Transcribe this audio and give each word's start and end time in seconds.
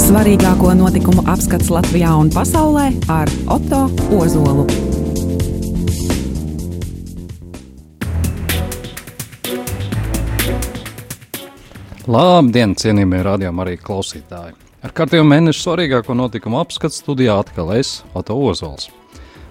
Svarīgāko 0.00 0.70
notikumu 0.78 1.22
apskats 1.28 1.68
Latvijā 1.72 2.10
un 2.16 2.30
pasaulē 2.32 2.86
ar 3.12 3.30
Otto 3.52 3.82
Ozolu. 4.16 4.64
Labdien, 12.10 12.72
cienījamie 12.80 13.20
radījumi 13.28 13.62
arī 13.66 13.76
klausītāji! 13.82 14.56
Ar 14.80 14.96
kārtējo 14.96 15.26
mēnešu 15.28 15.66
svarīgāko 15.66 16.16
notikumu 16.16 16.62
apskatu 16.62 16.96
studijā 16.96 17.36
atkal 17.42 17.74
es, 17.76 18.00
Otto 18.16 18.38
Ozols. 18.40 18.88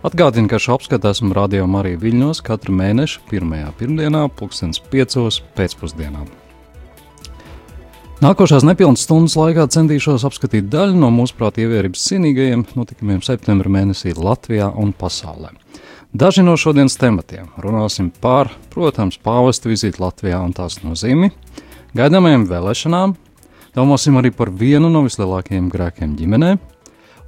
Atgādinu, 0.02 0.50
ka 0.50 0.57
šo 0.57 0.79
apskatu 0.79 1.11
esmu 1.11 1.36
radījumā 1.38 1.84
arī 1.84 1.93
Viļņos 2.02 2.41
katru 2.50 2.73
mēnešu 2.81 3.25
pirmajā 3.29 3.70
pirmdienā, 3.77 4.25
pulkstens 4.34 4.81
piecos 4.89 5.43
pēcpusdienā. 5.59 6.25
Nākošās 8.20 8.65
nepilnas 8.67 9.05
stundas 9.05 9.38
laikā 9.39 9.63
centīšos 9.71 10.25
apskatīt 10.27 10.65
daļu 10.68 10.97
no 10.99 11.07
mūsuprāt 11.15 11.55
ievērības 11.63 12.01
cienīgajiem 12.04 12.65
notikumiem 12.75 13.21
septembra 13.23 13.71
mēnesī 13.71 14.11
Latvijā 14.11 14.65
un 14.75 14.89
pasaulē. 14.92 15.54
Daži 16.11 16.43
no 16.43 16.57
šodienas 16.59 16.97
tematiem 17.00 17.47
runāsim 17.64 18.09
par, 18.11 18.51
protams, 18.73 19.15
pāvesta 19.23 19.71
vizīti 19.71 20.04
Latvijā 20.04 20.42
un 20.43 20.51
tās 20.57 20.82
nozīmi, 20.83 21.29
gaidāmajām 21.95 22.43
vēlēšanām, 22.50 23.14
domāsim 23.79 24.20
arī 24.20 24.33
par 24.36 24.51
vienu 24.51 24.92
no 24.92 25.06
vislielākajiem 25.07 25.71
grēkiem 25.71 26.17
ģimenē, 26.20 26.57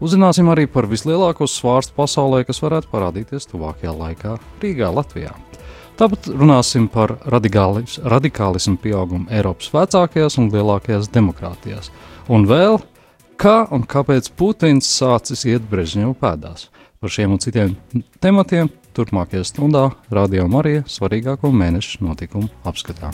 uzzināsim 0.04 0.52
arī 0.52 0.68
par 0.68 0.92
vislielāko 0.92 1.48
svārstu 1.48 1.96
pasaulē, 2.02 2.44
kas 2.44 2.60
varētu 2.66 2.92
parādīties 2.92 3.48
tuvākajā 3.54 3.96
laikā 3.96 4.36
Rīgā, 4.60 4.92
Latvijā. 4.92 5.32
Tāpat 6.02 6.32
runāsim 6.34 6.88
par 6.90 7.12
radikālis, 7.30 8.00
radikālismu 8.10 8.80
pieaugumu 8.82 9.28
Eiropas 9.30 9.68
vecākajās 9.70 10.40
un 10.42 10.48
lielākajās 10.50 11.12
demokrātijās. 11.14 11.92
Un 12.26 12.48
vēl, 12.50 12.80
kā 13.38 13.68
un 13.70 13.86
kāpēc 13.86 14.32
Putins 14.34 14.90
sācis 14.90 15.46
iet 15.46 15.70
Brežņevu 15.70 16.16
pēdās. 16.18 16.72
Par 16.98 17.14
šiem 17.14 17.38
un 17.38 17.44
citiem 17.46 17.78
tematiem 18.18 18.74
turpmākajā 18.98 19.46
stundā 19.46 19.92
Radio 20.10 20.48
Marija 20.50 20.82
svarīgāko 20.90 21.54
mēnešu 21.54 22.02
notikumu 22.08 22.50
apskatām. 22.66 23.14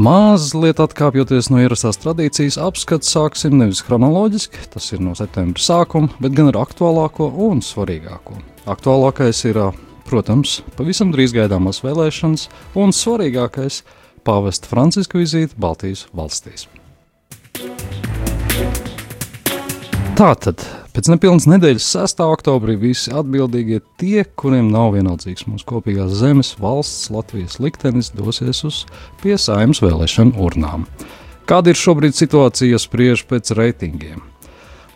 Mazliet 0.00 0.80
atkāpjoties 0.80 1.52
no 1.52 1.60
ierastās 1.60 2.00
tradīcijas, 2.00 2.56
apskats 2.56 3.12
sāksim 3.12 3.60
nevis 3.60 3.84
chronoloģiski, 3.84 4.70
tas 4.72 4.88
ir 4.94 5.04
no 5.04 5.12
septembra 5.18 5.60
sākuma, 5.60 6.08
bet 6.24 6.38
gan 6.38 6.54
ar 6.54 6.64
aktuālāko 6.64 7.28
un 7.50 7.60
svarīgāko. 7.60 8.38
Aktuālākais 8.66 9.44
ir, 9.50 9.60
protams, 10.08 10.62
pavisam 10.74 11.12
drīz 11.14 11.36
gaidāmās 11.36 11.82
vēlēšanas, 11.84 12.48
un 12.74 12.90
svarīgākais- 12.90 13.82
pāvesta 14.26 14.66
Franciska 14.66 15.18
vizīte 15.18 15.54
Baltijas 15.56 16.06
valstīs. 16.14 16.66
Tātad 20.18 20.58
Pēc 20.98 21.06
nepilnas 21.12 21.44
nedēļas, 21.46 21.84
6. 21.94 22.24
oktobrī, 22.26 22.74
visi 22.74 23.12
atbildīgie 23.14 23.76
tie, 24.00 24.24
kuriem 24.34 24.66
nav 24.72 24.96
vienaldzīgs 24.96 25.44
mūsu 25.46 25.62
kopīgās 25.70 26.16
zemes, 26.18 26.48
valsts, 26.58 27.04
Latvijas 27.14 27.60
liktenis, 27.62 28.08
dosies 28.18 28.64
uz 28.66 28.80
piesājums 29.22 29.78
vēlēšanu 29.84 30.34
urnām. 30.42 30.88
Kāda 31.46 31.70
ir 31.70 31.78
šobrīd 31.78 32.18
situācija, 32.18 32.72
ja 32.72 32.82
spriež 32.82 33.22
pēc 33.30 33.52
reitingiem? 33.54 34.24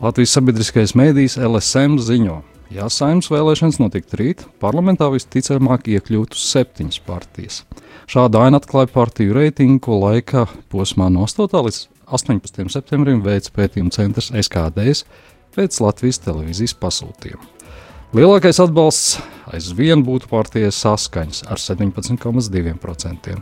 Latvijas 0.03 0.35
sabiedriskais 0.35 0.97
mēdījis 0.99 1.39
LSM 1.39 2.01
ziņo, 2.03 2.41
ja 2.73 2.89
saimnes 2.93 3.29
vēlēšanas 3.33 3.79
notiktu 3.83 4.19
rīt, 4.21 4.45
parlamentā 4.63 5.09
visticamāk 5.13 5.89
iekļūtu 5.93 6.39
septiņas 6.39 7.01
partijas. 7.07 7.63
Šādu 8.11 8.41
ainu 8.43 8.59
atklāja 8.61 8.91
partiju 8.93 9.37
reitingu, 9.37 9.81
ko 9.85 9.99
laika 10.03 10.47
posmā 10.73 11.09
no 11.13 11.27
8. 11.29 11.49
līdz 11.67 11.81
18. 12.13 12.69
septembrim 12.73 13.23
veids 13.25 13.53
pētījuma 13.55 13.93
centrs 13.95 14.33
SKDS 14.35 15.05
pēc 15.57 15.81
Latvijas 15.85 16.21
televīzijas 16.25 16.77
pasūtījuma. 16.81 17.49
Lielākais 18.13 18.59
atbalsts 18.61 19.23
aizvien 19.57 20.03
būtu 20.05 20.29
partijai 20.29 20.73
saskaņas 20.77 21.47
ar 21.49 21.61
17,2%, 21.61 23.39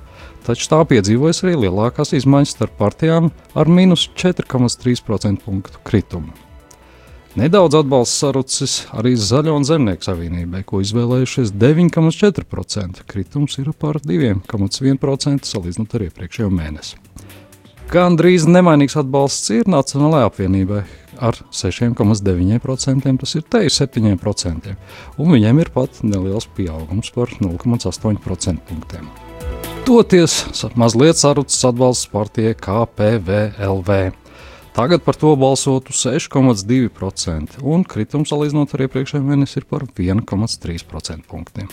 taču 0.46 0.68
tā 0.70 0.78
piedzīvojas 0.92 1.42
arī 1.42 1.56
lielākās 1.64 2.14
izmaiņas 2.20 2.54
starp 2.54 2.78
partijām 2.78 3.32
ar 3.58 3.70
minus 3.70 4.06
4,3% 4.14 5.42
punktu 5.42 5.82
kritumu. 5.82 6.49
Nedaudz 7.38 7.76
atbalsts 7.78 8.18
sarucis 8.24 8.72
arī 8.90 9.12
Zaļo 9.14 9.52
un 9.54 9.62
Zemnieku 9.62 10.02
savienībai, 10.02 10.64
ko 10.66 10.80
izvēlējušies 10.82 11.52
9,4%. 11.54 13.04
Kritums 13.06 13.54
ir 13.62 13.70
par 13.78 14.00
2,1% 14.02 15.46
salīdzinot 15.46 15.94
ar 15.94 16.06
iepriekšējo 16.08 16.50
mēnesi. 16.50 16.98
Gan 17.90 18.18
drīz 18.18 18.48
nemainīgs 18.50 18.98
atbalsts 18.98 19.52
ir 19.54 19.70
Nacionālajai 19.70 20.26
apvienībai, 20.26 20.82
ar 21.22 21.38
6,9%, 21.54 23.14
tas 23.22 23.34
ir 23.38 23.46
te 23.46 23.62
ir 23.66 23.74
7%, 23.74 24.74
un 25.18 25.34
viņiem 25.34 25.62
ir 25.62 25.70
pat 25.74 26.02
neliels 26.02 26.48
pieaugums 26.56 27.12
par 27.14 27.30
0,8% 27.38 28.66
punktiem. 28.66 29.06
Toties 29.86 30.42
mazliet 30.78 31.18
sarucis 31.18 31.62
atbalsts 31.66 32.10
partijai 32.10 32.58
KPVLV. 32.58 34.19
Tagad 34.74 35.02
par 35.02 35.18
to 35.18 35.34
balsotu 35.36 35.92
6,2%, 35.92 37.58
un 37.66 37.82
kritums 37.82 38.30
salīdzinot 38.30 38.74
ar 38.76 38.84
iepriekšējiem 38.86 39.32
mēnesi 39.32 39.58
ir 39.58 39.66
par 39.70 39.82
1,3% 39.90 41.26
punktiem. 41.30 41.66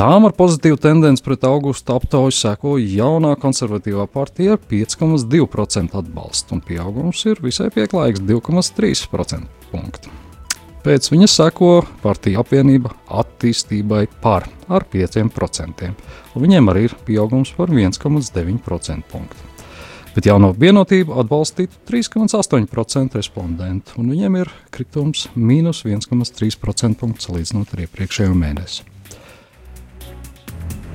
Tām 0.00 0.24
ar 0.24 0.32
pozitīvu 0.32 0.78
tendenci 0.80 1.20
pret 1.20 1.42
augustu 1.44 1.92
aptauju 1.92 2.32
seko 2.32 2.78
jaunā 2.80 3.34
konservatīvā 3.42 4.06
partija 4.08 4.54
ar 4.56 4.62
5,2% 4.70 5.98
atbalstu, 6.00 6.56
un 6.56 6.64
pieaugums 6.64 7.26
ir 7.28 7.42
visai 7.44 7.68
pieklājīgs 7.74 8.24
2,3% 8.24 9.68
punktu. 9.74 10.14
Pēc 10.80 11.10
viņas 11.12 11.36
seko 11.36 11.74
partija 12.00 12.40
apvienība 12.40 12.94
attīstībai 13.12 14.06
par 14.24 14.48
ar 14.72 14.88
5%, 14.88 15.92
un 16.32 16.48
viņiem 16.48 16.72
arī 16.72 16.88
ir 16.88 16.96
pieaugums 17.04 17.52
par 17.60 17.68
1,9% 17.68 19.04
punktu. 19.12 19.49
Bet 20.10 20.26
jauno 20.26 20.50
vienotību 20.58 21.14
atbalstītu 21.22 21.84
3,8% 21.86 23.14
respondentu, 23.14 23.94
un 24.02 24.10
viņiem 24.10 24.40
ir 24.40 24.48
kritums 24.74 25.28
mīnus 25.36 25.84
1,3% 25.86 26.98
punktu 26.98 27.28
salīdzinot 27.28 27.76
ar 27.76 27.84
iepriekšējo 27.86 28.34
mēnesi. 28.34 28.88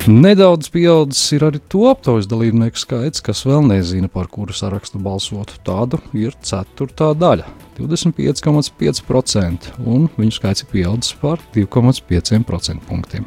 Nedaudz 0.05 0.67
pieaudzis 0.69 1.31
ir 1.33 1.47
arī 1.47 1.57
to 1.71 1.87
aptaujas 1.89 2.27
dalībnieku 2.29 2.77
skaits, 2.77 3.23
kas 3.25 3.39
vēl 3.47 3.63
nezina, 3.65 4.05
par 4.11 4.27
kuru 4.29 4.53
sarakstu 4.53 4.99
balsotu. 5.01 5.55
Tādu 5.65 5.97
ir 6.13 6.35
ceturtā 6.45 7.07
daļa- 7.17 7.47
25,5%, 7.79 9.71
un 9.81 10.05
viņu 10.19 10.35
skaits 10.35 10.61
ir 10.61 10.69
pieaudzis 10.69 11.15
par 11.17 11.39
2,5% 11.55 12.85
punktiem. 12.85 13.25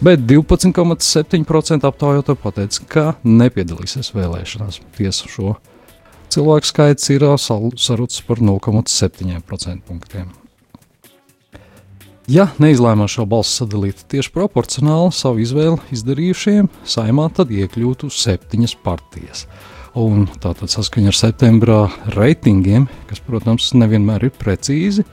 Bet 0.00 0.20
12,7% 0.30 1.86
aptaujoto 1.88 2.36
pateica, 2.38 2.84
ka 2.86 3.06
nepiedalīsies 3.26 4.12
vēlēšanās. 4.14 4.78
Tiesa 4.94 5.26
šo 5.26 5.56
cilvēku 6.30 6.68
skaits 6.70 7.10
ir 7.10 7.24
sarucis 7.34 8.20
par 8.28 8.38
0,7% 8.38 9.82
punktiem. 9.88 10.28
Ja 12.28 12.50
neizlēmās 12.60 13.16
šo 13.16 13.24
balsu 13.26 13.64
sadalīt 13.64 14.04
tieši 14.12 14.30
proporcionāli 14.34 15.10
savu 15.16 15.40
izvēli 15.42 15.80
izdarījušiem, 15.96 16.68
saimā 16.84 17.30
tad 17.34 17.50
iekļūtu 17.56 18.10
septiņas 18.12 18.76
partijas. 18.84 19.46
Un 19.98 20.28
tātad 20.38 20.70
saskaņā 20.70 21.08
ar 21.10 21.16
septembrā 21.16 21.78
reitingiem, 22.14 22.84
kas, 23.08 23.22
protams, 23.24 23.72
nevienmēr 23.74 24.28
ir 24.28 24.34
precīzi, 24.36 25.06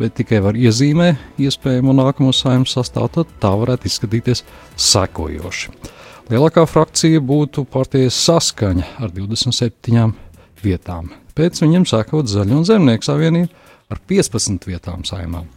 bet 0.00 0.16
tikai 0.16 0.40
var 0.44 0.56
iezīmēt 0.58 1.40
iespējamo 1.40 1.94
nākamo 1.96 2.32
saimnu 2.34 2.68
sastāvu, 2.68 3.12
tad 3.20 3.34
tā 3.42 3.52
varētu 3.60 3.90
izskatīties 3.90 4.44
sekojoši. 4.80 5.74
Lielākā 6.30 6.64
frakcija 6.70 7.20
būtu 7.26 7.64
partijas 7.68 8.18
saskaņa 8.24 8.86
ar 9.02 9.12
27 9.12 10.12
vietām. 10.62 11.10
Pēc 11.36 11.60
viņiem 11.62 11.86
sekot 11.88 12.30
Zaļo 12.30 12.60
un 12.60 12.66
Zemnieku 12.68 13.06
savienību 13.06 13.50
ar 13.90 14.00
15 14.10 14.68
vietām 14.70 15.04
saimām. 15.08 15.48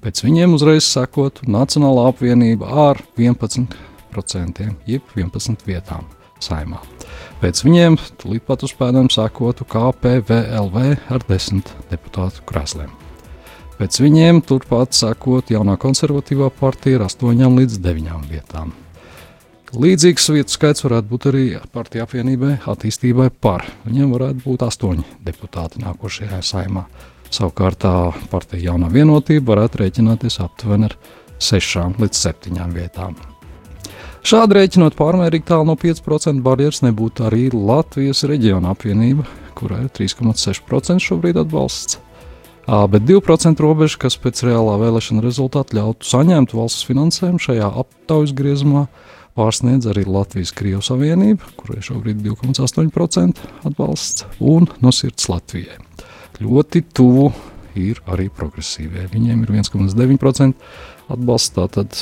Pēc 0.00 0.22
viņiem 0.24 0.56
uzreiz 0.56 0.86
sekot 0.88 1.42
Nacionālā 1.48 2.06
apvienība 2.12 2.70
ar 2.88 3.02
11%, 3.16 4.70
jeb 4.88 5.12
11 5.16 5.66
vietām 5.68 6.08
saimā. 6.40 6.80
Pēc 7.40 7.64
viņiem 7.64 7.98
tūlīt 8.20 8.44
pat 8.48 8.64
uz 8.64 8.76
pēdām 8.76 9.08
sekotu 9.12 9.68
KPVLV 9.68 10.88
ar 11.12 11.28
10 11.28 11.76
deputātu 11.92 12.44
krēsliem. 12.48 12.99
Pēc 13.80 13.96
viņiem 13.96 14.42
turpat 14.44 14.92
sekot 14.92 15.48
jaunā 15.54 15.78
konservatīvā 15.80 16.50
partija 16.52 16.98
ar 16.98 17.06
8 17.06 17.54
līdz 17.56 17.78
9 17.80 18.26
vietām. 18.28 18.74
Līdzīgs 19.70 20.26
vietu 20.34 20.52
skaits 20.52 20.84
varētu 20.84 21.08
būt 21.08 21.26
arī 21.30 21.44
partija 21.72 22.04
apvienībai 22.04 22.58
attīstībai 22.68 23.30
par. 23.40 23.64
Viņiem 23.86 24.12
varētu 24.12 24.44
būt 24.44 24.66
8 24.66 25.00
deputāti 25.24 25.80
nākošajā 25.80 26.42
saimā. 26.44 26.84
Savukārt 27.32 27.86
partija 28.28 28.66
jaunā 28.66 28.90
vienotība 28.92 29.54
varētu 29.54 29.80
rēķināties 29.80 30.36
aptuveni 30.44 30.90
ar 30.90 30.98
6 31.40 32.02
līdz 32.04 32.22
7 32.26 32.76
vietām. 32.76 33.16
Šādi 34.20 34.58
rēķinot 34.58 34.98
pārmērīgi 35.00 35.48
tālu 35.48 35.70
no 35.70 35.78
5% 35.80 36.44
barjeras 36.44 36.82
nebūtu 36.84 37.30
arī 37.30 37.48
Latvijas 37.54 38.26
reģiona 38.28 38.74
apvienība, 38.74 39.24
kurai 39.56 39.86
ir 39.86 39.92
3,6% 39.96 41.00
šobrīd 41.00 41.40
atbalsts. 41.46 42.02
Bet 42.66 43.06
2% 43.08 43.62
robeža, 43.64 43.98
kas 44.04 44.18
pēc 44.20 44.44
reālā 44.46 44.76
vēlēšana 44.82 45.22
rezultāta 45.24 45.78
ļautu 45.78 46.06
saņemt 46.06 46.52
valsts 46.54 46.86
finansējumu 46.86 47.40
šajā 47.42 47.70
aptaujas 47.82 48.34
griezumā, 48.36 48.84
pārsniedz 49.38 49.88
arī 49.90 50.04
Latvijas 50.06 50.52
Krievijas 50.54 50.90
Savienība, 50.90 51.48
kurai 51.58 51.80
šobrīd 51.84 52.20
ir 52.20 52.34
2,8% 52.36 53.40
atbalsts, 53.70 54.26
un 54.38 54.68
no 54.84 54.92
sirds 54.94 55.30
Latvijai. 55.32 55.80
Ļoti 56.40 56.84
tuvu 56.96 57.30
ir 57.78 58.00
arī 58.10 58.28
progresīvie. 58.32 59.08
Viņiem 59.12 59.44
ir 59.44 59.54
1,9% 59.60 60.54
atbalsts. 61.12 61.54
Tātad 61.56 61.96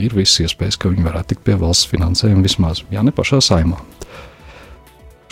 ir 0.00 0.16
visas 0.16 0.44
iespējas, 0.46 0.78
ka 0.80 0.92
viņi 0.92 1.06
varētu 1.06 1.34
tikt 1.34 1.46
pie 1.46 1.58
valsts 1.60 1.90
finansējuma 1.92 2.44
vismaz, 2.44 2.84
ja 2.94 3.04
ne 3.04 3.14
pašā 3.14 3.40
saimā. 3.44 3.80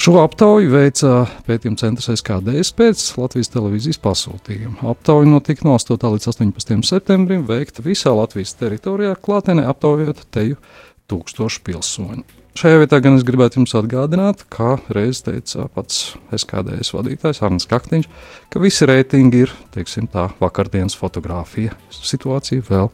Šo 0.03 0.17
aptauju 0.19 0.67
veica 0.73 1.29
pētījuma 1.47 1.79
centrs 1.79 2.09
SKDS 2.11 2.73
pēc 2.75 3.03
Latvijas 3.21 3.53
televīzijas 3.55 4.01
pasūtījuma. 4.03 4.81
Aptauja 4.91 5.29
notika 5.31 5.63
no 5.63 5.77
8. 5.79 5.95
līdz 5.95 6.27
18. 6.33 6.81
septembrim, 6.89 7.45
veikta 7.47 7.85
visā 7.87 8.11
Latvijas 8.11 8.57
teritorijā, 8.59 9.13
klātienē 9.23 9.69
aptaujot 9.71 10.25
teju 10.35 10.59
tūkstošu 11.07 11.63
pilsoņu. 11.69 12.25
Šajā 12.59 12.81
vietā 12.83 12.99
gan 13.05 13.21
es 13.21 13.23
gribētu 13.29 13.61
jums 13.61 13.77
atgādināt, 13.79 14.43
kā 14.51 14.73
reiz 14.91 15.23
teica 15.23 15.69
pats 15.71 16.17
SKDS 16.35 16.91
vadītājs 16.97 17.45
Arnēs 17.47 17.71
Kaktiņš, 17.71 18.11
ka 18.51 18.65
visi 18.65 18.91
reitingi 18.91 19.45
ir, 19.47 19.55
teiksim 19.71 20.11
tā, 20.11 20.33
vakardienas 20.43 20.99
fotografija. 20.99 21.79
Situācija 21.95 22.67
vēl 22.73 22.91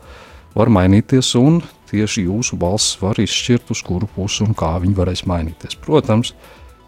var 0.53 0.77
mainīties, 0.77 1.33
un 1.41 1.63
tieši 1.89 2.29
jūsu 2.29 2.61
balss 2.61 3.01
var 3.01 3.17
izšķirt, 3.17 3.73
uz 3.73 3.81
kuru 3.89 4.13
pusi 4.13 4.45
un 4.45 4.53
kā 4.53 4.75
viņi 4.85 4.97
varēs 5.01 5.25
mainīties. 5.25 5.81
Protams, 5.81 6.37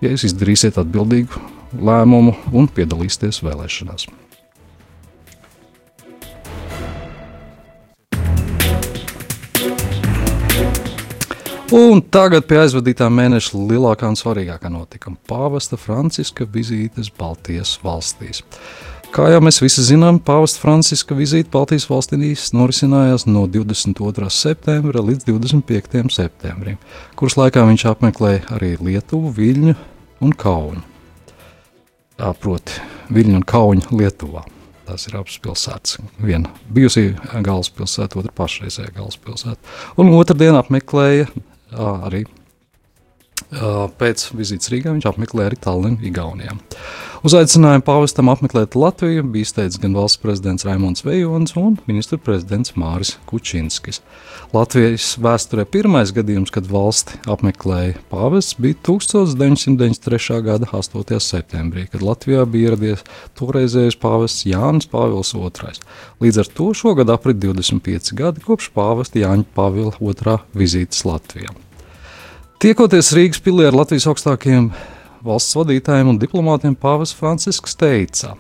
ja 0.00 0.10
jūs 0.12 0.26
izdarīsiet 0.30 0.80
atbildīgu 0.80 1.42
lēmumu 1.80 2.34
un 2.56 2.68
piedalīsieties 2.74 3.42
vēlēšanās. 3.46 4.08
Un 11.70 12.00
tagad 12.10 12.48
pie 12.50 12.56
aizvadītā 12.64 13.06
mēneša 13.14 13.54
lielākā 13.54 14.08
un 14.10 14.16
svarīgākā 14.18 14.72
notikuma- 14.74 15.20
pāvesta 15.30 15.76
Franciska 15.78 16.42
vizītes 16.42 17.12
Baltijas 17.14 17.76
valstīs. 17.84 18.42
Kā 19.10 19.24
jau 19.26 19.40
mēs 19.42 19.56
visi 19.58 19.82
zinām, 19.82 20.20
Pāvesta 20.22 20.60
Franciska 20.62 21.16
vizīte 21.18 21.50
Baltijas 21.50 21.88
valstīs 21.90 22.52
norisinājās 22.54 23.24
no 23.26 23.42
22. 23.50 24.28
septembra 24.30 25.02
līdz 25.02 25.26
25. 25.26 26.04
septembrim, 26.14 26.76
kuras 27.18 27.34
laikā 27.40 27.64
viņš 27.66 27.84
apmeklēja 27.90 28.44
arī 28.54 28.76
Lietuvu, 28.78 29.32
Viļņu 29.34 29.74
un 30.22 30.36
Kaunu. 30.38 30.84
Tā 32.22 32.30
proti, 32.38 32.78
Viļņu 33.10 33.40
un 33.40 33.46
Kaunu 33.50 33.98
Lietuvā. 33.98 34.44
Tās 34.86 35.10
ir 35.10 35.18
abas 35.18 35.42
pilsētas. 35.42 35.98
Viena 36.22 36.54
bijusī 36.70 37.08
galvaspilsēta, 37.34 38.22
otra 38.22 38.30
pašreizējā 38.38 38.94
galvaspilsēta. 38.94 39.74
Un 39.98 40.14
otrdien 40.14 40.54
apmeklēja 40.54 41.26
arī 41.74 42.28
Pēc 44.00 44.28
vizītes 44.36 44.70
Rīgā 44.72 44.92
viņš 44.94 45.06
apmeklēja 45.10 45.50
arī 45.50 45.58
Tallinu, 45.60 45.98
Igaunijā. 46.06 46.56
Uzaicinājumu 47.26 47.84
pāvestam 47.84 48.30
apmeklēt 48.32 48.76
Latviju 48.80 49.26
bija 49.28 49.44
izteicis 49.44 49.80
gan 49.82 49.92
valsts 49.92 50.20
prezidents 50.22 50.64
Raimons 50.64 51.04
Vejons 51.04 51.52
un 51.60 51.76
ministru 51.84 52.16
prezidents 52.16 52.72
Māris 52.80 53.16
Kučinskis. 53.28 54.00
Latvijas 54.54 55.12
vēsturē 55.20 55.66
pirmais 55.68 56.14
gadījums, 56.16 56.52
kad 56.54 56.70
valsti 56.70 57.20
apmeklēja 57.28 58.00
pāvests, 58.08 58.56
bija 58.56 58.78
1993. 58.88 60.40
gada 60.46 60.70
8. 60.72 61.20
septembrī, 61.20 61.84
kad 61.92 62.02
Latvijā 62.06 62.46
bija 62.48 62.72
ieradies 62.72 63.04
toreizējais 63.38 64.00
pāvests 64.00 64.46
Jānis 64.48 64.88
Pāvils 64.90 65.34
II. 65.36 65.76
Līdz 66.24 66.40
ar 66.40 66.54
to 66.56 66.72
šogad 66.72 67.12
aprit 67.12 67.42
25 67.42 68.14
gadi 68.16 68.48
kopš 68.48 68.72
pāvesta 68.72 69.20
Jāņa 69.20 69.50
Pāvila 69.56 69.92
II 70.00 70.40
vizītes 70.56 71.04
Latvijā. 71.04 71.52
Tiekoties 72.60 73.14
Rīgas 73.16 73.40
pilī 73.40 73.64
ar 73.70 73.72
Latvijas 73.72 74.04
augstākajiem 74.10 74.66
valsts 75.24 75.56
vadītājiem 75.56 76.10
un 76.10 76.18
diplomātiem, 76.20 76.74
Pāvils 76.76 77.14
Francisks 77.16 77.72
teica, 77.80 78.34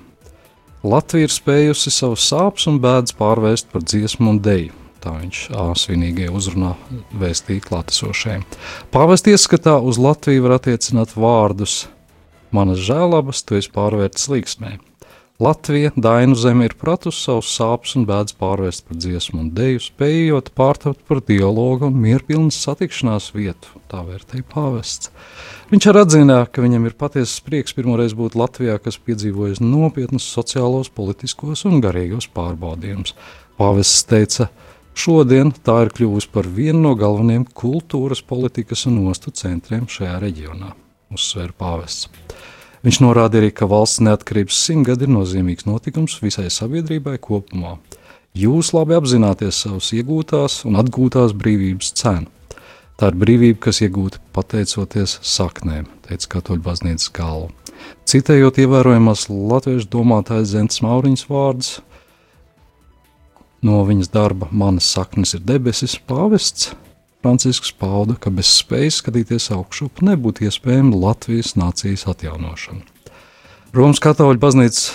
Latvija 0.84 1.24
ir 1.24 1.32
spējusi 1.32 1.88
savus 1.88 2.26
sāpes 2.28 2.68
un 2.68 2.76
bēdas 2.84 3.16
pārvērst 3.16 3.70
par 3.72 3.80
dziesmu 3.80 4.34
un 4.34 4.42
deju. 4.44 4.76
Tā 5.00 5.14
viņš 5.22 5.40
svinīgajā 5.80 6.34
uzrunā 6.36 6.74
vēstīja 7.16 7.64
klātesošajiem. 7.64 8.44
Pāvest 8.92 9.32
ieskatā 9.32 9.78
uz 9.80 9.96
Latviju 9.96 10.44
var 10.44 10.58
attiecināt 10.58 11.16
vārdus: 11.16 11.86
Manas 12.52 12.84
žēlabas, 12.84 13.40
tu 13.40 13.56
esi 13.56 13.72
pārvērts 13.72 14.28
līgsmē. 14.28 14.76
Latvija, 15.40 15.88
Dainu 15.96 16.34
zeme, 16.36 16.66
ir 16.68 16.74
pratusi 16.76 17.22
savus 17.24 17.48
sāpes 17.56 17.94
un 17.96 18.02
bēdas 18.04 18.34
pārvērst 18.36 18.82
par 18.84 18.98
dziesmu 19.00 19.38
un 19.40 19.46
deju, 19.56 19.80
spējot 19.80 20.50
pārtapt 20.52 21.00
par 21.08 21.22
dialogu 21.24 21.88
un 21.88 21.96
mierpilnas 21.96 22.58
satikšanās 22.60 23.30
vietu, 23.32 23.72
tā 23.88 24.02
vērtēja 24.04 24.44
pāvests. 24.52 25.08
Viņš 25.70 25.88
arī 25.88 26.02
atzināja, 26.04 26.50
ka 26.52 26.66
viņam 26.66 26.84
ir 26.90 26.98
patiesas 27.00 27.40
prieks 27.46 27.72
pirmoreiz 27.78 28.12
būt 28.18 28.36
Latvijā, 28.36 28.76
kas 28.84 29.00
piedzīvojas 29.00 29.64
nopietnus 29.64 30.28
sociālos, 30.28 30.92
politiskos 30.92 31.64
un 31.64 31.80
garīgos 31.80 32.28
pārbaudījumus. 32.36 33.16
Pāvests 33.56 34.04
teica, 34.12 34.50
šodien 34.92 35.54
tā 35.56 35.86
ir 35.86 35.94
kļuvusi 35.96 36.34
par 36.36 36.52
vienu 36.52 36.84
no 36.90 36.96
galvenajiem 37.00 37.48
kultūras, 37.56 38.20
politikas 38.20 38.84
un 38.92 39.06
ostu 39.08 39.32
centriem 39.32 39.88
šajā 39.88 40.20
reģionā, 40.20 40.74
uzsver 41.16 41.56
pāvests. 41.56 42.12
Viņš 42.80 42.98
norāda 43.04 43.40
arī, 43.40 43.50
ka 43.52 43.68
valsts 43.68 44.00
neatkarības 44.00 44.56
simtgadi 44.64 45.04
ir 45.04 45.12
nozīmīgs 45.12 45.66
notikums 45.68 46.16
visai 46.22 46.48
sabiedrībai 46.48 47.18
kopumā. 47.20 47.74
Jūs 48.36 48.70
labi 48.72 48.96
apzināties 48.96 49.58
savas 49.66 49.90
iegūtās 49.92 50.62
un 50.68 50.78
atgūtās 50.80 51.34
brīvības 51.36 51.92
cenu. 52.00 52.30
Tā 52.96 53.10
ir 53.10 53.18
brīvība, 53.20 53.58
kas 53.66 53.80
iegūta 53.84 54.20
pateicoties 54.36 55.18
saknēm, 55.24 55.86
teica 56.06 56.34
Katoļu 56.36 56.64
baznīcas 56.64 57.12
galva. 57.16 57.48
Citējot 58.08 58.60
ievērojamās 58.64 59.26
latviešu 59.28 59.88
domātājas 59.92 60.52
Zentes 60.52 60.80
Mauriņas 60.84 61.26
vārdus, 61.28 61.70
no 63.64 63.80
viņas 63.88 64.12
darba 64.12 64.48
Manas 64.52 64.88
saknes 64.88 65.34
ir 65.36 65.44
debesis, 65.48 65.96
pāvests 66.00 66.74
Francisks 67.20 67.74
pauda, 67.76 68.14
ka 68.16 68.32
bez 68.32 68.48
spējas 68.60 69.02
skatīties 69.02 69.50
augšup 69.52 70.00
nebūtu 70.06 70.46
iespējama 70.48 70.96
Latvijas 70.96 71.52
nācijas 71.60 72.06
atjaunošana. 72.08 72.80
Romas 73.76 74.00
katoļu 74.02 74.40
baznīcas 74.42 74.86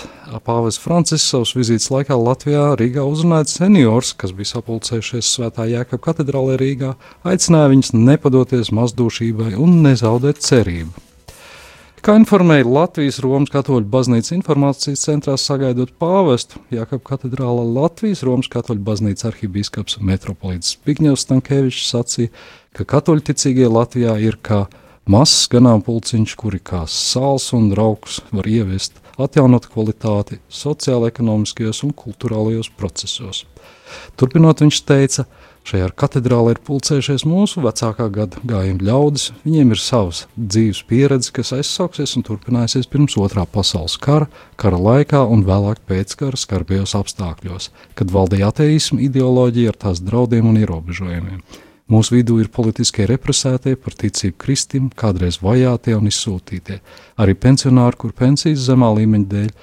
pāvis 0.44 0.76
Francisks 0.82 1.30
savas 1.30 1.54
vizītes 1.56 1.86
laikā 1.94 2.18
Latvijā 2.18 2.66
Rīgā 2.76 3.06
uzrunāja 3.06 3.46
seniors, 3.48 4.10
kas 4.18 4.34
bija 4.36 4.56
sapulcējušies 4.56 5.30
Svētā 5.38 5.64
Jēkab 5.70 6.02
katedrālē 6.10 6.58
Rīgā, 6.60 6.92
aicināja 7.24 7.70
viņus 7.72 7.94
nepadoties 7.96 8.74
mazdūšībai 8.76 9.54
un 9.54 9.80
nezaudēt 9.86 10.42
cerību. 10.44 11.05
Kā 12.04 12.14
informēja 12.20 12.66
Latvijas 12.68 13.18
Romas 13.24 13.50
katoļu 13.50 13.88
baznīcas 13.90 14.34
informācijas 14.36 15.04
centrā 15.06 15.36
sagaidot 15.40 15.94
pāvestu, 16.00 16.60
Jākap 16.74 17.02
katedrālā 17.08 17.64
Latvijas 17.64 18.20
Romas 18.26 18.50
katoļu 18.52 18.84
baznīcas 18.84 19.30
arhibīskaps 19.30 19.96
metropolīts 20.04 20.74
Zbigņevs 20.76 21.24
Stankēvičs 21.24 21.88
sacīja, 21.94 22.34
ka 22.76 22.84
katoļu 22.92 23.24
ticīgie 23.30 23.70
Latvijā 23.72 24.18
ir 24.22 24.36
kā 24.44 24.66
mazs 25.08 25.48
ganāmpulciņš, 25.50 26.36
kuri 26.36 26.60
kā 26.60 26.84
sāls 26.90 27.48
un 27.56 27.72
rauks 27.78 28.20
var 28.28 28.48
ieviest 28.50 29.00
atjaunot 29.16 29.70
kvalitāti 29.72 30.40
sociāla-ekonomiskajos 30.52 31.82
un 31.86 31.94
kultūrālajos 31.96 32.68
procesos. 32.76 33.46
Turpinot, 34.20 34.60
viņš 34.60 34.82
teica, 34.84 35.24
ka 35.24 35.46
Šajā 35.66 35.88
katedrālē 35.98 36.52
ir 36.54 36.58
pulcējušies 36.62 37.24
mūsu 37.26 37.58
vecākā 37.64 38.04
gada 38.14 38.38
gājuma 38.46 38.86
ļaudis. 38.86 39.32
Viņiem 39.42 39.72
ir 39.74 39.80
savs 39.82 40.20
dzīves 40.38 40.84
pieredze, 40.86 41.32
kas 41.34 41.50
aizsāksies 41.56 42.12
un 42.14 42.22
turpināsies 42.28 42.86
pirms 42.92 43.16
otrā 43.18 43.42
pasaules 43.50 43.96
kara, 43.98 44.28
kara 44.62 44.78
laikā 44.78 45.24
un 45.26 45.42
vēlāk 45.48 45.82
pēckara 45.90 46.38
skarbajos 46.38 46.94
apstākļos, 47.00 47.72
kad 47.98 48.14
valdīja 48.14 48.52
ateisma 48.52 49.02
ideoloģija 49.08 49.74
ar 49.74 49.80
tās 49.88 50.04
draudiem 50.06 50.46
un 50.52 50.62
ierobežojumiem. 50.62 51.42
Mūsu 51.90 52.20
vidū 52.20 52.38
ir 52.44 52.54
politiskie 52.54 53.10
represētie 53.10 53.74
par 53.74 53.98
ticību 53.98 54.38
kristim, 54.38 54.88
kādreiz 54.94 55.42
vajātie 55.42 55.98
un 55.98 56.06
izsūtītie, 56.06 56.78
arī 57.18 57.34
pensionāri, 57.34 57.98
kur 57.98 58.14
pensijas 58.14 58.68
zemā 58.70 58.94
līmeņa 59.00 59.32
dēļ 59.34 59.54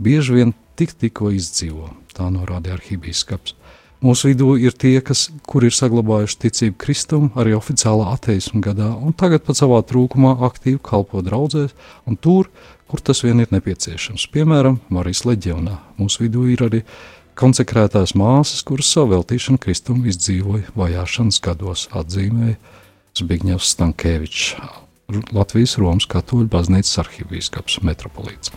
bieži 0.00 0.40
vien 0.40 0.56
tik 0.80 0.96
tikko 0.96 1.28
izdzīvo, 1.36 1.92
tā 2.16 2.32
norādīja 2.32 2.80
arhibīskaps. 2.80 3.60
Mūsu 4.02 4.32
vidū 4.32 4.56
ir 4.58 4.74
tie, 4.74 4.96
kas, 5.04 5.28
kur 5.46 5.62
ir 5.62 5.74
saglabājuši 5.76 6.38
ticību 6.42 6.74
Kristum, 6.82 7.28
arī 7.38 7.52
oficiālā 7.54 8.08
ateisma 8.16 8.58
gadā, 8.64 8.88
un 8.98 9.14
tagad 9.14 9.44
pat 9.46 9.60
savā 9.60 9.78
trūkumā 9.86 10.32
aktīvi 10.48 10.80
kalpo 10.82 11.22
draudzēs, 11.22 11.70
un 12.10 12.18
tur, 12.18 12.50
kur 12.90 12.98
tas 12.98 13.22
vien 13.22 13.38
ir 13.44 13.52
nepieciešams. 13.54 14.26
Piemēram, 14.34 14.80
Marijas 14.90 15.22
leģionā. 15.28 15.76
Mūsu 16.02 16.24
vidū 16.24 16.48
ir 16.50 16.64
arī 16.66 16.82
konsekrētās 17.38 18.16
māsas, 18.18 18.64
kuras 18.66 18.90
savu 18.90 19.14
veltīšanu 19.14 19.62
Kristum 19.62 20.02
izdzīvoja 20.10 20.74
vajāšanas 20.74 21.38
gados, 21.46 21.86
atzīmēja 21.94 22.58
Zbigņevs 23.22 23.70
Stankēvičs, 23.76 24.50
Latvijas 25.30 25.78
Romas 25.78 26.10
katoļu 26.10 26.50
baznīcas 26.50 26.98
arhīvīskaps 27.04 27.82
metropolīts. 27.86 28.50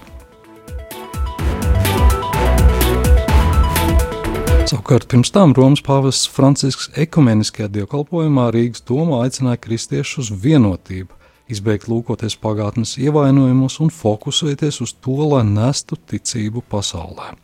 Savukārt 4.66 5.04
pirms 5.06 5.30
tam 5.30 5.52
Romas 5.54 5.84
pāvests 5.86 6.26
Francisks 6.26 6.88
ekumeniskajā 6.98 7.68
dievkalpojumā 7.70 8.48
Rīgas 8.50 8.82
domā 8.90 9.20
aicināja 9.22 9.60
kristiešus 9.62 10.24
uz 10.24 10.40
vienotību, 10.42 11.14
izbeigt 11.54 11.86
lūkoties 11.86 12.34
pagātnes 12.42 12.96
ievainojumus 12.98 13.78
un 13.86 13.92
fokusēties 13.94 14.82
uz 14.82 14.96
to, 15.06 15.20
lai 15.36 15.44
nestu 15.46 16.00
ticību 16.10 16.64
pasaulē. 16.74 17.36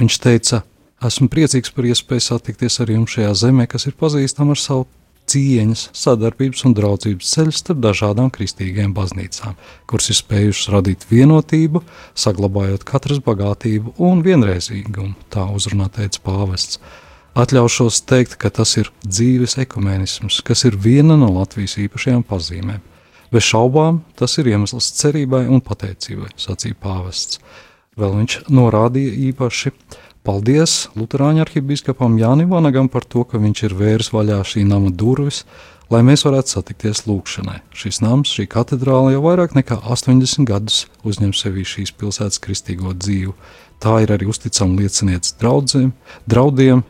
Viņš 0.00 0.16
teica, 0.24 0.62
esmu 1.04 1.28
priecīgs 1.34 1.74
par 1.76 1.90
iespēju 1.90 2.24
satikties 2.30 2.80
ar 2.80 2.94
jums 2.96 3.12
šajā 3.12 3.34
zemē, 3.42 3.68
kas 3.68 3.84
ir 3.90 3.98
pazīstama 4.00 4.56
ar 4.56 4.62
savu 4.64 4.88
cieņas, 5.30 5.88
sadarbības 5.96 6.64
un 6.68 6.74
draudzības 6.76 7.30
ceļu 7.34 7.54
starp 7.54 7.80
dažādām 7.84 8.30
kristīgajām 8.34 8.92
baznīcām, 8.96 9.56
kuras 9.90 10.10
ir 10.12 10.18
spējušas 10.20 10.72
radīt 10.74 11.06
vienotību, 11.10 11.82
saglabājot 12.18 12.84
katras 12.88 13.22
bagātību 13.24 13.96
un 14.04 14.22
vienreizīgumu, 14.26 15.14
tā 15.32 15.46
uzrunā 15.54 15.88
teica 15.94 16.22
pāvests. 16.26 16.80
Atļaušos 17.34 18.04
teikt, 18.06 18.36
ka 18.38 18.52
tas 18.54 18.76
ir 18.78 18.92
dzīves 19.02 19.56
ekumēnisms, 19.64 20.38
kas 20.46 20.62
ir 20.68 20.76
viena 20.78 21.16
no 21.18 21.32
Latvijas 21.34 21.80
īpašajām 21.82 22.22
pazīmēm. 22.28 22.82
Bez 23.34 23.48
šaubām 23.48 24.04
tas 24.14 24.36
ir 24.38 24.52
iemesls 24.52 24.92
cerībai 25.00 25.48
un 25.50 25.62
pateicībai, 25.64 26.30
sacīja 26.38 26.78
pāvests. 26.78 27.40
Vēl 27.98 28.14
viņš 28.20 28.36
norādīja 28.54 29.16
īpaši, 29.30 29.72
paldies 30.24 30.88
Lutāņu 30.96 31.44
arhibīskapam 31.44 32.16
Jānim 32.18 32.50
Vanagam 32.52 32.88
par 32.88 33.04
to, 33.04 33.24
ka 33.28 33.38
viņš 33.42 33.62
ir 33.68 33.76
vērs 33.78 34.10
vaļā 34.14 34.40
šī 34.48 34.64
nama 34.68 34.90
durvis, 34.90 35.42
lai 35.92 36.00
mēs 36.06 36.24
varētu 36.24 36.54
satikties 36.56 37.04
lūkšanai. 37.08 37.60
Šis 37.76 38.00
nams, 38.04 38.32
šī 38.32 38.48
katedrāle 38.50 39.12
jau 39.14 39.22
vairāk 39.26 39.54
nekā 39.56 39.78
80 39.84 40.48
gadus 40.48 40.86
uzņem 41.04 41.34
sevī 41.36 41.66
šīs 41.68 41.92
pilsētas 42.00 42.40
kristīgo 42.42 42.96
dzīvi. 42.96 43.36
Tā 43.84 44.00
ir 44.04 44.14
arī 44.14 44.28
uzticama 44.30 44.80
liecinieca 44.80 45.36
draudzēm, 45.42 45.92
draudiem, 46.30 46.82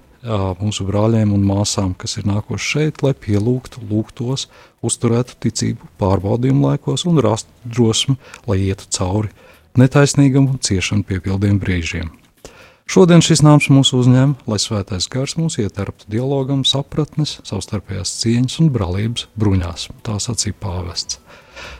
mūsu 0.61 0.87
brāļiem 0.89 1.35
un 1.37 1.45
māsām, 1.45 1.93
kas 1.99 2.17
ir 2.21 2.29
nākuši 2.29 2.71
šeit, 2.71 3.03
lai 3.05 3.13
pielūgtu, 3.13 3.83
lūgtos, 3.91 4.47
uzturētu 4.85 5.37
ticību 5.45 5.91
pārbaudījumu 6.01 6.71
laikos 6.71 7.05
un 7.11 7.21
rastu 7.25 7.51
drosmi, 7.65 8.17
lai 8.49 8.63
ietu 8.71 8.89
cauri 8.95 9.35
netaisnīgam 9.77 10.47
un 10.53 10.61
ciešanu 10.63 11.05
piepildiem 11.09 11.59
brīžiem. 11.61 12.13
Šodien 12.85 13.23
šis 13.25 13.41
nams 13.41 13.71
mūs 13.73 13.95
uzņem, 13.97 14.35
lai 14.51 14.59
svētais 14.61 15.07
gars 15.11 15.39
mūs 15.41 15.57
ieterptu 15.63 16.05
dialogam, 16.13 16.67
sapratnes, 16.69 17.39
savstarpējās 17.49 18.13
cieņas 18.21 18.59
un 18.61 18.69
brālības 18.75 19.25
bruņās, 19.41 19.89
tā 20.05 20.19
sacīja 20.21 20.57
pāvests. 20.61 21.19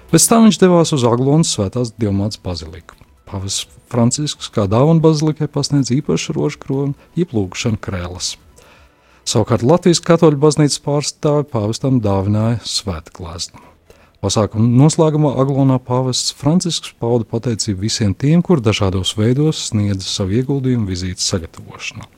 Pēc 0.09 0.29
tam 0.31 0.47
viņš 0.47 0.61
devās 0.63 0.95
uz 0.97 1.05
Aglonas 1.05 1.53
svētās 1.53 1.93
dievmātes 2.01 2.41
baziliku. 2.41 2.97
Pāvis 3.29 3.65
Francisks 3.93 4.49
kā 4.55 4.65
dāvana 4.71 5.05
bazilikai 5.05 5.49
pasniedz 5.53 5.93
īpašu 5.93 6.37
rožu 6.39 6.63
kroni, 6.65 6.97
jeb 7.19 7.37
lūgšanu 7.37 7.81
krēlas. 7.85 8.35
Savukārt 9.29 9.65
Latvijas 9.65 10.03
katoļu 10.05 10.41
baznīcas 10.41 10.81
pārstāvi 10.85 11.49
pāvestam 11.53 12.01
dāvināja 12.05 12.61
svētklāstu. 12.69 13.74
Pasākuma 14.25 14.65
noslēgumā 14.81 15.35
Aglonā 15.43 15.75
pāvests 15.85 16.33
Francisks 16.33 16.95
pauda 16.97 17.27
pateicību 17.29 17.83
visiem 17.83 18.15
tiem, 18.17 18.41
kur 18.41 18.63
dažādos 18.65 19.11
veidos 19.19 19.67
sniedza 19.67 20.07
savu 20.09 20.39
ieguldījumu 20.39 20.89
vizītes 20.89 21.27
sagatavošanā. 21.29 22.09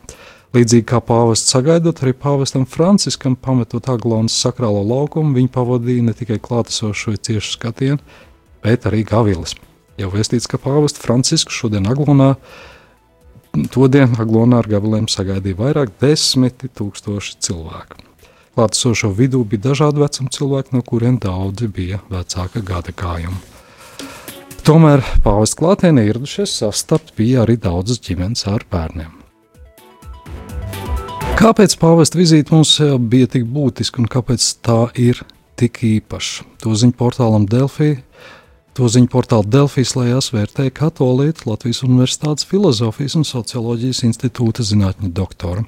Līdzīgi 0.54 0.86
kā 0.86 1.00
pāvests 1.02 1.50
sagaidot, 1.50 2.04
arī 2.04 2.14
pāvestam 2.14 2.62
Franciskam 2.70 3.34
pametot 3.34 3.90
Aglonas 3.90 4.38
sakrālo 4.38 4.84
laukumu, 4.86 5.34
viņi 5.34 5.50
pavadīja 5.58 6.06
ne 6.06 6.14
tikai 6.14 6.38
klātesošo 6.46 7.16
ciešu 7.26 7.56
skatienu, 7.56 7.98
bet 8.62 8.86
arī 8.86 9.02
gavilis. 9.10 9.56
Jau 9.98 10.12
vēstīts, 10.14 10.46
ka 10.46 10.62
pāvests 10.62 11.02
Francisks 11.02 11.58
šodien 11.58 11.90
Aglonā 11.90 12.36
To 13.72 13.86
dienu 13.88 14.18
Aglonā 14.20 14.60
ar 14.60 14.66
gabaliem 14.68 15.06
sagaidīja 15.08 15.56
vairāk 15.56 15.94
desmiti 16.02 16.68
tūkstoši 16.76 17.38
cilvēku. 17.46 18.05
Klātesošo 18.56 19.10
vidū 19.12 19.42
bija 19.44 19.66
dažādi 19.68 20.00
vecuma 20.00 20.32
cilvēki, 20.32 20.72
no 20.72 20.80
kuriem 20.80 21.18
daudzi 21.20 21.68
bija 21.68 22.00
vecāka 22.08 22.62
gada 22.64 22.94
gājuma. 22.96 23.36
Tomēr 24.64 25.04
pāvesta 25.22 25.60
klātienē 25.60 26.06
ieradušies 26.08 26.54
sastapt 26.62 27.12
bija 27.18 27.44
arī 27.44 27.58
daudzas 27.60 28.00
ģimenes 28.02 28.46
ar 28.48 28.64
bērniem. 28.72 29.12
Kāpēc 31.36 31.76
pāvesta 31.76 32.16
vizīte 32.16 32.56
mums 32.56 32.78
bija 33.12 33.28
tik 33.36 33.44
būtiska 33.44 34.00
un 34.00 34.08
kāpēc 34.10 34.48
tā 34.64 34.80
ir 34.96 35.20
tik 35.60 35.84
īpaša? 35.84 36.48
To 36.64 36.72
ziņu 36.72 36.96
portālam 36.96 37.44
Delfī 37.44 37.98
To 38.76 38.90
ziņu 38.92 39.08
portāla 39.08 39.46
Delfijas 39.48 39.94
lejās 39.96 40.26
vērtēja 40.34 40.74
katolīta 40.76 41.46
Latvijas 41.48 41.78
Universitātes 41.86 42.44
Filozofijas 42.44 43.14
un 43.16 43.24
Socioloģijas 43.24 44.02
institūta 44.04 44.66
zinātņu 44.68 45.08
doktora. 45.16 45.64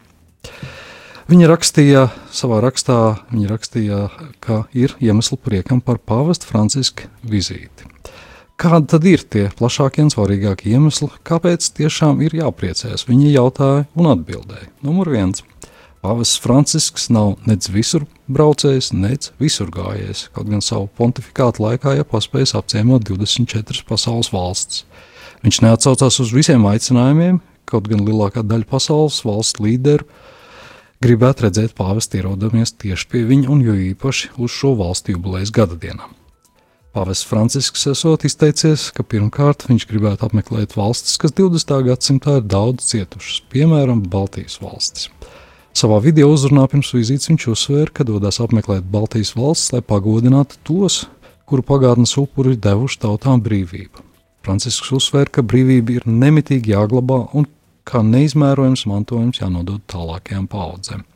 Viņa 1.28 1.44
rakstīja 1.44 2.06
savā 2.32 2.62
rakstā, 2.64 3.18
viņa 3.28 3.48
rakstīja, 3.50 3.96
ka 4.40 4.62
ir 4.72 4.94
iemesli 4.96 5.36
priekam 5.36 5.82
par 5.84 5.98
pāvesta 6.00 6.48
Franciska 6.48 7.10
vizīti. 7.20 7.84
Kādi 8.56 8.88
tad 8.88 9.04
ir 9.04 9.20
tie 9.28 9.42
plašākie 9.58 10.06
un 10.06 10.08
svarīgākie 10.08 10.72
iemesli, 10.72 11.10
kāpēc 11.28 11.66
tiešām 11.76 12.22
ir 12.24 12.32
jāpriecājas? 12.38 13.04
Viņa 13.10 13.32
jautāja 13.34 13.82
un 13.92 14.08
atbildēja. 14.14 14.70
Numur 14.80 15.10
viens. 15.12 15.44
Pāvests 16.00 16.40
Francisks 16.40 17.10
nav 17.12 17.34
nec 17.44 17.68
visur 17.74 18.06
braucējis, 18.32 18.94
nec 18.96 19.28
visur 19.36 19.68
gājējis, 19.74 20.30
kaut 20.32 20.48
gan 20.48 20.64
savu 20.64 20.88
pontifikātu 20.96 21.66
laikā 21.66 21.92
jau 21.98 22.06
paspējis 22.08 22.54
apciemot 22.56 23.04
24 23.04 23.84
pasaules 23.84 24.32
valstis. 24.32 24.86
Viņš 25.44 25.60
neatsaucās 25.66 26.22
uz 26.24 26.32
visiem 26.32 26.64
aicinājumiem, 26.72 27.42
kaut 27.68 27.92
gan 27.92 28.00
lielākā 28.08 28.46
daļa 28.48 28.70
pasaules 28.72 29.20
valsts 29.28 29.60
līderu 29.60 30.08
gribētu 31.04 31.46
redzēt 31.46 31.74
pāvestu 31.78 32.20
ierodamies 32.20 32.74
tieši 32.80 33.08
pie 33.10 33.24
viņa 33.28 33.50
un 33.52 33.64
jo 33.64 33.74
īpaši 33.92 34.32
uz 34.38 34.54
šo 34.54 34.74
valstu 34.78 35.14
jubilejas 35.14 35.52
gada 35.54 35.78
dienām. 35.78 36.14
Pāvests 36.96 37.26
Francisks 37.28 37.84
esot 37.90 38.24
izteicies, 38.24 38.88
ka 38.96 39.04
pirmkārt 39.04 39.66
viņš 39.68 39.84
gribētu 39.90 40.24
apmeklēt 40.26 40.72
valstis, 40.74 41.18
kas 41.20 41.34
20. 41.36 41.74
gadsimtā 41.86 42.38
ir 42.40 42.48
daudz 42.48 42.88
cietušas, 42.88 43.42
piemēram, 43.52 44.00
Baltijas 44.10 44.56
valstis. 44.62 45.10
Savā 45.78 46.00
video 46.02 46.32
uzrunā 46.32 46.64
pirms 46.72 46.90
vizītes 46.96 47.28
viņš 47.30 47.44
uzsvēra, 47.52 47.92
ka 47.94 48.06
dodas 48.08 48.40
apmeklēt 48.42 48.88
Baltijas 48.90 49.34
valsts, 49.38 49.70
lai 49.76 49.82
pagodinātu 49.84 50.58
tos, 50.66 51.04
kuru 51.46 51.62
pagātnes 51.62 52.16
upuri 52.18 52.56
ir 52.56 52.62
devuši 52.64 52.98
tautām 53.04 53.44
brīvību. 53.44 54.02
Francisks 54.42 54.90
uzsvēra, 54.96 55.30
ka 55.38 55.44
brīvība 55.46 56.00
ir 56.00 56.08
nemitīgi 56.08 56.72
jāglabā 56.72 57.20
un 57.36 57.46
kā 57.88 58.02
neizmērojams 58.04 58.84
mantojums 58.90 59.40
jānodod 59.40 59.84
tālākajām 59.90 60.48
paudzēm. 60.50 61.06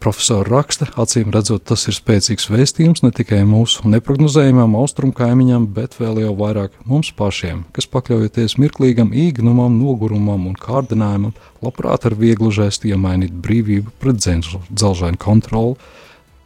Profesori 0.00 0.48
raksta, 0.48 0.86
acīm 0.96 1.32
redzot, 1.34 1.66
tas 1.68 1.82
ir 1.90 1.96
spēcīgs 1.96 2.46
vēstījums 2.48 3.02
ne 3.04 3.10
tikai 3.12 3.42
mūsu 3.44 3.90
neparedzējumam 3.92 4.76
austrumu 4.78 5.12
kaimiņam, 5.16 5.66
bet 5.76 5.98
vēl 5.98 6.22
jau 6.22 6.30
vairāk 6.38 6.78
mums 6.88 7.10
pašiem, 7.18 7.64
kas 7.76 7.88
pakļaujoties 7.92 8.56
mirklīgam 8.62 9.10
īgnumam, 9.12 9.74
nogurumam 9.76 10.46
un 10.48 10.56
kārdinājumam, 10.56 11.34
labprāt 11.60 12.06
ar 12.08 12.16
vieglu 12.16 12.52
žēstu 12.54 12.88
iemainīt 12.94 13.34
brīvību 13.44 13.92
pret 14.00 14.22
dzelžainu 14.22 15.20
kontroli, 15.20 15.76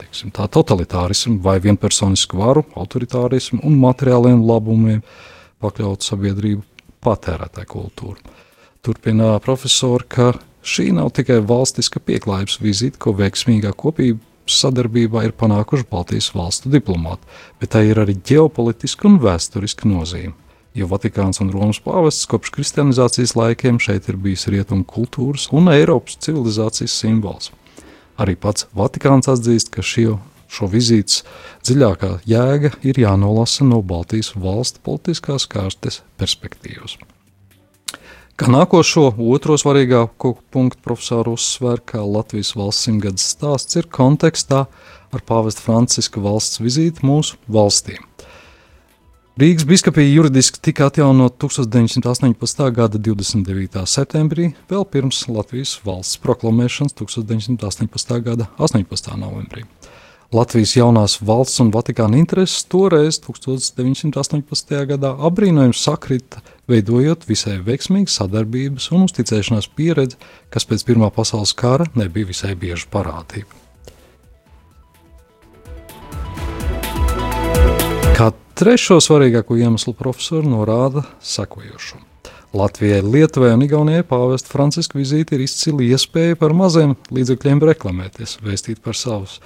teiksim, 0.00 0.32
tā 0.34 0.48
totalitārismu 0.50 1.38
vai 1.44 1.60
vienpersonisku 1.62 2.40
varu, 2.40 2.64
autoritārismu 2.74 3.62
un 3.62 3.78
materiāliem 3.84 4.42
labumiem 4.48 5.04
pakļaut 5.62 6.08
sabiedrību 6.08 6.64
patērētāju 7.04 7.70
kultūru. 7.76 8.35
Turpina 8.86 9.34
profesori, 9.42 10.06
ka 10.08 10.30
Šī 10.66 10.88
nav 10.90 11.12
tikai 11.14 11.38
valstiska 11.46 12.00
pieklājības 12.02 12.56
vizīte, 12.58 12.98
ko 12.98 13.12
veiksmīgā 13.14 13.70
kopība 13.78 14.18
sadarbībā 14.50 15.22
ir 15.28 15.34
panākuši 15.38 15.86
Baltijas 15.90 16.32
valstu 16.34 16.72
diplomāti, 16.72 17.22
bet 17.60 17.70
tā 17.76 17.84
ir 17.86 18.00
arī 18.02 18.16
ģeopolitiska 18.18 19.06
un 19.06 19.20
vēsturiska 19.22 19.86
nozīme. 19.86 20.34
Jo 20.76 20.90
Vatikāns 20.90 21.38
un 21.40 21.54
Romas 21.54 21.78
pāvests 21.84 22.26
kopš 22.28 22.50
kristianizācijas 22.58 23.36
laikiem 23.38 23.78
šeit 23.80 24.10
ir 24.10 24.18
bijis 24.26 24.48
rietumu 24.50 24.84
kultūras 24.90 25.46
un 25.54 25.70
Eiropas 25.70 26.18
civilizācijas 26.26 26.98
simbols. 26.98 27.52
Arī 28.18 28.34
pats 28.34 28.66
Vatikāns 28.76 29.30
atzīst, 29.30 29.70
ka 29.70 29.86
šie, 29.86 30.16
šo 30.50 30.66
vizītes 30.72 31.22
dziļākā 31.62 32.16
jēga 32.26 32.74
ir 32.82 33.04
jānolasa 33.06 33.64
no 33.70 33.84
Baltijas 33.86 34.34
valstu 34.34 34.82
politiskās 34.82 35.46
kārtas 35.46 36.02
perspektīvas. 36.18 36.98
Kā 38.36 38.50
nākošo, 38.52 39.14
otro 39.32 39.54
svarīgāko 39.56 40.34
punktu 40.52 40.82
profesors 40.84 41.30
uzsver, 41.38 41.80
ka 41.80 42.02
Latvijas 42.04 42.50
valsts 42.52 42.84
simtgades 42.84 43.24
stāsts 43.32 43.78
ir 43.80 43.86
kontekstā 43.88 44.66
ar 45.16 45.22
pāvesta 45.24 45.64
Franciska 45.64 46.20
valsts 46.20 46.60
vizīti 46.60 47.00
mūsu 47.08 47.38
valstīm. 47.48 48.02
Rīgas 49.40 49.64
biskupija 49.68 50.12
juridiski 50.12 50.60
tika 50.68 50.90
atjaunot 50.90 51.38
1918. 51.40 52.60
gada 52.76 53.00
29. 53.00 53.86
septembrī, 53.88 54.50
vēl 54.68 54.84
pirms 54.84 55.22
Latvijas 55.32 55.72
valsts 55.84 56.20
proklamēšanas 56.20 56.92
1918. 57.00 58.20
gada 58.20 58.50
18. 58.60 59.16
novembrī. 59.16 59.64
Latvijas 60.36 60.74
jaunās 60.76 61.16
valsts 61.24 61.64
un 61.64 61.72
Vatikāna 61.72 62.20
intereses 62.20 62.68
toreiz, 62.68 63.16
1918. 63.24 64.76
gadā, 64.92 65.14
apbrīnojami 65.24 65.76
sakrita, 65.78 66.44
veidojot 66.70 67.26
visai 67.28 67.58
veiksmīgu 67.66 68.10
sadarbības 68.10 68.90
un 68.94 69.06
uzticēšanās 69.06 69.68
pieredzi, 69.76 70.18
kas 70.50 70.66
pēc 70.68 70.86
Pirmā 70.88 71.10
pasaules 71.14 71.54
kara 71.56 71.86
nebija 71.98 72.32
visai 72.32 72.54
bieža 72.58 72.90
parādība. 72.92 73.62
Kā 78.16 78.30
trešo 78.56 78.96
svarīgāko 79.04 79.58
iemeslu 79.60 79.92
profesori 79.96 80.48
norāda 80.48 81.04
sekojošo. 81.20 82.00
Latvijai, 82.56 83.02
Lietuvai 83.04 83.50
un 83.52 83.64
Igaunijai 83.66 84.04
pāvesta 84.06 84.48
Franciska 84.48 84.96
vizīte 84.96 85.36
ir 85.36 85.42
izcila 85.44 85.84
iespēja 85.84 86.38
par 86.40 86.54
maziem 86.56 86.94
līdzekļiem 87.12 87.60
reklamēties, 87.68 88.38
vēstīt 88.46 88.80
par 88.80 88.96
savus 88.96 89.40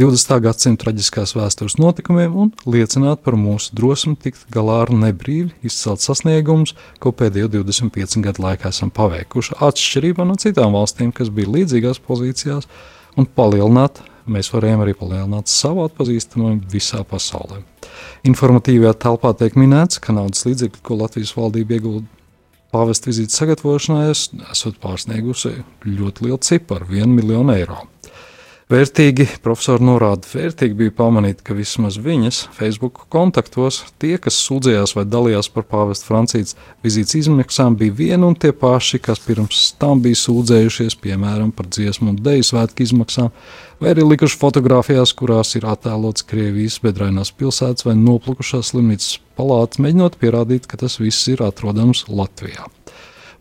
20. 0.00 0.38
gadsimta 0.40 0.86
traģiskās 0.86 1.34
vēstures 1.36 1.74
notikumiem 1.76 2.36
un 2.40 2.50
liecināt 2.64 3.20
par 3.20 3.34
mūsu 3.36 3.74
drosmi 3.76 4.14
tikt 4.16 4.46
galā 4.54 4.78
ar 4.86 4.92
nebrīvi 4.96 5.50
izcelt 5.68 6.00
sasniegumus, 6.00 6.72
ko 7.04 7.12
pēdējo 7.12 7.50
25 7.58 8.22
gadu 8.24 8.46
laikā 8.46 8.70
esam 8.72 8.88
paveikuši, 8.96 9.58
atšķirībā 9.60 10.24
no 10.24 10.38
citām 10.40 10.72
valstīm, 10.72 11.10
kas 11.12 11.28
bija 11.28 11.52
līdzīgās 11.52 12.00
pozīcijās, 12.06 12.70
un 13.20 13.28
palielināt 13.28 14.00
mēs 14.24 14.48
varējām 14.54 14.86
arī 14.86 14.96
palielināt 14.96 15.52
savu 15.52 15.84
atpazīstamību 15.90 16.72
visā 16.72 17.02
pasaulē. 17.04 17.60
Informatīvajā 18.32 18.96
telpā 19.04 19.34
tiek 19.36 19.60
minēts, 19.60 20.00
ka 20.00 20.16
naudas 20.16 20.48
līdzekļi, 20.48 20.80
ko 20.80 20.96
Latvijas 21.02 21.36
valdība 21.36 21.76
iegulda 21.76 22.08
pāvesta 22.72 23.12
vizītes 23.12 23.36
sagatavošanā, 23.36 24.08
esot 24.48 24.80
pārsniegusi 24.80 25.58
ļoti 25.84 26.30
lielu 26.30 26.40
ciparu- 26.40 26.88
1 27.02 27.18
miljonu 27.20 27.52
eiro. 27.52 27.82
Vērtīgi, 28.70 29.24
profesori 29.42 29.82
norāda, 29.82 30.28
vērtīgi 30.30 30.76
bija 30.78 30.92
pamanīt, 30.94 31.40
ka 31.42 31.56
vismaz 31.58 31.96
viņas 31.98 32.36
Facebook 32.54 33.00
kontaktos 33.10 33.80
tie, 33.98 34.12
kas 34.22 34.36
sūdzējās 34.44 34.92
vai 34.94 35.02
dalījās 35.10 35.48
par 35.50 35.64
pāvesta 35.66 36.06
Francijas 36.06 36.54
vizītes 36.86 37.16
izmaksām, 37.18 37.74
bija 37.80 37.96
vieni 37.98 38.28
un 38.28 38.36
tie 38.38 38.52
paši, 38.54 39.00
kas 39.02 39.18
pirms 39.24 39.72
tam 39.82 39.98
bija 40.04 40.20
sūdzējušies, 40.20 40.94
piemēram, 41.02 41.50
par 41.50 41.66
dziesmu 41.66 42.12
un 42.12 42.20
deju 42.22 42.46
svētku 42.46 42.86
izmaksām, 42.86 43.32
vai 43.82 43.90
arī 43.90 44.04
likuši 44.06 44.38
fotografijās, 44.38 45.16
kurās 45.18 45.56
ir 45.58 45.66
attēlots 45.66 46.28
Krievijas 46.30 46.78
bedrainās 46.84 47.34
pilsētas 47.34 47.88
vai 47.88 47.96
noplukušās 47.98 48.70
slimnīcas 48.70 49.16
palātas, 49.34 49.82
mēģinot 49.82 50.20
pierādīt, 50.22 50.70
ka 50.70 50.78
tas 50.84 51.00
viss 51.02 51.26
ir 51.32 51.42
atrodams 51.42 52.04
Latvijā. 52.06 52.70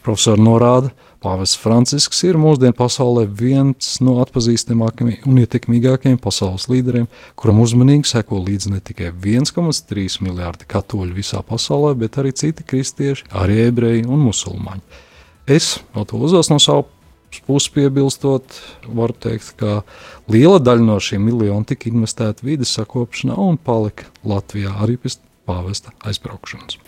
Profesori 0.01 0.41
norāda, 0.41 0.89
ka 0.89 1.08
Pāvests 1.19 1.59
Francisks 1.59 2.21
ir 2.23 2.37
mūsdienu 2.39 2.71
pasaulē 2.77 3.25
viens 3.27 3.97
no 3.99 4.13
atpazīstamākajiem 4.23 5.25
un 5.27 5.41
ietekmīgākajiem 5.41 6.15
pasaules 6.23 6.69
līderiem, 6.71 7.09
kuram 7.35 7.59
uzmanīgi 7.59 8.07
seko 8.07 8.39
līdzi 8.45 8.71
ne 8.71 8.79
tikai 8.79 9.11
1,3 9.11 10.21
miljārdi 10.23 10.67
katoļu 10.71 11.17
visā 11.17 11.41
pasaulē, 11.43 11.91
bet 11.99 12.21
arī 12.21 12.31
citi 12.31 12.63
kristieši, 12.63 13.27
arī 13.35 13.65
ebreji 13.65 14.07
un 14.07 14.23
musulmaņi. 14.29 15.03
Es 15.51 15.81
no 15.91 16.05
to 16.07 16.21
uzos 16.23 16.51
no 16.53 16.59
savu 16.63 16.87
puses 17.45 17.73
piebilstot, 17.75 18.55
varu 18.87 19.15
teikt, 19.19 19.57
ka 19.59 19.81
liela 20.31 20.61
daļa 20.63 20.87
no 20.87 21.01
šiem 21.03 21.27
miljoniem 21.27 21.67
tika 21.67 21.91
investēta 21.91 22.47
vidas 22.47 22.71
sakopšanā 22.79 23.35
un 23.43 23.59
palika 23.59 24.07
Latvijā 24.23 24.71
arī 24.85 24.95
pēc 25.03 25.19
pāvesta 25.49 25.91
aizbraukšanas. 25.99 26.79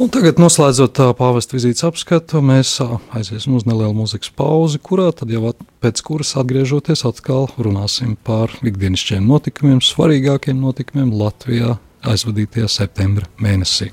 Un 0.00 0.08
tagad, 0.08 0.38
noslēdzot 0.40 0.96
pāvesta 1.18 1.58
vizītes 1.58 1.84
apskatu, 1.84 2.40
mēs 2.40 2.70
aiziesim 3.12 3.58
uz 3.58 3.66
nelielu 3.68 3.92
mūzikas 3.98 4.30
pauzi, 4.32 4.78
kurā 4.80 5.10
tad 5.12 5.28
jau 5.28 5.42
at, 5.50 5.58
pēc 5.84 6.00
kuras 6.06 6.30
atgriežoties 6.40 7.04
atkal 7.04 7.50
runāsim 7.60 8.14
par 8.24 8.54
ikdienišķiem 8.64 9.28
notikumiem, 9.28 9.82
svarīgākiem 9.84 10.56
notikumiem 10.56 11.12
Latvijā 11.20 11.76
aizvadītajā 12.00 12.70
septembra 12.72 13.28
mēnesī. 13.44 13.90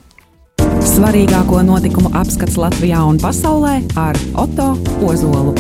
Svarīgāko 0.94 1.60
notikumu 1.68 2.14
apskats 2.16 2.56
Latvijā 2.56 3.04
un 3.04 3.20
pasaulē 3.20 3.82
ar 4.00 4.24
Oto 4.40 4.78
Ozolu. 5.04 5.58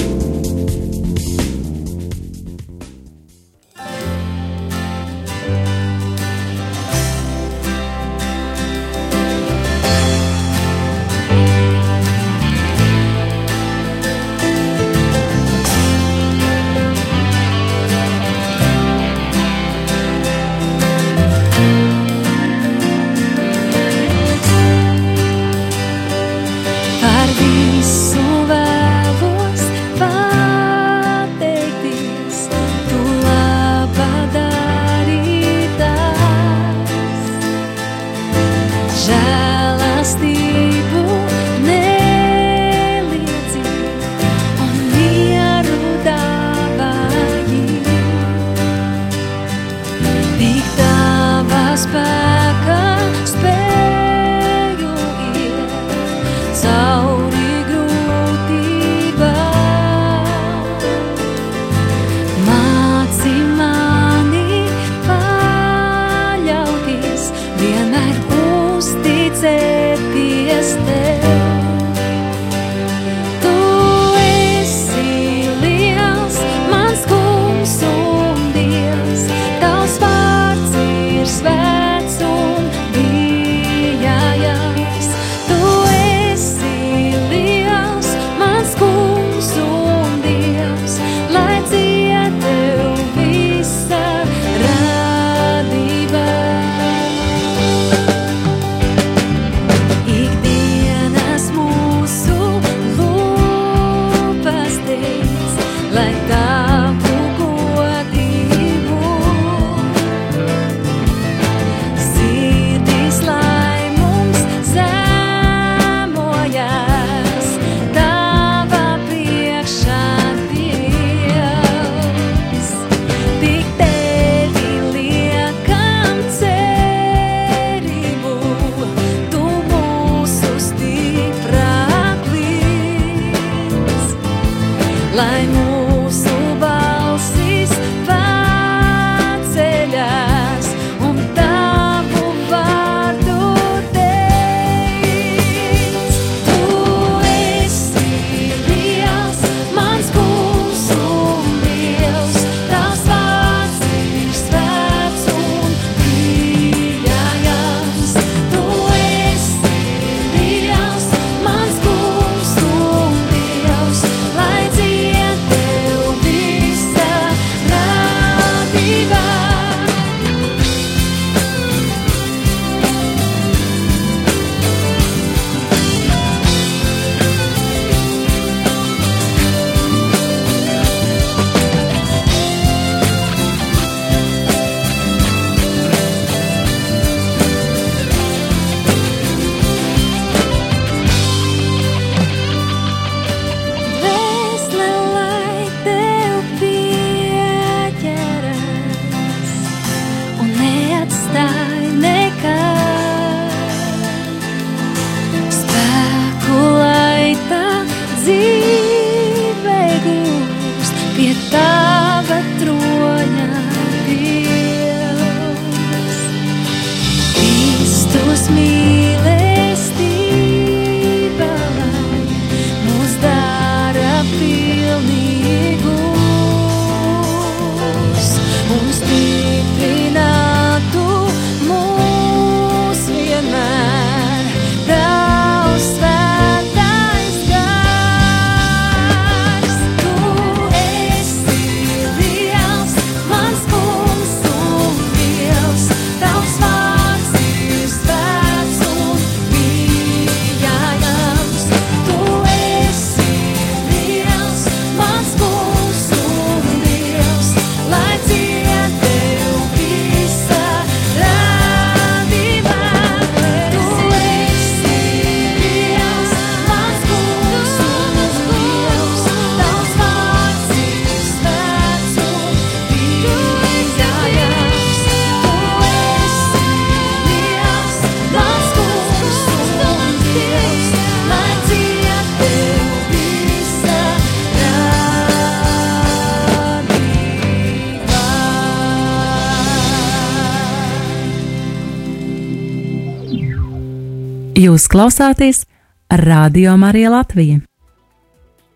Klausāties 294.98 295.68
Radio 296.10 296.72
Marija 296.78 297.12
Latvija. 297.14 297.60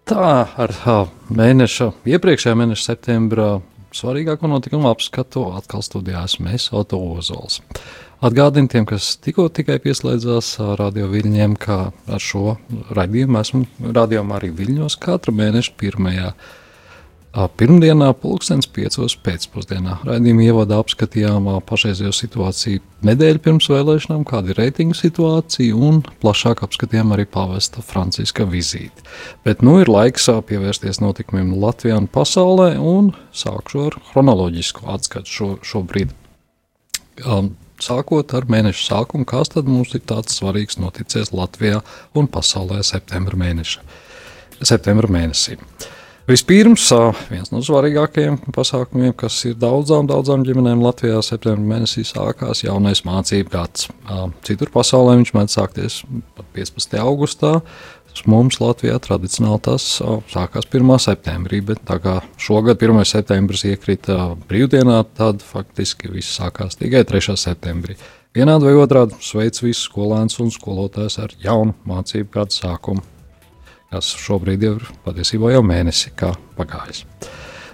Tā 0.05 0.33
ar 0.45 0.73
mēneša, 1.33 1.87
iepriekšējā 2.13 2.53
mēneša 2.59 2.83
septembrā 2.91 3.47
svarīgāko 3.97 4.51
notikumu 4.51 4.91
apskatu 4.91 5.47
atkal 5.57 5.81
studijā 5.81 6.21
esmu 6.27 6.51
es, 6.53 6.67
Oto 6.77 6.99
Ozols. 7.15 7.57
Atgādinu 8.21 8.69
tiem, 8.69 8.85
kas 8.85 9.15
tikko 9.17 9.47
tikai 9.49 9.79
pieslēdzās 9.81 10.51
radio 10.77 11.09
viļņiem, 11.09 11.57
ka 11.57 11.79
ar 11.89 12.21
šo 12.21 12.59
raidījumu 12.93 13.41
esmu 13.41 13.65
radio 13.97 14.21
arī 14.37 14.51
viļņos 14.61 14.99
katru 15.01 15.33
mēnešu 15.41 15.73
pirmajā 15.81 16.35
Pirmdienā, 17.31 18.09
pulkstenis 18.19 18.67
piecos 18.67 19.13
pēcpusdienā, 19.23 20.01
raidījuma 20.03 20.43
ievadā 20.49 20.81
apskatījām 20.83 21.45
pašreizējo 21.63 22.11
situāciju 22.11 22.81
nedēļu 23.07 23.39
pirms 23.45 23.69
vēlēšanām, 23.71 24.25
kāda 24.27 24.51
ir 24.51 24.59
reitingu 24.59 24.97
situācija, 24.99 25.77
un 25.79 26.01
plašāk 26.19 26.59
apskatījām 26.67 27.13
arī 27.15 27.23
pavesta 27.31 27.79
Franciska 27.87 28.43
vizīti. 28.51 29.05
Bet 29.47 29.63
nu 29.63 29.77
ir 29.79 29.87
laiks 29.87 30.27
pievērsties 30.49 30.99
notikumiem 30.99 31.53
Latvijā 31.61 32.01
un 32.01 32.09
pasaulē, 32.11 32.73
un 32.75 33.13
sākšu 33.31 33.85
ar 33.85 33.97
chronoloģisku 34.09 34.91
atskatu 34.91 35.35
šo, 35.37 35.49
šobrīd. 35.63 36.11
Um, 37.23 37.53
sākot 37.79 38.35
ar 38.35 38.49
mēneša 38.51 38.85
sākumu, 38.89 39.29
kas 39.31 39.55
tad 39.55 39.71
mums 39.71 39.95
ir 39.95 40.03
tāds 40.03 40.35
svarīgs 40.35 40.81
noticies 40.83 41.31
Latvijā 41.31 41.79
un 42.11 42.27
pasaulē 42.27 42.83
septembra 42.83 43.39
mēneša, 43.39 43.87
septembra 44.67 45.07
mēnesī. 45.15 45.55
Uh, 45.55 45.89
Vispirms, 46.31 46.85
viens 47.27 47.49
no 47.51 47.59
svarīgākajiem 47.65 48.37
pasākumiem, 48.55 49.11
kas 49.19 49.35
ir 49.49 49.57
daudzām, 49.59 50.05
daudzām 50.07 50.45
ģimenēm 50.47 50.79
Latvijā, 50.79 51.17
septembrī 51.25 51.65
mēnesī 51.73 52.05
sākās 52.07 52.61
jaunais 52.63 53.01
mācību 53.03 53.51
gads. 53.51 53.89
Citur 54.47 54.71
pasaulē 54.71 55.17
viņš 55.19 55.33
mēdz 55.35 55.57
sākties 55.57 55.99
15. 56.55 56.95
augustā. 57.03 57.57
Mums 58.31 58.61
Latvijā 58.63 58.95
tradicionāli 59.03 59.59
tas 59.67 59.89
sākās 60.31 60.69
1. 60.71 60.95
septembrī, 61.03 61.59
bet 61.67 61.83
tā 61.87 61.99
kā 61.99 62.17
šogad 62.39 62.79
1. 62.79 63.03
septembris 63.11 63.65
iekrita 63.67 64.33
brīvdienā, 64.47 65.01
tad 65.17 65.43
faktiski 65.43 66.13
viss 66.15 66.39
sākās 66.39 66.79
tikai 66.79 67.03
3. 67.11 67.35
septembrī. 67.39 67.99
Vienādi 68.37 68.69
vai 68.69 68.77
otrādi 68.79 69.19
sveic 69.19 69.59
visus 69.65 69.89
skolēnus 69.89 70.39
un 70.39 70.53
skolotājus 70.55 71.19
ar 71.25 71.35
jaunu 71.43 71.75
mācību 71.83 72.31
gadu 72.37 72.61
sākumu 72.61 73.03
kas 73.91 74.09
šobrīd 74.23 74.65
ir 74.65 74.89
patiesībā 75.05 75.51
jau 75.53 75.61
mēnesi 75.67 76.13
pagājis. 76.57 77.05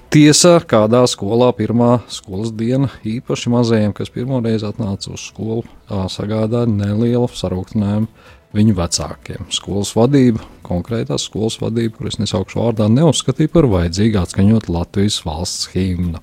Tiesa, 0.08 0.62
kādā 0.64 1.02
skolā 1.12 1.50
pirmā 1.52 1.98
skolas 2.08 2.54
diena 2.56 2.88
īpaši 3.04 3.52
mazajiem, 3.52 3.92
kas 3.94 4.12
pirmo 4.14 4.40
reizi 4.40 4.64
atnāca 4.64 5.12
uz 5.12 5.26
skolu, 5.28 5.66
sagādāja 6.14 6.70
nelielu 6.72 7.28
sarūktinājumu 7.28 8.08
viņu 8.56 8.76
vecākiem. 8.78 9.50
Skolas 9.52 9.92
vadība, 9.98 10.40
konkrētā 10.66 11.18
skolas 11.20 11.58
vadība, 11.60 11.98
kuras 12.00 12.18
nesaukšu 12.22 12.62
vārdā, 12.62 12.88
neuzskatīja 12.92 13.52
par 13.52 13.68
vajadzīgu 13.72 14.22
atskaņot 14.22 14.70
Latvijas 14.72 15.20
valsts 15.28 15.68
himnu. 15.74 16.22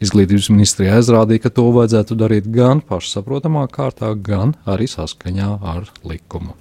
Izglītības 0.00 0.48
ministrija 0.54 0.96
aizrādīja, 0.96 1.44
ka 1.44 1.52
to 1.60 1.68
vajadzētu 1.76 2.16
darīt 2.18 2.48
gan 2.54 2.80
pašsaprotamā 2.80 3.66
kārtā, 3.74 4.14
gan 4.16 4.56
arī 4.64 4.88
saskaņā 4.88 5.58
ar 5.74 5.92
likumu. 6.08 6.56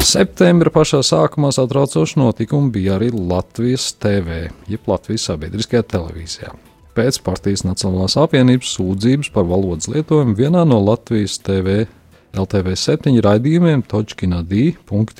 Septembra 0.00 0.70
pašā 0.72 1.02
sākumā 1.04 1.50
satraucoši 1.52 2.18
notikumi 2.18 2.72
bija 2.72 2.96
arī 2.96 3.10
Latvijas 3.12 3.90
TV, 4.00 4.46
jeb 4.70 4.88
Latvijas 4.88 5.26
sabiedriskajā 5.28 5.84
televīzijā. 5.92 6.54
Pēc 6.96 7.18
partijas 7.22 7.66
Nacionālās 7.68 8.16
apvienības 8.18 8.72
sūdzības 8.78 9.30
par 9.34 9.44
valodas 9.50 9.90
lietojumu 9.92 10.34
vienā 10.38 10.64
no 10.66 10.80
Latvijas 10.82 11.36
TV 11.44 11.84
LTV7 12.32 13.20
raidījumiem 13.26 13.82
Točkina 13.90 14.42
D. 14.42 14.72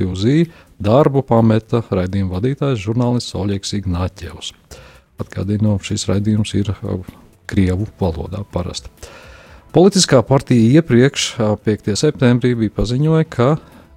uz 0.06 0.24
I 0.24 0.46
darbu 0.80 1.22
pameta 1.28 1.82
raidījuma 1.90 2.38
vadītājs 2.38 2.80
žurnālists 2.80 3.34
Oļegs 3.34 3.74
Ignāķevs. 3.80 4.52
Atgādinu, 5.20 5.76
šis 5.82 6.06
raidījums 6.08 6.54
ir 6.56 6.72
uh, 6.72 7.02
Krievu 7.46 7.88
valodā 8.00 8.46
parasti. 8.52 8.88
Politiskā 9.74 10.22
partija 10.26 10.80
iepriekš, 10.80 11.34
5. 11.36 11.92
Uh, 11.92 11.98
septembrī, 11.98 12.54
bija 12.58 12.74
paziņoja, 12.80 13.28
ka 13.28 13.50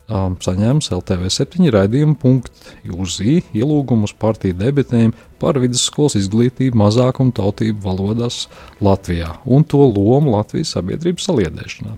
um, 0.09 0.35
saņēmis 0.41 0.91
LTV7 0.95 1.71
raidījumu 1.73 2.17
punktu 2.19 2.97
uz 2.97 3.19
ielūgumu 3.21 4.09
uz 4.09 4.15
partiju 4.19 4.57
debatēm 4.59 5.13
par 5.41 5.59
vidusskolas 5.61 6.17
izglītību 6.19 6.79
mazākumu 6.79 7.35
tautību 7.35 7.83
valodās 7.83 8.47
Latvijā 8.83 9.37
un 9.45 9.65
to 9.67 9.83
lomu 9.87 10.35
Latvijas 10.37 10.75
sabiedrības 10.77 11.29
saliedēšanā. 11.29 11.97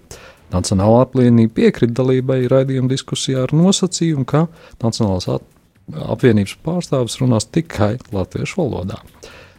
Nacionālā 0.54 1.02
apvienība 1.08 1.56
piekrita 1.58 2.00
dalībai 2.02 2.46
raidījuma 2.52 2.92
diskusijā 2.92 3.48
ar 3.48 3.54
nosacījumu, 3.56 4.28
ka 4.30 4.46
Nacionālās 4.84 5.30
apvienības 6.06 6.58
pārstāvis 6.66 7.20
runās 7.22 7.50
tikai 7.50 7.96
latviešu 8.14 8.62
valodā. 8.62 9.02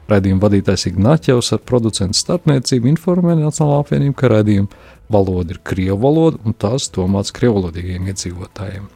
Raidījuma 0.06 0.44
vadītājs 0.44 0.86
Ignāķevs 0.92 1.48
ar 1.56 1.62
producentu 1.66 2.14
starpniecību 2.14 2.92
informēja 2.92 3.40
Nacionālā 3.40 3.80
apvienību, 3.82 4.14
ka 4.20 4.30
raidījuma 4.30 4.84
valoda 5.10 5.56
ir 5.56 5.62
krievu 5.66 5.98
valoda, 6.04 6.38
un 6.46 6.54
tās 6.54 6.86
domāts 6.94 7.34
krievvalodīgiem 7.34 8.06
iedzīvotājiem. 8.12 8.86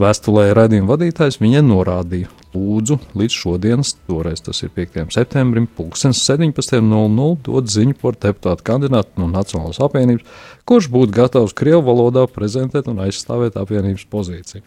Vēstulē 0.00 0.46
raidījuma 0.56 0.88
vadītājs 0.94 1.36
viņai 1.40 1.62
norādīja, 1.64 2.28
lūdzu, 2.56 2.98
līdz 3.16 3.34
šodienas, 3.36 3.94
toreiz 4.08 4.40
tas 4.44 4.62
ir 4.64 4.72
5. 4.76 5.02
septembrim, 5.12 5.66
17.00 5.76 7.26
dot 7.48 7.72
ziņu 7.72 7.96
par 8.00 8.16
deputātu 8.20 8.66
kandidātu 8.68 9.20
no 9.20 9.28
Nacionālās 9.32 9.80
apvienības, 9.84 10.24
kurš 10.68 10.88
būtu 10.92 11.16
gatavs 11.16 11.56
krievu 11.56 11.84
valodā 11.88 12.24
prezentēt 12.28 12.88
un 12.92 13.00
aizstāvēt 13.04 13.56
apvienības 13.60 14.08
pozīciju. 14.12 14.64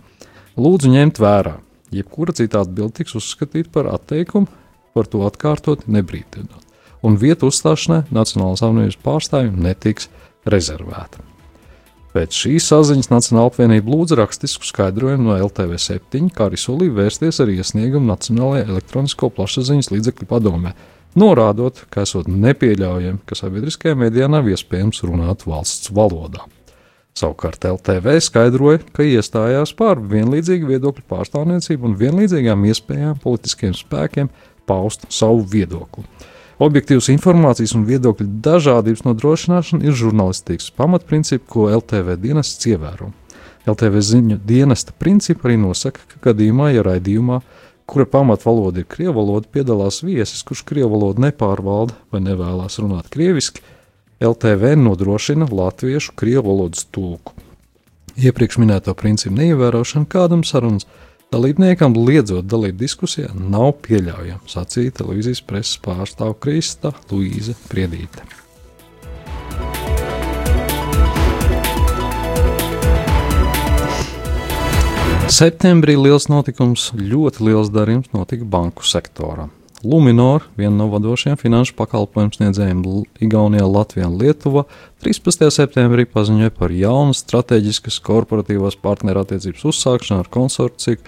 Lūdzu 0.62 0.93
ņemt 0.93 1.21
vērā, 1.21 1.58
jebkura 1.93 2.34
cita 2.38 2.62
atbilde 2.65 3.02
tiks 3.02 3.17
uzskatīta 3.17 3.74
par 3.74 3.89
atteikumu, 3.93 4.50
par 4.95 5.12
to 5.12 5.25
atkārtot 5.27 5.86
nebrīdinot, 5.91 6.63
un 7.03 7.19
vietu 7.19 7.51
uzstāšanai 7.51 8.05
Nacionālās 8.15 8.63
apvienības 8.63 8.99
pārstāvjiem 9.03 9.60
netiks 9.67 10.10
rezervēta. 10.49 11.21
Pēc 12.15 12.31
šīs 12.31 12.69
saziņas 12.71 13.12
Nacionāla 13.12 13.51
apvienība 13.51 13.91
lūdza 13.91 14.15
rakstisku 14.21 14.63
skaidrojumu 14.63 15.27
no 15.27 15.38
LTV7, 15.49 16.29
kā 16.31 16.47
arī 16.47 16.60
solīja 16.62 16.95
vērsties 17.01 17.41
ar 17.43 17.51
iesniegumu 17.51 18.08
Nacionālajai 18.13 18.69
elektronisko 18.69 19.34
plašsaziņas 19.36 19.91
līdzekļu 19.91 20.29
padomē, 20.29 20.71
norādot, 21.19 21.84
ka 21.91 22.05
esot 22.08 22.29
nepieļaujami, 22.31 23.19
ka 23.27 23.36
sabiedriskajā 23.36 23.99
medijā 23.99 24.31
nav 24.31 24.47
iespējams 24.47 25.03
runāt 25.03 25.43
valsts 25.43 25.91
valodā. 25.91 26.47
Savukārt 27.15 27.63
LTV 27.67 28.17
skaidroja, 28.23 28.81
ka 28.95 29.03
iestājās 29.08 29.71
par 29.75 29.99
vienlīdzīgu 29.99 30.71
viedokļu 30.71 31.05
pārstāvniecību 31.12 31.88
un 31.88 31.99
vienlīdzīgām 31.99 32.63
iespējām 32.71 33.21
politiskiem 33.23 33.75
spēkiem 33.75 34.31
paust 34.67 35.06
savu 35.13 35.43
viedokli. 35.51 36.06
Objektīvas 36.56 37.10
informācijas 37.12 37.73
un 37.75 37.84
viedokļu 37.88 38.30
dažādības 38.45 39.04
nodrošināšana 39.04 39.84
ir 39.84 39.95
žurnālistikas 39.99 40.69
pamatprincipi, 40.78 41.43
ko 41.51 41.67
LTV 41.82 42.15
dienests 42.23 42.69
ievēro. 42.71 43.12
LTV 43.67 44.01
ziņu 44.08 44.38
dienesta 44.45 44.93
principi 44.95 45.49
arī 45.49 45.58
nosaka, 45.60 45.99
ka 46.13 46.30
gadījumā, 46.30 46.69
ja 46.71 46.86
raidījumā, 46.86 47.41
kura 47.89 48.06
pamatvaloda 48.08 48.82
ir 48.82 48.89
krievu 48.89 49.17
valoda, 49.19 49.49
piedalās 49.51 49.99
viesis, 50.06 50.45
kurš 50.47 50.63
krievu 50.69 50.93
valodu 50.95 51.25
nepārvalda 51.25 51.97
vai 52.13 52.21
nevēlas 52.23 52.80
runāt 52.80 53.10
krieviski, 53.13 53.63
LTV 54.23 54.78
nodrošina 54.80 55.49
latviešu 55.51 56.15
krievu 56.15 56.54
valodas 56.54 56.86
tulku. 56.88 57.36
Iepriekš 58.15 58.62
minēto 58.63 58.93
principu 58.95 59.36
neievērošana 59.36 60.08
kādam 60.08 60.45
sarunas 60.47 60.88
Dalībniekam 61.36 61.91
liedzot 62.08 62.45
dalību 62.48 62.78
diskusijā 62.80 63.34
nav 63.36 63.74
pieļaujama, 63.84 64.45
sacīja 64.48 64.93
televīzijas 65.02 65.41
preses 65.43 65.82
pārstāve 65.84 66.38
Krista 66.39 66.93
Luīze 67.10 67.58
Priedīte. 67.67 68.24
Septembrī 75.28 75.98
liels 76.00 76.30
notikums, 76.32 76.93
ļoti 76.95 77.50
liels 77.50 77.74
darījums 77.74 78.15
notika 78.15 78.48
banku 78.48 78.88
sektorā. 78.88 79.50
Luminor, 79.84 80.44
viena 80.58 80.76
no 80.78 80.88
vadošajiem 80.88 81.38
finanšu 81.38 81.76
pakalpojumu 81.76 82.34
sniedzējiem 82.34 82.82
Igaunijā, 83.22 83.66
Latvijā 83.68 84.08
un 84.08 84.16
Lietuvā, 84.22 84.64
13. 85.04 85.50
septembrī 85.52 86.06
paziņoja 86.08 86.54
par 86.56 86.72
jaunu 86.72 87.14
strateģiskas 87.18 88.00
korporatīvās 88.06 88.80
partnerattiecības 88.82 89.66
uzsākšanu 89.72 90.24
ar 90.24 90.32
konsorciju, 90.32 91.04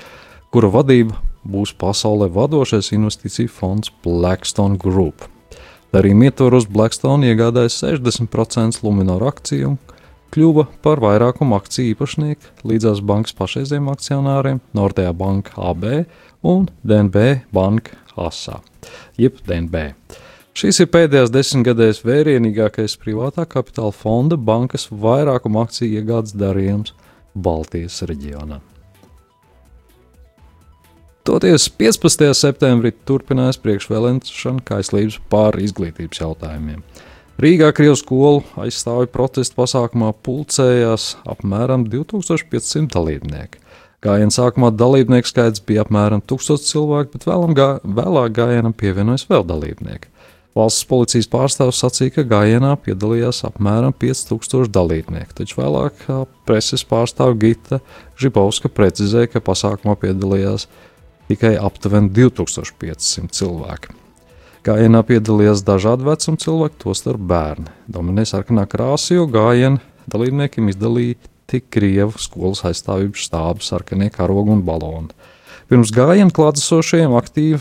kura 0.51 0.69
vadība 0.73 1.15
būs 1.47 1.73
pasaulē 1.79 2.27
vadošais 2.35 2.91
investīciju 2.97 3.51
fonds 3.51 3.93
Blackstone 4.03 4.77
Group. 4.81 5.25
Darījuma 5.95 6.27
ietvaros 6.27 6.67
Blackstone 6.67 7.31
iegādājas 7.31 7.79
60% 7.79 8.83
Luminor 8.83 9.23
akciju 9.29 9.73
un 9.73 9.77
kļuva 10.35 10.67
par 10.83 10.99
vairākumu 10.99 11.55
akciju 11.55 11.95
īpašnieku 11.95 12.67
līdzās 12.67 12.99
bankas 12.99 13.37
pašreizējiem 13.39 13.87
akcionāriem 13.93 14.59
Nordea 14.75 15.15
Banka 15.15 15.55
AB 15.71 15.87
un 16.43 16.67
DNB 16.83 17.47
Banka 17.55 17.95
ASA, 18.17 18.61
jeb 19.21 19.41
DNB. 19.47 19.91
Šīs 20.57 20.79
ir 20.81 20.89
pēdējās 20.89 21.29
desmitgadēs 21.29 22.01
vērienīgākais 22.07 22.97
privātā 22.97 23.45
kapitāla 23.45 23.93
fonda 23.93 24.39
bankas 24.41 24.87
vairākuma 24.89 25.67
akciju 25.67 25.99
iegādes 25.99 26.33
darījums 26.33 26.95
Baltijas 27.37 27.99
reģionā. 28.09 28.57
Toties 31.27 31.67
15. 31.75 32.31
septembrī 32.39 32.93
turpinājās 33.05 33.59
priekšvēlēšana 33.59 34.63
kaislības 34.65 35.19
pār 35.29 35.59
izglītības 35.59 36.21
jautājumiem. 36.23 36.81
Rīgā 37.37 37.69
Krievijas 37.75 37.99
skolu 38.01 38.39
aizstāvju 38.57 39.11
protesta 39.13 39.59
pasākumā 39.59 40.13
pulcējās 40.25 41.11
apmēram 41.29 41.83
2500 41.91 42.89
dalībnieki. 42.95 43.61
Gājienā 44.05 44.29
sākumā 44.29 44.69
dalībnieku 44.77 45.25
skaits 45.25 45.63
bija 45.65 45.81
apmēram 45.81 46.21
1000 46.21 46.67
cilvēku, 46.67 47.17
bet 47.17 47.25
gā, 47.57 47.69
vēlāk 47.81 48.35
gājienam 48.37 48.75
pievienojas 48.77 49.25
vēl 49.25 49.45
dalībnieki. 49.49 50.11
Valsts 50.57 50.85
policijas 50.89 51.27
pārstāvs 51.29 51.79
sacīja, 51.81 52.15
ka 52.15 52.25
gājienā 52.29 52.75
piedalījās 52.81 53.43
apmēram 53.45 53.93
5000 53.97 54.69
dalībnieku, 54.73 55.33
taču 55.37 55.59
vēlāk 55.59 56.03
preses 56.49 56.85
pārstāve 56.85 57.37
Gita 57.41 57.79
Žibovska 58.21 58.69
precizēja, 58.73 59.31
ka 59.33 59.41
pasākumā 59.45 59.97
piedalījās 60.01 60.67
tikai 61.29 61.55
aptuveni 61.61 62.13
2500 62.13 63.33
cilvēki. 63.37 63.97
Gājienā 64.65 65.01
piedalījās 65.09 65.61
dažādi 65.65 66.05
vecuma 66.05 66.41
cilvēki, 66.41 66.81
tostarp 66.85 67.25
bērni. 67.33 67.73
Dominēja 67.89 68.33
sarkanā 68.35 68.65
krāsa, 68.69 69.15
jo 69.15 69.25
gājienā 69.31 69.81
dalībniekiem 70.09 70.69
izdalīja 70.73 71.17
tik 71.47 71.69
Krievu 71.73 72.19
skolas 72.19 72.63
aizstāvības 72.67 73.25
štābu, 73.27 73.65
sarkanie 73.65 74.09
karogi 74.13 74.53
un 74.57 74.63
baloni. 74.67 75.15
Pirms 75.67 75.91
gājienu 75.95 76.31
klātesošajiem 76.35 77.15
aktīvi 77.17 77.59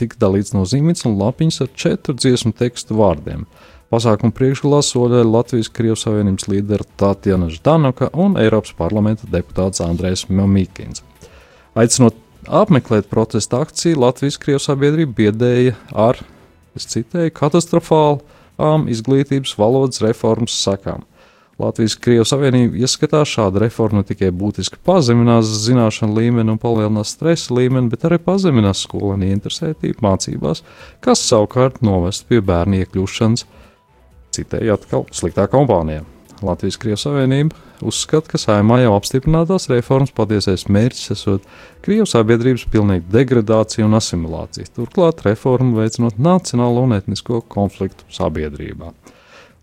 tika 0.00 0.18
dalīts 0.22 0.54
nozīmīts 0.54 1.06
un 1.08 1.18
lapiņas 1.20 1.64
ar 1.64 1.70
četru 1.76 2.14
dziesmu 2.16 2.54
tekstu 2.56 2.96
vārdiem. 2.98 3.46
Pasākuma 3.92 4.32
priekšgalā 4.32 4.78
soļoja 4.86 5.28
Latvijas 5.28 5.68
Krievijas 5.68 6.06
Savienības 6.06 6.46
līdera 6.48 6.86
Tatjana 6.96 7.50
Ždanoka 7.52 8.08
un 8.16 8.38
Eiropas 8.40 8.72
parlamenta 8.78 9.28
deputāts 9.28 9.82
Andrēs 9.84 10.24
Mamīkins. 10.32 11.02
Aicinot 11.76 12.16
apmeklēt 12.48 13.10
protesta 13.12 13.60
akciju, 13.66 14.00
Latvijas 14.00 14.40
Krievijas 14.40 14.70
sabiedrība 14.70 15.16
biedēja 15.18 15.76
ar, 15.92 16.22
es 16.78 16.88
citēju, 16.88 17.34
katastrofālām 17.36 18.88
izglītības 18.92 19.58
valodas 19.60 20.00
reformas 20.04 20.56
sekām. 20.56 21.04
Latvijas 21.60 21.98
Krievijas 22.00 22.32
Savienība 22.32 22.80
ieskatās 22.80 23.28
šāda 23.34 23.60
reforma 23.66 24.00
ne 24.00 24.08
tikai 24.08 24.30
būtiski 24.34 24.80
pazeminās 24.86 25.50
zināšanu 25.66 26.16
līmeni 26.16 26.54
un 26.54 26.60
palielinās 26.62 27.12
stresa 27.16 27.52
līmeni, 27.54 27.90
bet 27.92 28.06
arī 28.08 28.18
pazeminās 28.22 28.86
skolēnu 28.86 29.28
interesētību 29.34 30.04
mācībās, 30.04 30.64
kas 31.04 31.26
savukārt 31.28 31.82
novest 31.84 32.24
pie 32.30 32.40
bērnu 32.40 32.80
iekļūšanas 32.82 33.44
citēji 34.32 34.72
atkal 34.72 35.06
sliktā 35.12 35.46
kompānijā. 35.52 36.06
Latvijas 36.42 36.78
Krievijas 36.80 37.04
Savienība 37.06 37.54
uzskata, 37.86 38.32
ka 38.32 38.40
saimā 38.40 38.80
jau 38.82 38.96
apstiprinātās 38.96 39.68
reformas 39.70 40.10
patiesais 40.14 40.66
mērķis 40.72 41.12
esot 41.14 41.46
Krievijas 41.84 42.16
sabiedrības 42.16 42.64
pilnīga 42.72 43.06
degradācija 43.12 43.86
un 43.86 43.98
asimilācija, 43.98 44.72
turklāt 44.74 45.22
reformu 45.26 45.78
veicinot 45.78 46.18
nacionālo 46.18 46.86
un 46.88 46.96
etnisko 46.98 47.42
konfliktu 47.52 48.08
sabiedrībā. 48.10 48.90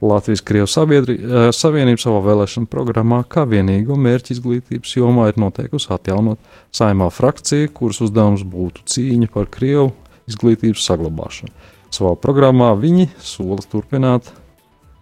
Latvijas 0.02 0.42
Krievijas 0.48 0.78
eh, 0.80 1.50
Savienība 1.56 2.00
savā 2.00 2.22
vēlēšanu 2.24 2.70
programmā 2.72 3.20
kā 3.28 3.44
vienīgo 3.50 3.98
mērķi 4.00 4.38
izglītības 4.38 4.96
jomā 4.96 5.28
ir 5.32 5.40
noteikusi 5.42 5.92
atjaunot 5.92 6.40
saimā 6.72 7.10
frakciju, 7.12 7.74
kuras 7.76 8.00
uzdevums 8.06 8.46
būtu 8.48 8.86
cīņa 8.88 9.32
par 9.34 9.50
Krievu 9.52 9.92
izglītības 10.30 10.86
saglabāšanu. 10.88 11.52
Savā 11.92 12.14
programmā 12.22 12.72
viņi 12.80 13.10
sola 13.20 13.60
turpināt 13.68 14.32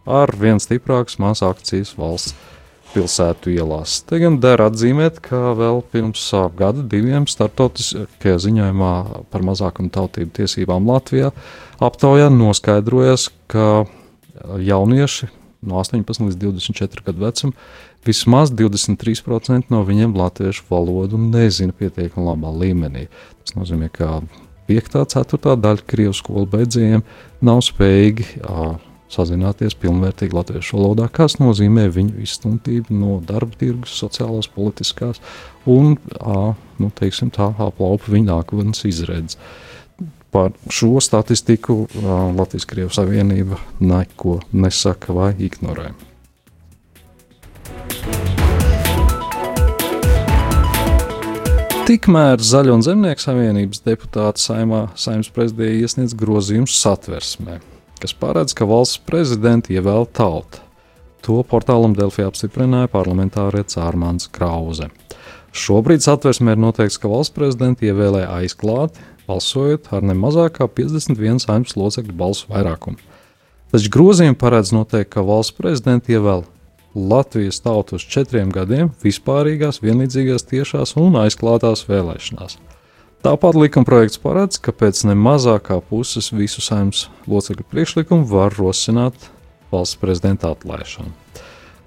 ar 0.08 0.32
vien 0.40 0.62
stiprākas 0.64 1.20
masu 1.22 1.46
akcijas 1.46 1.94
valsts 2.00 2.34
pilsētu 2.94 3.52
ielās. 3.54 4.00
Te 4.08 4.18
gan 4.22 4.40
der 4.42 4.64
atzīmēt, 4.64 5.20
ka 5.22 5.52
vēl 5.60 5.84
pirms 5.92 6.24
gada 6.58 6.82
diviem 6.82 7.28
startautiskajā 7.30 8.40
ziņojumā 8.48 8.94
par 9.30 9.46
mazākumu 9.46 9.92
tautību 9.94 10.34
tiesībām 10.40 10.88
Latvijā 10.90 11.34
aptaujā 11.84 12.32
noskaidrojas, 12.34 13.28
ka 13.52 13.86
jaunieši 14.68 15.30
no 15.68 15.80
18 15.82 16.28
līdz 16.28 16.38
24 16.38 17.06
gadu 17.06 17.24
vecuma, 17.26 17.54
vismaz 18.06 18.52
23% 18.54 19.72
no 19.74 19.84
viņiem 19.88 20.16
latviešu 20.18 20.68
valodu 20.70 21.20
nezina 21.22 21.76
pietiekami 21.76 22.28
labā 22.28 22.52
līmenī. 22.54 23.08
Tas 23.44 23.58
nozīmē, 23.58 23.90
ka 23.94 24.22
5. 24.70 25.00
un 25.02 25.10
4. 25.16 25.56
daļa 25.64 25.88
krievu 25.88 26.16
skolu 26.16 26.48
beidzējiem 26.52 27.04
nav 27.48 27.64
spējīgi 27.66 28.28
uh, 28.44 28.76
sazināties 29.12 29.78
pilnvērtīgi 29.80 30.36
latviešu 30.36 30.78
valodā, 30.78 31.08
kas 31.12 31.38
nozīmē 31.40 31.88
viņu 31.96 32.20
izstumtību 32.26 32.96
no 32.96 33.20
darba 33.24 33.56
tirgus, 33.60 33.96
sociālās, 34.02 34.50
politiskās 34.52 35.22
un, 35.66 35.96
uh, 36.20 36.52
nu, 36.82 36.92
teiksim, 36.96 37.32
tā 37.34 37.50
aplaupa 37.56 38.12
viņu 38.12 38.30
nākotnes 38.34 38.84
izredzes. 38.88 39.40
Par 40.32 40.52
šo 40.70 41.00
statistiku 41.02 41.86
Latvijas-Krievijas 42.38 43.00
Savienība 43.00 43.62
neko 43.80 44.42
nesaka 44.52 45.16
vai 45.16 45.32
ignorē. 45.40 45.94
Tikmēr 51.88 52.42
Zaļo 52.44 52.74
un 52.76 52.82
Zemnieku 52.84 53.24
savienības 53.24 53.80
deputāti 53.86 54.44
saimā 54.44 54.90
saimnes 55.00 55.30
prezidijā 55.32 55.86
iesniedz 55.86 56.18
grozījumus 56.20 56.74
satversmē, 56.82 57.62
kas 58.04 58.12
paredz, 58.12 58.52
ka 58.52 58.68
valsts 58.68 59.00
prezidenti 59.08 59.78
ievēl 59.80 60.10
tauta. 60.12 60.60
To 61.24 61.40
portālam 61.48 61.96
Delfī 61.96 62.26
apstiprināja 62.28 62.92
parlamentārietis 62.92 63.80
Ārmāns 63.80 64.28
Krause. 64.36 64.90
Šobrīd 65.56 66.04
satversmē 66.04 66.58
ir 66.58 66.62
noteikts, 66.66 67.00
ka 67.00 67.08
valsts 67.08 67.32
prezidenti 67.36 67.88
ievēlē 67.88 68.26
aizklāti, 68.36 69.00
balsojot 69.28 69.92
ar 69.94 70.06
ne 70.08 70.16
mazāk 70.18 70.58
kā 70.60 70.68
51 70.68 71.44
saimnes 71.44 71.76
locekļu 71.78 72.16
balsu 72.18 72.48
vairākumu. 72.52 73.00
Taču 73.72 73.92
grozījumi 73.92 74.38
paredz 74.40 74.72
noteikt, 74.72 75.12
ka 75.12 75.26
valsts 75.28 75.56
prezidents 75.58 76.08
ievēl 76.08 76.46
Latvijas 76.98 77.60
tautu 77.62 78.00
uz 78.00 78.06
četriem 78.10 78.50
gadiem 78.50 78.90
vispārīgās, 79.04 79.82
vienlīdzīgās, 79.84 80.48
tiešās 80.50 80.96
un 80.98 81.20
aizklātās 81.20 81.84
vēlēšanās. 81.90 82.58
Tāpat 83.26 83.58
likumprojekts 83.60 84.22
paredz, 84.24 84.58
ka 84.62 84.72
pēc 84.72 85.04
ne 85.10 85.14
mazākā 85.20 85.82
puses 85.90 86.32
visu 86.32 86.64
saimnes 86.64 87.08
locekļu 87.30 87.66
priekšlikumu 87.70 88.26
var 88.30 88.56
rosināt 88.58 89.30
valsts 89.74 90.00
prezidenta 90.00 90.54
atlaišanu. 90.56 91.12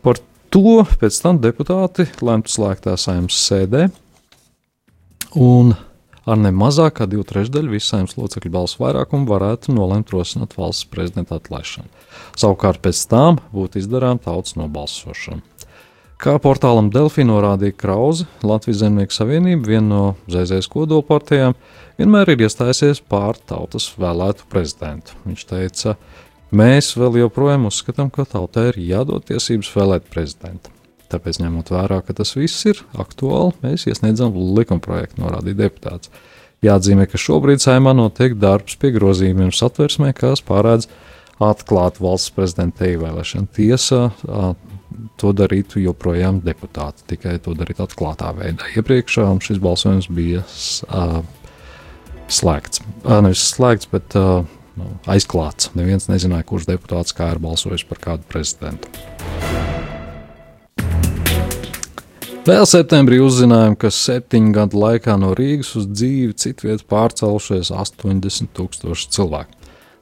Par 0.05 0.21
to 0.53 0.83
pēc 1.01 1.21
tam 1.23 1.41
deputāti 1.43 2.07
lemtu 2.21 2.53
slēgtā 2.53 2.97
saimnes 3.01 3.39
sēdē, 3.49 3.89
un 5.39 5.75
ar 6.31 6.39
ne 6.41 6.53
mazāk 6.55 7.01
kā 7.01 7.07
divu 7.11 7.25
trešdaļu 7.27 7.81
saimnes 7.83 8.17
locekļu 8.19 8.53
balsu 8.55 8.81
vairākumu 8.83 9.29
varētu 9.31 9.75
nolemt 9.75 10.13
rosināt 10.15 10.57
valsts 10.59 10.89
prezidenta 10.91 11.41
atlaišanu. 11.41 11.89
Savukārt 12.39 12.83
pēc 12.85 13.03
tam 13.11 13.41
būtu 13.55 13.83
izdarām 13.83 14.21
tautas 14.23 14.57
nobalsošana. 14.61 15.43
Kā 16.21 16.35
portālam 16.37 16.91
Delfī 16.93 17.25
norādīja 17.25 17.73
Krause, 17.81 18.27
Latvijas 18.45 18.83
Zemnieku 18.83 19.15
savienība, 19.17 19.71
viena 19.71 19.87
no 19.89 20.01
ZZS 20.29 20.69
kodolpartijām, 20.69 21.55
vienmēr 21.97 22.35
ir 22.35 22.45
iestājusies 22.45 23.01
pār 23.09 23.41
tautas 23.49 23.87
vēlētu 23.97 24.45
prezidentu. 24.53 25.17
Viņš 25.25 25.47
teica, 25.49 25.95
mēs 26.53 26.93
vēl 27.01 27.23
joprojām 27.23 27.65
uzskatām, 27.71 28.13
ka 28.13 28.29
tautai 28.29 28.67
ir 28.75 28.83
jādod 28.91 29.25
tiesības 29.33 29.73
vēlēt 29.79 30.13
prezidentu. 30.13 30.75
Tāpēc, 31.11 31.41
ņemot 31.43 31.73
vērā, 31.75 32.01
ka 32.07 32.15
tas 32.21 32.35
viss 32.39 32.67
ir 32.71 32.83
aktuāli, 33.01 33.57
mēs 33.65 33.89
iesniedzam 33.91 34.37
likumprojektu, 34.59 35.23
norādīja 35.25 35.65
deputāts. 35.65 36.13
Jāatzīmē, 36.65 37.07
ka 37.09 37.19
šobrīd 37.21 37.63
saimā 37.65 37.95
notiek 37.97 38.35
darbs 38.39 38.77
pie 38.81 38.93
grozījumiem 38.95 39.53
satversmē, 39.57 40.13
kas 40.17 40.45
pārēdz 40.45 40.91
atklāt 41.41 42.01
valsts 42.05 42.35
prezidenta 42.37 42.89
ievēlēšanu. 42.91 43.49
Tiesa 43.57 44.11
to 45.21 45.33
darītu 45.37 45.81
joprojām 45.81 46.41
deputāti, 46.45 47.07
tikai 47.15 47.39
to 47.43 47.55
darīt 47.57 47.81
atklātā 47.83 48.33
veidā. 48.37 48.69
Iepriekš 48.77 49.21
šis 49.47 49.61
balsojums 49.63 50.11
bija 50.13 50.45
uh, 50.45 51.21
slēgts. 52.29 52.85
Uh, 53.05 53.19
nevis 53.25 53.47
slēgts, 53.55 53.91
bet 53.93 54.19
uh, 54.19 54.43
aizklāts. 55.11 55.73
Neviens 55.79 56.11
nezināja, 56.13 56.49
kurš 56.51 56.69
deputāts 56.71 57.17
kā 57.17 57.33
ir 57.35 57.43
balsojis 57.43 57.87
par 57.89 58.03
kādu 58.11 58.27
prezidentu. 58.31 58.91
Vēl 62.41 62.65
septembrī 62.65 63.19
uzzinājām, 63.21 63.75
ka 63.77 63.91
septiņu 63.93 64.55
gadu 64.57 64.79
laikā 64.81 65.13
no 65.21 65.37
Rīgas 65.37 65.77
uz 65.77 65.85
dzīvi 65.93 66.33
citvietu 66.41 66.89
pārcēlušies 66.89 67.69
80 67.69 68.49
tūkstoši 68.57 69.13
cilvēku. 69.13 69.53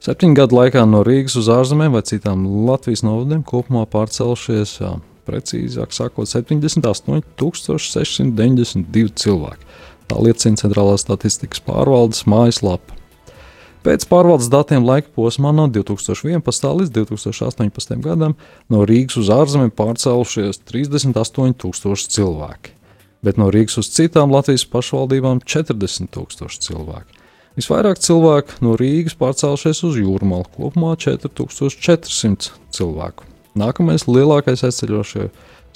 Septiņu 0.05 0.37
gadu 0.37 0.55
laikā 0.55 0.85
no 0.87 1.01
Rīgas 1.03 1.35
uz 1.41 1.49
ārzemēm 1.51 1.91
vai 1.97 2.03
citām 2.07 2.47
Latvijas 2.69 3.03
novadiem 3.03 3.43
kopumā 3.43 3.83
pārcēlušies, 3.91 4.79
jā, 4.79 5.03
precīzāk 5.27 5.91
sakot, 5.91 6.31
78,692 6.31 9.11
cilvēki. 9.19 9.63
Tā 10.07 10.15
liecina 10.23 10.55
Centrālās 10.63 11.03
statistikas 11.03 11.59
pārvaldes 11.67 12.23
mājaslapa. 12.23 12.95
Pēc 13.89 14.03
pārvaldes 14.05 14.51
datiem 14.53 14.83
laika 14.85 15.09
posmā 15.17 15.49
no 15.49 15.63
2011. 15.65 16.65
līdz 16.77 16.91
2018. 16.93 17.95
gadam 18.05 18.35
no 18.69 18.83
Rīgas 18.85 19.15
uz 19.17 19.31
ārzemēm 19.33 19.71
pārcēlušies 19.73 20.59
38,000 20.69 22.11
cilvēki, 22.13 22.75
bet 23.25 23.39
no 23.41 23.47
Rīgas 23.49 23.79
uz 23.81 23.89
citām 23.95 24.29
Latvijas 24.29 24.67
pašvaldībām 24.69 25.41
40,000 25.41 26.61
cilvēki. 26.67 27.17
Visvairāk 27.57 28.03
cilvēku 28.05 28.59
no 28.67 28.75
Rīgas 28.77 29.17
pārcēlušies 29.17 29.81
uz 29.89 29.97
Jūrmālu, 29.97 30.45
kopumā 30.53 30.93
4400 31.07 32.53
cilvēku. 32.69 33.25
Nākamais 33.57 34.05
lielākais 34.05 34.67
aizceļošie 34.69 35.31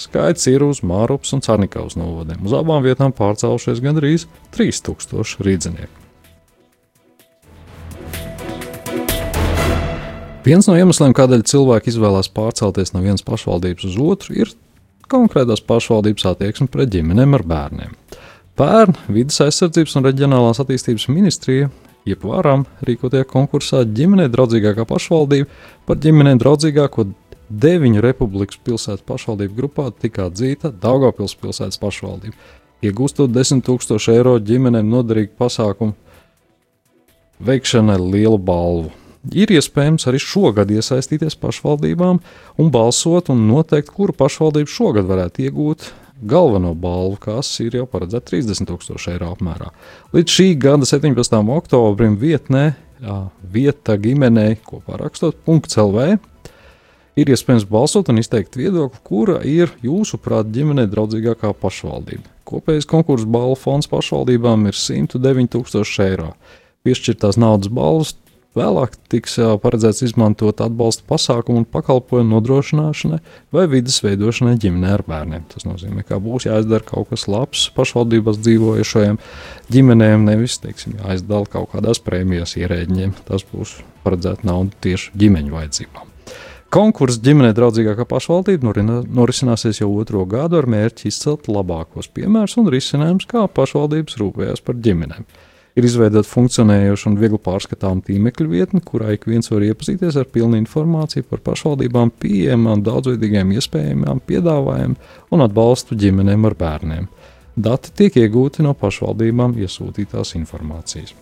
skaits 0.06 0.46
ir 0.54 0.62
uz 0.68 0.84
Mārupas 0.86 1.34
un 1.34 1.42
Cārnikaus 1.42 1.98
novadiem. 1.98 2.46
Uz 2.46 2.54
abām 2.62 2.86
vietām 2.86 3.10
pārcēlušies 3.10 3.82
gandrīz 3.82 4.30
3000 4.54 5.42
rīdzinieku. 5.50 6.03
Viens 10.44 10.66
no 10.68 10.74
iemesliem, 10.76 11.14
kādēļ 11.16 11.46
cilvēki 11.48 11.88
izvēlās 11.88 12.28
pārcelties 12.36 12.92
no 12.92 13.00
vienas 13.00 13.24
pašvaldības 13.24 13.86
uz 13.88 13.94
otru, 13.96 14.34
ir 14.44 14.50
konkrētās 15.08 15.62
pašvaldības 15.64 16.26
attieksme 16.34 16.68
pret 16.68 16.90
ģimenēm 16.92 17.36
ar 17.38 17.44
bērniem. 17.48 17.94
Pērn 18.60 18.98
vidas 19.08 19.40
aizsardzības 19.40 19.96
un 19.96 20.04
reģionālās 20.04 20.60
attīstības 20.60 21.06
ministrija 21.08 21.70
jeb 22.04 22.26
varam 22.28 22.66
rīkotajā 22.84 23.24
konkursā 23.30 23.80
ģimenei 23.88 24.28
draudzīgākā 24.32 24.84
pašvaldība 24.88 25.48
par 25.88 26.00
ģimenei 26.04 26.36
draudzīgāko 26.42 27.06
deviņu 27.48 28.02
republikas 28.04 28.60
pilsētu 28.68 29.06
pašvaldību 29.08 29.56
grupā 29.56 29.86
tika 30.00 30.28
atzīta 30.28 30.72
Daugopils 30.82 31.36
pilsētas 31.40 31.80
pašvaldība, 31.80 32.36
iegūstot 32.84 33.32
10 33.32 33.64
000 33.64 34.18
eiro 34.18 34.36
ģimenēm 34.44 34.92
noderīgu 34.92 35.32
pasākumu 35.40 35.96
veikšanai 37.48 37.96
lielu 38.02 38.38
balvu 38.38 38.92
ir 39.32 39.52
iespējams 39.54 40.08
arī 40.10 40.20
šogad 40.20 40.72
iesaistīties 40.74 41.38
pašvaldībām 41.40 42.20
un 42.60 42.72
balsot 42.74 43.30
un 43.32 43.46
noteikt, 43.48 43.92
kura 43.94 44.16
pašvaldība 44.16 44.70
šogad 44.70 45.08
varētu 45.08 45.46
iegūt 45.46 45.92
galveno 46.24 46.74
balvu, 46.74 47.16
kas 47.20 47.50
ir 47.64 47.76
jau 47.78 47.86
paredzēta 47.90 48.32
30,000 48.32 49.12
eiro 49.12 49.32
apmērā. 49.34 49.70
Līdz 50.14 50.36
šī 50.36 50.46
gada 50.60 50.88
17. 50.88 51.40
oktobrim 51.56 52.16
vietnē, 52.20 52.74
jā, 53.02 53.18
vieta 53.56 53.98
ģimenei 54.00 54.58
kopā 54.64 55.00
rakstot 55.00 55.40
.lv. 55.48 56.14
Ir 57.14 57.30
iespējams 57.30 57.68
balsot 57.70 58.08
un 58.10 58.18
izteikt 58.18 58.56
viedokli, 58.58 58.98
kura 59.06 59.36
ir 59.46 59.70
jūsuprāt 59.84 60.48
ģimenei 60.54 60.88
draudzīgākā 60.90 61.52
pašvaldība. 61.60 62.26
Kopējais 62.48 62.88
konkursu 62.90 63.28
balvu 63.30 63.54
fonds 63.58 63.86
pašvaldībām 63.90 64.66
ir 64.66 64.74
109,000 64.74 66.08
eiro. 66.08 66.32
Piešķirtās 66.84 67.38
naudas 67.40 67.70
balvas 67.72 68.16
Vēlāk 68.54 68.92
tiks 69.10 69.34
paredzēts 69.62 70.04
izmantot 70.06 70.60
atbalsta 70.62 71.02
pasākumu 71.10 71.64
un 71.64 71.66
pakalpojumu 71.66 72.36
nodrošināšanai 72.36 73.18
vai 73.54 73.64
vidas 73.70 73.96
veidošanai 74.04 74.54
ģimenē 74.62 74.92
ar 74.94 75.02
bērniem. 75.08 75.48
Tas 75.50 75.66
nozīmē, 75.66 76.04
ka 76.06 76.20
būs 76.22 76.46
jāizdara 76.46 76.86
kaut 76.86 77.10
kas 77.10 77.26
labs 77.26 77.64
pašvaldībās 77.74 78.38
dzīvojušajiem 78.44 79.18
ģimenēm, 79.74 80.26
nevis 80.28 80.60
teiksim, 80.62 80.94
jāizdala 81.02 81.50
kaut 81.50 81.72
kādās 81.72 81.98
prēmijas 82.06 82.54
ierēģiem. 82.60 83.16
Tas 83.26 83.42
būs 83.50 83.80
paredzēta 84.06 84.46
nauda 84.46 84.78
tieši 84.86 85.16
ģimeņu 85.18 85.56
vajadzībām. 85.56 86.12
Konkurss 86.74 87.18
ģimenei 87.22 87.54
draudzīgākā 87.54 88.06
pašvaldība 88.10 88.70
norisināsies 89.14 89.82
jau 89.82 89.90
otro 89.98 90.22
gadu 90.30 90.60
ar 90.60 90.70
mērķi 90.70 91.10
izcelt 91.10 91.50
labākos 91.50 92.06
piemērus 92.14 92.54
un 92.62 92.70
risinājumus, 92.70 93.26
kā 93.30 93.44
pašvaldības 93.58 94.18
rūpējas 94.22 94.62
par 94.62 94.78
ģimenēm 94.82 95.26
ir 95.74 95.86
izveidota 95.86 96.28
funkcionējoša 96.28 97.08
un 97.10 97.18
viegli 97.18 97.40
pārskatāma 97.42 98.04
tīmekļa 98.06 98.46
vietne, 98.50 98.82
kurā 98.86 99.14
ik 99.16 99.26
viens 99.30 99.50
var 99.50 99.64
iepazīties 99.66 100.18
ar 100.20 100.28
pilnu 100.30 100.58
informāciju 100.60 101.26
par 101.30 101.42
pašvaldībām, 101.50 102.14
pieejamām, 102.22 102.84
daudzveidīgiem 102.86 103.52
iespējamiem 103.58 104.22
piedāvājumiem 104.28 104.96
un 105.34 105.44
atbalstu 105.46 105.98
ģimenēm 105.98 106.46
ar 106.50 106.58
bērniem. 106.62 107.10
Dati 107.54 107.92
tiek 107.94 108.16
iegūti 108.18 108.64
no 108.66 108.74
pašvaldībām 108.78 109.54
iesūtītās 109.62 110.34
informācijas. 110.38 111.14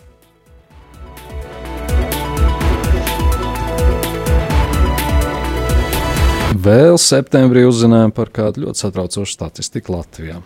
Vēl 6.62 6.94
septembrī 7.00 7.64
uzzinājām 7.66 8.12
par 8.14 8.28
kādu 8.30 8.66
ļoti 8.66 8.84
satraucošu 8.84 9.32
statistiku 9.34 9.96
Latvijā. 9.96 10.36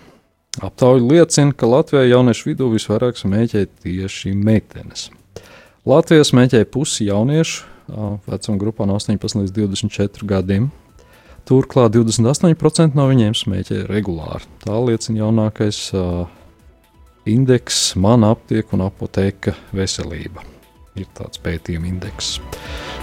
Aptauja 0.65 1.03
liecina, 1.05 1.53
ka 1.53 1.69
Latvijā 1.69 2.07
jauniešu 2.09 2.51
vidū 2.51 2.71
visvairāk 2.73 3.19
smēķē 3.21 3.67
tieši 3.85 4.33
meitenes. 4.33 5.11
Latvijā 5.87 6.25
smēķē 6.25 6.65
pusi 6.73 7.11
jauniešu 7.11 7.67
vecuma 8.27 8.59
grupā 8.59 8.87
no 8.89 8.97
18 8.99 9.43
līdz 9.43 9.55
24 9.55 10.27
gadiem. 10.27 10.71
Turklāt 11.47 11.95
28% 11.95 12.99
no 12.99 13.07
viņiem 13.07 13.37
smēķē 13.39 13.85
regulāri. 13.87 14.49
Tā 14.65 14.81
liecina 14.83 15.23
jaunākais 15.27 15.79
uh, 15.95 16.27
indeks, 17.29 17.93
mana 17.95 18.33
aptiek 18.35 18.73
un 18.75 18.89
apoteka 18.89 19.55
veselība. 19.77 20.56
Ir 20.97 21.09
tāds 21.17 21.41
pētījuma 21.45 21.91
indeks. 21.91 22.37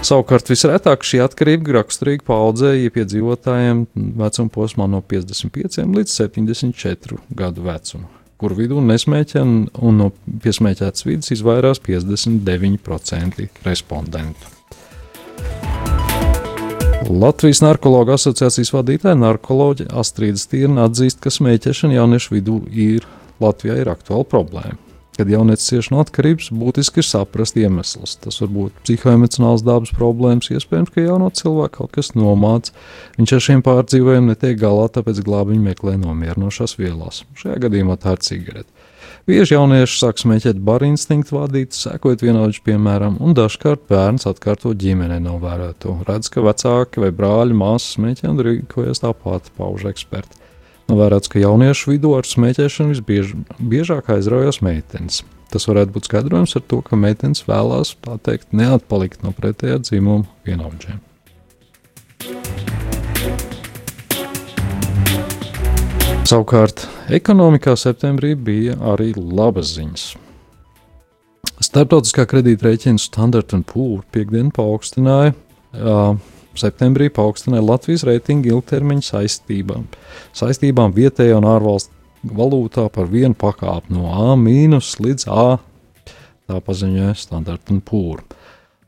Savukārt 0.04 0.50
visretāk 0.50 1.06
šī 1.06 1.22
atkarība 1.24 1.78
raksturīga 1.78 2.26
paudzei 2.26 2.90
piedzīvotājiem 2.92 3.86
vecuma 4.18 4.52
posmā 4.52 4.88
no 4.90 5.00
55 5.00 5.86
līdz 5.94 6.16
74 6.18 7.20
gadu 7.38 7.64
vecuma, 7.64 8.10
kur 8.40 8.56
vidū 8.58 8.82
nesmēķē 8.84 9.40
un, 9.40 9.54
un 9.78 10.02
no 10.02 10.10
piesmēķētas 10.44 11.06
vidas 11.08 11.32
izvairās 11.38 11.80
59% 11.86 13.48
respondentu. 13.64 14.52
Latvijas 17.04 17.60
narkoloģa 17.60 18.16
asociācijas 18.16 18.72
vadītāja 18.72 19.16
narkoloģe 19.20 19.90
Astrīda 19.92 20.40
Stīrna 20.40 20.86
atzīst, 20.88 21.20
ka 21.20 21.32
smēķēšana 21.32 21.98
jauniešu 21.98 22.36
vidū 22.36 22.62
ir 22.70 23.04
Latvijā 23.44 23.76
ir 23.82 23.90
aktuāla 23.92 24.24
problēma. 24.28 24.83
Kad 25.14 25.28
jaunietis 25.30 25.68
cieši 25.70 25.92
no 25.94 26.00
atkarības, 26.02 26.48
būtiski 26.58 26.98
ir 26.98 27.06
saprast 27.06 27.58
iemeslus. 27.60 28.16
Tas 28.18 28.40
var 28.42 28.50
būt 28.50 28.80
psihoemocionāls 28.82 29.62
dabas 29.62 29.92
problēmas, 29.94 30.50
iespējams, 30.50 30.90
ka 30.90 31.04
jauno 31.04 31.28
cilvēku 31.30 31.84
kaut 31.84 31.92
kas 31.94 32.14
nomāca. 32.18 32.74
Viņš 33.18 33.36
ar 33.36 33.44
šiem 33.46 33.62
pārdzīvojumiem 33.62 34.32
netiek 34.32 34.58
galā, 34.58 34.88
tāpēc 34.96 35.22
glābiņu 35.22 35.68
meklē 35.68 35.94
nomierinošās 36.02 36.74
vielās. 36.80 37.22
Šajā 37.38 37.60
gadījumā 37.68 37.98
tā 38.02 38.16
ir 38.16 38.26
cigarete. 38.26 38.90
Bieži 39.24 39.54
jaunieši 39.54 39.94
sāk 39.96 40.18
smēķēt 40.20 40.58
baru 40.60 40.90
instinktu 40.90 41.38
vadīt, 41.38 41.72
sekojot 41.72 42.20
vienaudžu 42.26 42.60
piemēram, 42.66 43.14
un 43.24 43.32
dažkārt 43.38 43.86
bērns 43.88 44.28
atkārto 44.28 44.74
ģimenei 44.76 45.22
novērēto. 45.24 45.94
Redz, 46.04 46.28
ka 46.28 46.44
vecāki 46.44 47.00
vai 47.00 47.08
brāļi, 47.16 47.56
māsas 47.56 47.94
smēķē 47.96 48.28
un 48.34 48.42
rīkojas 48.44 49.00
tāpat, 49.00 49.48
pauž 49.56 49.86
eksperti. 49.94 50.43
Novērāts, 50.90 51.30
ka 51.32 51.40
jauniešu 51.40 51.94
vidū 51.94 52.12
ar 52.18 52.26
smēķēšanu 52.28 52.92
visbiežāk 52.92 54.10
aizraujas 54.12 54.60
meitenes. 54.64 55.22
Tas 55.52 55.64
varētu 55.70 55.94
būt 55.94 56.08
skaidrojums 56.10 56.56
ar 56.58 56.64
to, 56.68 56.80
ka 56.84 56.98
meitenes 56.98 57.44
vēlās, 57.48 57.94
tā 58.04 58.18
teikt, 58.26 58.50
neatpalikt 58.56 59.24
no 59.24 59.32
pretējā 59.36 59.78
dzimuma 59.84 60.26
vienaudžiem. 60.44 61.00
Savukārt, 66.24 66.86
ekonomikā 67.12 67.76
septembrī 67.76 68.32
bija 68.34 68.76
arī 68.92 69.10
labas 69.16 69.74
ziņas. 69.76 70.04
Startautiskā 71.64 72.24
kredītrēķina 72.28 73.00
Standard 73.00 73.52
Poor's 73.68 74.08
piekdienu 74.12 74.52
paaugstināja, 74.56 75.34
uh, 75.76 76.16
septembrī 76.60 77.10
paaugstināja 77.14 77.64
Latvijas 77.64 78.04
reitingu 78.08 78.52
ilgtermiņa 78.52 79.08
saistībām, 79.08 79.88
saistībām 80.36 80.94
vietējā 80.96 81.38
un 81.38 81.48
ārvalstu 81.48 81.92
valūtā 82.24 82.86
par 82.92 83.10
vienu 83.10 83.36
pakāpi 83.36 83.94
no 83.94 84.08
A 84.12 84.36
līdz 84.36 85.26
A. 85.28 85.48
Tā 86.44 86.60
paziņoja 86.60 87.14
Standard 87.16 87.68
Poor's. 87.88 88.24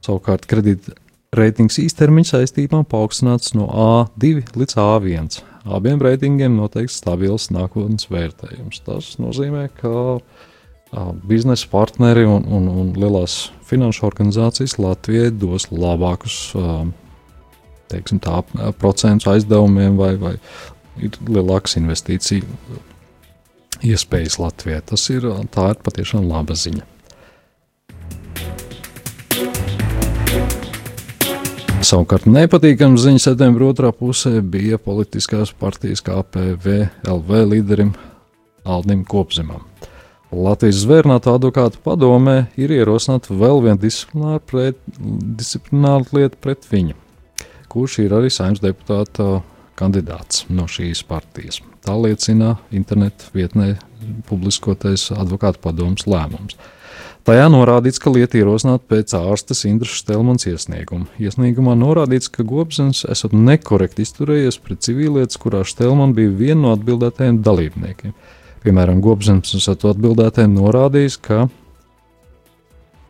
Savukārt 0.04 0.44
kredītreitings 0.46 1.80
īstermiņa 1.82 2.36
saistībām 2.36 2.84
paaugstināts 2.88 3.54
no 3.56 3.66
A2 3.66 4.56
līdz 4.56 4.76
A1 4.78 5.42
abiem 5.66 6.00
reitingiem 6.02 6.56
noteikti 6.56 6.94
stabils 6.94 7.48
nākotnes 7.54 8.08
vērtējums. 8.10 8.82
Tas 8.86 9.14
nozīmē, 9.22 9.66
ka 9.80 10.20
biznesa 11.26 11.68
partneri 11.72 12.26
un, 12.28 12.46
un, 12.46 12.68
un 12.70 12.92
lielās 12.96 13.50
finanšu 13.66 14.06
organizācijas 14.06 14.78
Latvijai 14.78 15.32
dos 15.34 15.68
labākus 15.72 16.38
a, 16.54 16.84
teiksim, 17.92 18.20
tā, 18.22 18.42
procentu 18.80 19.30
aizdevumiem 19.32 19.96
vai, 19.98 20.14
vai 20.20 20.34
ir 21.02 21.16
lielākas 21.28 21.76
investīciju 21.80 22.46
iespējas 23.86 24.38
Latvijai. 24.40 24.82
Tas 24.88 25.08
ir, 25.12 25.28
tā 25.52 25.70
ir 25.74 25.82
patiešām 25.84 26.28
laba 26.30 26.56
ziņa. 26.56 26.84
Savukārt 31.86 32.24
nepatīkama 32.26 32.98
ziņa 32.98 33.20
septembra 33.22 33.68
otrā 33.68 33.92
pusē 33.94 34.40
bija 34.42 34.78
politiskās 34.82 35.52
partijas 35.54 36.02
KPV 36.02 36.80
LV 37.06 37.42
līderim 37.52 37.92
Aldim 38.66 39.04
Kopzemam. 39.06 39.62
Latvijas 40.34 40.80
zvērnāta 40.82 41.36
advokāta 41.36 41.78
padomē 41.84 42.48
ir 42.58 42.72
ierosināta 42.74 43.36
vēl 43.38 43.62
viena 43.62 43.78
disciplināra, 43.78 44.40
pret, 44.42 44.80
disciplināra 45.38 46.16
lieta 46.16 46.40
pret 46.42 46.66
viņu, 46.72 46.96
kurš 47.76 48.00
ir 48.06 48.16
arī 48.16 48.32
saimnes 48.32 48.64
deputāta 48.64 49.42
kandidāts 49.76 50.46
no 50.48 50.64
šīs 50.70 51.04
partijas. 51.06 51.60
Tā 51.84 51.94
liecina 52.00 52.56
internetu 52.74 53.28
vietnē 53.36 53.74
publiskotais 54.28 55.10
advokāta 55.14 55.60
padomus 55.62 56.08
lēmums. 56.08 56.56
Tajā 57.26 57.48
norādīts, 57.50 57.98
ka 57.98 58.12
lieta 58.14 58.38
ierosināta 58.38 58.86
pēc 58.86 59.12
ārstes 59.18 59.64
Indras 59.66 59.96
Stelmans 59.98 60.46
iesnieguma. 60.46 61.08
Iesniegumā 61.18 61.74
norādīts, 61.74 62.30
ka 62.30 62.46
Gobsens 62.46 63.02
esat 63.10 63.34
nekorekti 63.34 64.06
izturējies 64.06 64.60
pret 64.62 64.84
civilietas, 64.86 65.40
kurā 65.42 65.64
Stelman 65.66 66.14
bija 66.14 66.30
viena 66.30 66.60
no 66.60 66.74
atbildētajiem 66.76 67.40
dalībniekiem. 67.42 68.14
Piemēram, 68.62 69.02
Gobsens 69.02 69.58
esat 69.58 69.88
atbildētajiem 69.90 70.54
norādījis, 70.54 71.18
ka 71.26 71.48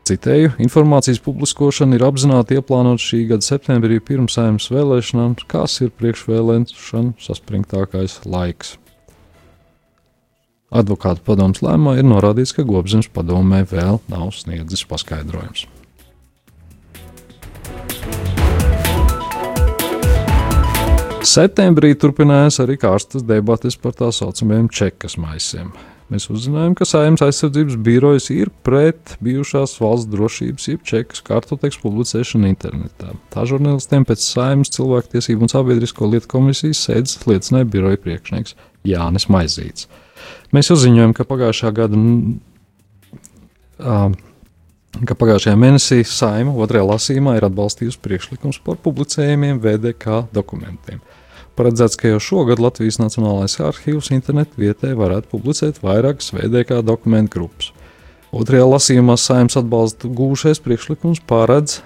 Citēju, 0.06 0.52
informācijas 0.62 1.18
publiskošana 1.18 1.96
ir 1.96 2.04
apzināti 2.06 2.54
ieplānota 2.54 3.02
šī 3.02 3.24
gada 3.32 3.42
septembrī 3.42 3.96
pirms 3.98 4.36
saimnes 4.36 4.68
vēlēšanām, 4.70 5.32
kas 5.50 5.80
ir 5.82 5.90
priekšvēlēšanu 5.98 7.16
saspringtākais 7.24 8.20
laiks. 8.22 8.76
Advokātu 10.70 11.24
padomus 11.26 11.58
lēmumā 11.66 11.96
ir 11.98 12.06
norādīts, 12.06 12.52
ka 12.54 12.62
Gobzemes 12.68 13.10
padomē 13.10 13.64
vēl 13.66 13.98
nav 14.12 14.30
sniedzis 14.36 14.86
paskaidrojums. 14.86 15.66
Septembrī 21.26 21.96
turpinājās 21.98 22.62
arī 22.62 22.78
kārstas 22.78 23.26
debates 23.26 23.74
par 23.74 23.98
tā 23.98 24.14
saucamajiem 24.14 24.70
čekas 24.70 25.18
maisiem. 25.18 25.74
Mēs 26.12 26.28
uzzinājām, 26.30 26.76
ka 26.78 26.86
Saimnes 26.86 27.24
aizsardzības 27.26 27.76
birojas 27.82 28.28
ir 28.30 28.52
pret 28.66 29.16
bijušās 29.26 29.72
valsts 29.82 30.06
drošības, 30.12 30.66
jeb 30.70 30.84
čekas 30.86 31.24
kartoteks 31.26 31.80
publicēšanu 31.82 32.46
internetā. 32.46 33.10
Tā 33.34 33.46
žurnālistiem 33.50 34.06
pēc 34.06 34.22
Saimnes 34.22 34.70
cilvēktiesību 34.76 35.48
un 35.48 35.50
sabiedrisko 35.50 36.06
lietu 36.12 36.30
komisijas 36.30 36.84
sēdes 36.86 37.18
liecināja 37.26 37.66
biroja 37.72 37.98
priekšnieks 38.04 38.54
Jānis 38.86 39.26
Maizīts. 39.34 39.90
Mēs 40.54 40.70
uzziņojam, 40.70 41.16
ka 41.16 41.26
pagājušā 41.26 41.74
gada. 41.74 41.98
Uh, 43.76 44.14
ka 45.04 45.16
pagājušajā 45.18 45.58
mēnesī 45.60 46.00
Saima 46.08 46.54
otrajā 46.62 46.86
lasījumā 46.86 47.36
ir 47.36 47.46
atbalstījusi 47.48 48.00
priekšlikums 48.04 48.62
par 48.64 48.78
publicējumiem 48.84 49.58
VDK 49.60 50.22
dokumentiem. 50.32 51.02
Paredzēts, 51.56 51.96
ka 51.96 52.10
jau 52.10 52.18
šogad 52.20 52.60
Latvijas 52.60 52.98
Nacionālais 53.00 53.54
arhīvs 53.64 54.10
internetu 54.12 54.60
vietē 54.60 54.90
varētu 54.96 55.30
publicēt 55.32 55.78
vairākas 55.80 56.34
VDK 56.36 56.82
dokumentu 56.84 57.38
grupas. 57.38 57.70
Otrajā 58.36 58.66
lasījumā 58.68 59.14
Saimnes 59.16 59.56
atbalsta 59.56 60.10
gūšais 60.12 60.60
priekšlikums 60.60 61.22
paredz, 61.24 61.78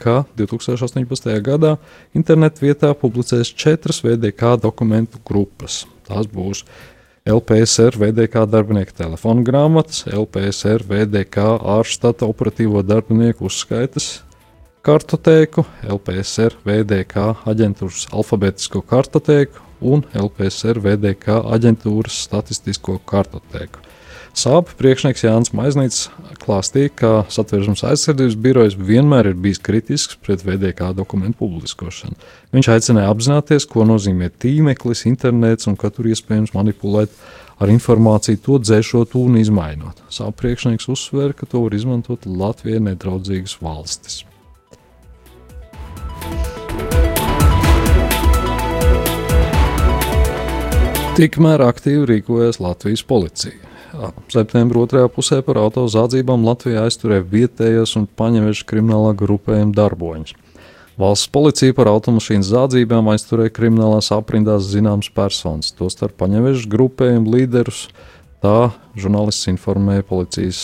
ka 0.00 0.22
2018. 0.38 1.34
gadā 1.44 1.74
internetu 2.16 2.64
vietā 2.64 2.94
publicēs 2.96 3.50
četras 3.52 4.00
VDK 4.06 4.54
dokumentu 4.62 5.20
grupas. 5.28 5.82
Tās 6.08 6.30
būs 6.32 6.62
LPSR 7.28 7.98
VDK 8.00 8.46
darbinieka 8.48 8.96
telefona 9.02 9.44
grāmatas, 9.44 10.06
LPSR 10.08 10.86
VDK 10.88 11.50
ārštata 11.76 12.24
operatīvo 12.30 12.80
darbinieku 12.86 13.50
uzskaitas 13.50 14.22
kartotēku, 14.86 15.64
LPSR 15.86 16.56
VDK 16.66 17.32
aģentūras 17.48 18.06
alfabētisko 18.14 18.82
kartotēku 18.88 19.64
un 19.84 20.04
LPSR 20.14 20.80
VDK 20.82 21.42
aģentūras 21.56 22.24
statistisko 22.28 22.98
kartotēku. 23.08 23.84
Sāpju 24.38 24.76
priekšnieks 24.78 25.24
Jānis 25.24 25.50
Maiznīts 25.56 26.04
klāstīja, 26.44 26.92
ka 26.94 27.10
satversmes 27.32 27.82
aizsardzības 27.88 28.36
birojas 28.38 28.76
vienmēr 28.78 29.32
ir 29.32 29.40
bijis 29.40 29.58
kritisks 29.64 30.18
pret 30.22 30.44
VDK 30.46 30.92
dokumentu 30.94 31.40
publiskošanu. 31.40 32.14
Viņš 32.54 32.70
aicināja 32.76 33.10
apzināties, 33.10 33.66
ko 33.66 33.88
nozīmē 33.88 34.30
tīmeklis, 34.30 35.06
internets 35.10 35.66
un 35.66 35.74
ka 35.80 35.90
tur 35.90 36.10
iespējams 36.12 36.54
manipulēt 36.54 37.18
ar 37.58 37.72
informāciju, 37.72 38.38
to 38.44 38.62
dzēšot 38.62 39.18
un 39.18 39.40
izmainot. 39.42 40.06
Sāpju 40.06 40.38
priekšnieks 40.44 40.86
uzsver, 40.92 41.34
ka 41.34 41.48
to 41.48 41.64
var 41.66 41.74
izmantot 41.74 42.28
Latvijai 42.28 42.84
nedraudzīgas 42.92 43.58
valstis. 43.64 44.22
Tikmēr 51.18 51.58
aktīvi 51.66 52.04
rīkojas 52.06 52.60
Latvijas 52.62 53.00
policija. 53.02 53.56
Septembra 54.30 54.84
otrajā 54.84 55.08
pusē 55.10 55.40
par 55.42 55.58
auto 55.58 55.82
zādzībām 55.90 56.44
Latvijā 56.46 56.84
aizturēja 56.86 57.24
vietējais 57.32 57.96
un 57.98 58.04
paņemeša 58.20 58.66
kriminālā 58.70 59.16
grupējuma 59.18 59.74
darboņus. 59.74 60.36
Valsts 60.98 61.32
policija 61.34 61.74
par 61.74 61.90
automašīnas 61.90 62.52
zādzībām 62.52 63.10
aizturēja 63.10 63.50
kriminālās 63.56 64.12
aprindās 64.14 64.70
zināmas 64.70 65.10
personas, 65.10 65.72
tostarp 65.74 66.14
paņemeša 66.22 66.70
grupējuma 66.70 67.34
līderus. 67.34 67.88
Tā 68.38 68.70
žurnālists 68.94 69.50
informēja 69.50 70.06
policijas 70.06 70.62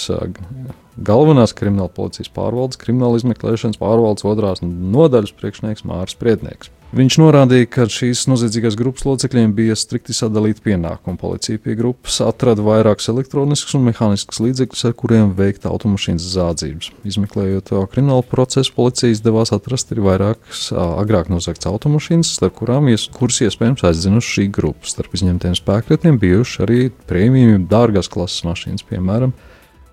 galvenās 0.95 1.57
krimināla 1.59 1.91
policijas 1.99 2.31
pārvaldes, 2.31 2.79
krimināla 2.79 3.19
izmeklēšanas 3.19 3.83
pārvaldes 3.83 4.31
otrās 4.31 4.63
nodaļas 4.63 5.35
priekšnieks 5.35 5.83
Mārcis 5.91 6.23
Priednieks. 6.23 6.71
Viņš 6.95 7.17
norādīja, 7.19 7.67
ka 7.75 7.85
šīs 7.91 8.21
noziedzīgās 8.31 8.77
grupas 8.79 9.03
locekļiem 9.03 9.51
bija 9.57 9.75
strikti 9.75 10.15
sadalīti 10.15 10.63
pienākumi. 10.63 11.19
Policija 11.19 11.59
pie 11.59 11.75
grupas 11.75 12.21
atrada 12.23 12.63
vairākus 12.63 13.09
elektroniskus 13.11 13.75
un 13.75 13.89
mehāniskus 13.89 14.39
līdzekļus, 14.45 14.85
ar 14.87 14.95
kuriem 15.01 15.33
veikt 15.35 15.67
automašīnas 15.67 16.29
zādzības. 16.37 16.93
Izmeklējot 17.11 17.73
kriminālu 17.91 18.23
procesu, 18.31 18.71
policija 18.77 19.11
izdevās 19.11 19.51
atrast 19.57 19.91
arī 19.91 20.05
vairākas 20.07 20.69
agrāk 20.77 21.33
nozagtas 21.35 21.67
automašīnas, 21.73 22.31
starp 22.39 22.61
kurām 22.61 22.87
ies, 22.93 23.09
kuras 23.17 23.41
iespējams 23.43 23.83
aizdzinuši 23.91 24.37
šī 24.37 24.47
grupa. 24.55 24.87
Starp 24.87 25.19
izņemtiem 25.19 25.59
spēkratiem 25.59 26.23
bijuši 26.23 26.63
arī 26.63 26.79
prēmiju 27.11 27.65
dārgās 27.75 28.13
klases 28.13 28.47
mašīnas, 28.47 28.87
piemēram, 28.87 29.35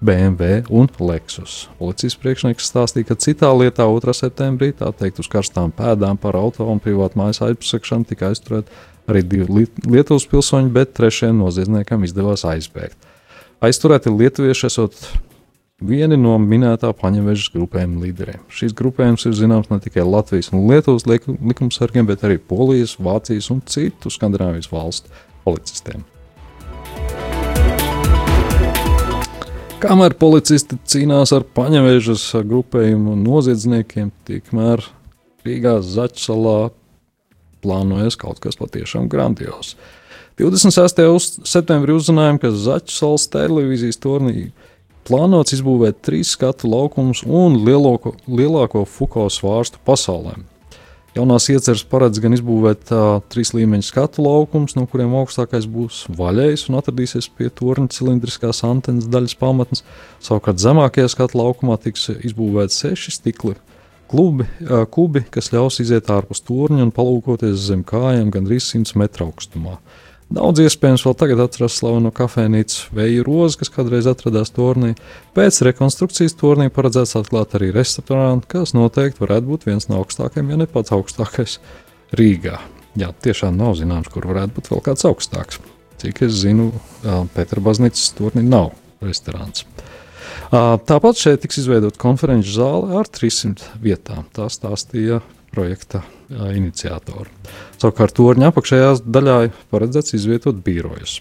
BMW 0.01 0.63
un 0.73 0.87
Lexus. 0.99 1.67
Policijas 1.77 2.15
priekšnieks 2.17 2.65
stāstīja, 2.71 3.11
ka 3.11 3.17
citā 3.21 3.51
lietā 3.53 3.85
2. 3.85 4.15
septembrī, 4.17 4.71
tā 4.73 4.89
teikt, 4.97 5.21
uz 5.21 5.29
karstām 5.29 5.69
pēdām 5.77 6.17
par 6.17 6.37
auto 6.39 6.65
un 6.65 6.81
privātu 6.81 7.21
mājas 7.21 7.43
aizsakšanu 7.45 8.09
tika 8.09 8.31
aizturēti 8.31 8.73
arī 9.11 9.21
divi 9.21 9.67
Lietuvas 9.85 10.25
pilsoņi, 10.31 10.71
bet 10.73 10.95
trešajam 10.97 11.43
noziedzniekam 11.43 12.05
izdevās 12.07 12.45
aizbēgt. 12.49 12.97
Aizturēti 13.61 14.09
lietuvieši 14.09 14.65
esot 14.71 14.97
vieni 15.81 16.17
no 16.17 16.33
minētā 16.41 16.89
paņemvežas 16.97 17.51
grupējuma 17.53 18.01
līderiem. 18.05 18.41
Šīs 18.49 18.73
grupējums 18.77 19.27
ir 19.29 19.35
zināms 19.37 19.69
ne 19.69 19.77
tikai 19.83 20.05
Latvijas 20.05 20.49
un 20.53 20.65
Lietuvas 20.69 21.05
likumsargiem, 21.05 22.09
bet 22.09 22.25
arī 22.25 22.39
Polijas, 22.41 22.97
Vācijas 22.97 23.51
un 23.53 23.61
citu 23.69 24.09
Skandinavijas 24.13 24.71
valstu 24.73 25.13
policistiem. 25.45 26.05
Kamēr 29.81 30.13
policisti 30.13 30.77
cīnās 30.85 31.31
ar 31.33 31.41
paņevēžas 31.57 32.27
grupējumu 32.45 33.15
noziedzniekiem, 33.17 34.11
tikmēr 34.29 34.83
Rīgā 35.41 35.79
Zaķsalā 35.81 36.69
plānojas 37.65 38.17
kaut 38.21 38.37
kas 38.43 38.59
patiešām 38.59 39.07
grandios. 39.09 39.73
26. 40.37 41.41
septembrī 41.49 41.95
uzzinājām, 41.97 42.37
ka 42.41 42.53
Zaķsalas 42.53 43.25
televīzijas 43.33 43.97
turnī 44.01 44.51
plānots 45.09 45.57
izbūvēt 45.57 46.03
trīs 46.05 46.35
skatu 46.37 46.69
laukumus 46.69 47.23
un 47.25 47.57
lielāko, 47.65 48.13
lielāko 48.29 48.85
fuko 48.85 49.25
svārstu 49.33 49.81
pasaulē. 49.85 50.37
Jaunās 51.11 51.49
ieceres 51.51 51.81
paredz 51.91 52.21
gan 52.23 52.31
izbūvēt 52.31 52.91
uh, 52.95 53.17
trīs 53.27 53.49
līmeņu 53.51 53.83
skatu 53.83 54.23
laukumus, 54.23 54.77
no 54.77 54.85
kuriem 54.87 55.11
augstākais 55.19 55.65
būs 55.67 56.05
vaļējs 56.15 56.69
un 56.69 56.77
atradīsies 56.79 57.27
pie 57.35 57.49
torņa 57.51 57.91
cilindriskās 57.97 58.63
antenas 58.63 59.09
daļas 59.11 59.35
pamatnes. 59.41 59.83
Savukārt 60.23 60.63
zemākajā 60.63 61.09
skatu 61.11 61.41
laukumā 61.41 61.75
tiks 61.83 62.07
izbūvēti 62.15 62.77
seši 62.77 63.15
stikli 63.17 63.57
klubi, 64.11 64.47
uh, 64.63 64.85
kubi, 64.87 65.25
kas 65.35 65.51
ļaus 65.51 65.81
iziet 65.83 66.07
ārpus 66.15 66.45
torņa 66.47 66.87
un 66.87 66.95
palūkoties 66.95 67.59
zem 67.67 67.83
kājām 67.83 68.31
gandrīz 68.31 68.71
100 68.71 68.95
metru 69.03 69.27
augstumā. 69.27 69.81
Daudz 70.31 70.61
iespējams 70.63 71.01
vēl 71.03 71.15
tagad 71.19 71.41
atrast 71.43 71.81
slavenu 71.81 72.07
kafejnīcu 72.15 72.93
Vēju 72.95 73.23
rozi, 73.27 73.57
kas 73.59 73.71
kādreiz 73.73 74.05
atradās 74.07 74.53
turnī. 74.55 74.93
Pēc 75.35 75.57
rekonstrukcijas 75.67 76.37
turnī 76.39 76.69
paredzēts 76.71 77.17
atklāt 77.19 77.57
arī 77.59 77.73
restorānu, 77.75 78.45
kas 78.47 78.71
noteikti 78.71 79.19
varētu 79.25 79.49
būt 79.49 79.65
viens 79.67 79.89
no 79.89 79.99
augstākajiem, 79.99 80.53
ja 80.53 80.61
ne 80.61 80.69
pats 80.71 80.95
augstākais 80.95 81.57
Rīgā. 82.15 82.61
Jā, 82.95 83.11
tiešām 83.27 83.59
nav 83.59 83.75
zināms, 83.79 84.07
kur 84.13 84.29
varētu 84.31 84.55
būt 84.55 84.71
vēl 84.71 84.85
kāds 84.87 85.03
augstāks. 85.09 85.59
Cik 85.99 86.23
es 86.29 86.39
zinu, 86.45 86.69
Pētera 87.35 87.65
baznīcas 87.67 88.13
turnī 88.15 88.45
nav 88.47 88.71
restorāns. 89.03 89.65
Tāpat 90.51 91.19
šeit 91.19 91.43
tiks 91.43 91.59
izveidota 91.59 91.99
konferenču 91.99 92.55
zāle 92.55 92.95
ar 93.03 93.11
300 93.19 93.83
vietām. 93.83 94.31
Tā 94.31 94.47
stāstīja 94.47 95.19
projekta 95.51 96.05
iniciatori. 96.31 97.29
Savukārt 97.81 98.15
torņa 98.17 98.51
apakšējā 98.51 98.91
daļā 99.05 99.37
paredzēts 99.73 100.15
izvietot 100.17 100.59
birojus. 100.65 101.19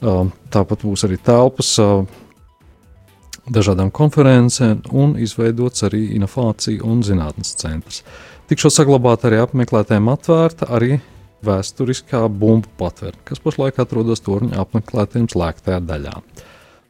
Tāpat 0.00 0.84
būs 0.86 1.04
arī 1.08 1.18
telpas 1.20 1.74
dažādām 3.50 3.90
konferencēm 3.90 4.84
un 4.96 5.16
izveidots 5.20 5.84
arī 5.88 6.06
inovāciju 6.16 6.86
un 6.86 7.00
zinātnes 7.06 7.56
centrs. 7.58 8.04
Tikšot 8.50 8.74
saglabāta 8.74 9.28
arī 9.28 9.40
apmeklētājiem 9.44 10.08
atvērta 10.12 10.68
arī 10.74 11.00
vēsturiskā 11.46 12.24
bumbu 12.28 12.68
patvērta, 12.80 13.20
kas 13.30 13.40
pašlaik 13.42 13.78
atrodas 13.80 14.20
torņa 14.26 14.58
apmeklētājiem 14.64 15.28
slēgtajā 15.32 15.78
daļā. 15.88 16.16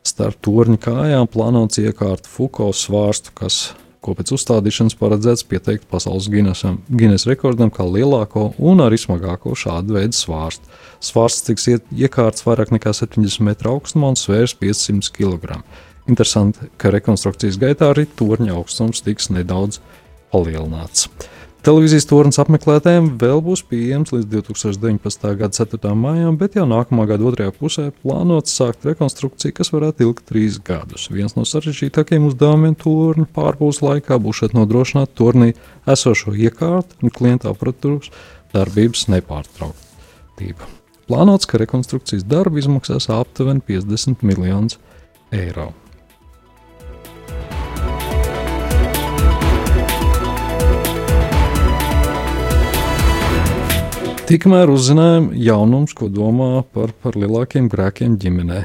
Starp 0.07 0.41
torņa 0.43 0.78
kājām 0.80 1.28
plānots 1.30 1.78
iekārt 1.82 2.26
Fuko 2.26 2.70
svārstu, 2.74 3.34
kas 3.36 3.61
ko 4.05 4.14
pēc 4.16 4.32
uzstādīšanas 4.36 4.96
paredzēts 5.01 5.44
pieteikt 5.48 5.86
pasaules 5.90 6.28
Guinness 6.32 7.26
rekordam 7.28 7.72
kā 7.72 7.84
lielāko 7.84 8.51
un 8.59 8.80
arī 8.84 8.98
smagāko 9.01 9.53
šādu 9.59 9.98
veidu 9.98 10.16
svārstu. 10.16 10.70
Svārsts 11.05 11.46
tiks 11.48 11.68
iekārts 11.68 12.46
vairāk 12.46 12.72
nekā 12.74 12.94
70 12.96 13.44
metru 13.44 13.76
augstumā 13.76 14.12
un 14.14 14.18
svērs 14.20 14.57
500 14.61 15.12
kg. 15.16 15.61
Interesanti, 16.09 16.70
ka 16.80 16.92
rekonstrukcijas 16.94 17.61
gaitā 17.61 17.92
arī 17.92 18.07
torņa 18.18 18.57
augstums 18.57 19.05
tiks 19.05 19.28
nedaudz 19.30 19.82
palielināts. 20.32 21.11
Televīzijas 21.61 22.06
tornis 22.08 22.38
apmeklētājiem 22.40 23.11
vēl 23.20 23.42
būs 23.44 23.61
pieejams 23.68 24.14
līdz 24.14 24.30
2019. 24.32 25.26
gada 25.36 25.52
4. 25.52 25.90
maijam, 25.92 26.38
bet 26.40 26.54
jau 26.56 26.64
nākamā 26.64 27.04
gada 27.11 27.26
otrajā 27.28 27.52
pusē 27.52 27.84
plānots 28.00 28.54
sākt 28.56 28.86
rekonstrukciju, 28.88 29.52
kas 29.58 29.68
varētu 29.74 30.06
ilgt 30.06 30.24
trīs 30.30 30.56
gadus. 30.64 31.11
Viens 31.12 31.36
no 31.36 31.44
sarežģītākajiem 31.44 32.30
uzdevumiem 32.30 32.78
torņa 32.80 33.28
pārbūves 33.36 33.82
laikā 33.84 34.16
būs 34.24 34.40
nodrošināt 34.56 35.12
tornī 35.20 35.50
esošo 35.84 36.32
iekārtu 36.32 36.96
un 37.04 37.12
klienta 37.12 37.52
aparatūras 37.52 38.08
darbības 38.56 39.04
nepārtrauktību. 39.12 40.72
Plānots, 41.12 41.44
ka 41.44 41.61
rekonstrukcijas 41.61 42.24
darbi 42.24 42.64
izmaksās 42.64 43.11
aptuveni 43.12 43.61
50 43.68 44.24
miljonus 44.24 44.80
eiro. 45.28 45.74
Tikmēr 54.31 54.70
uzzinājām 54.70 55.24
jaunums, 55.35 55.91
ko 55.99 56.07
domā 56.07 56.61
par, 56.70 56.93
par 57.03 57.16
lielākiem 57.18 57.66
grēkiem 57.66 58.12
ģimenē. 58.22 58.61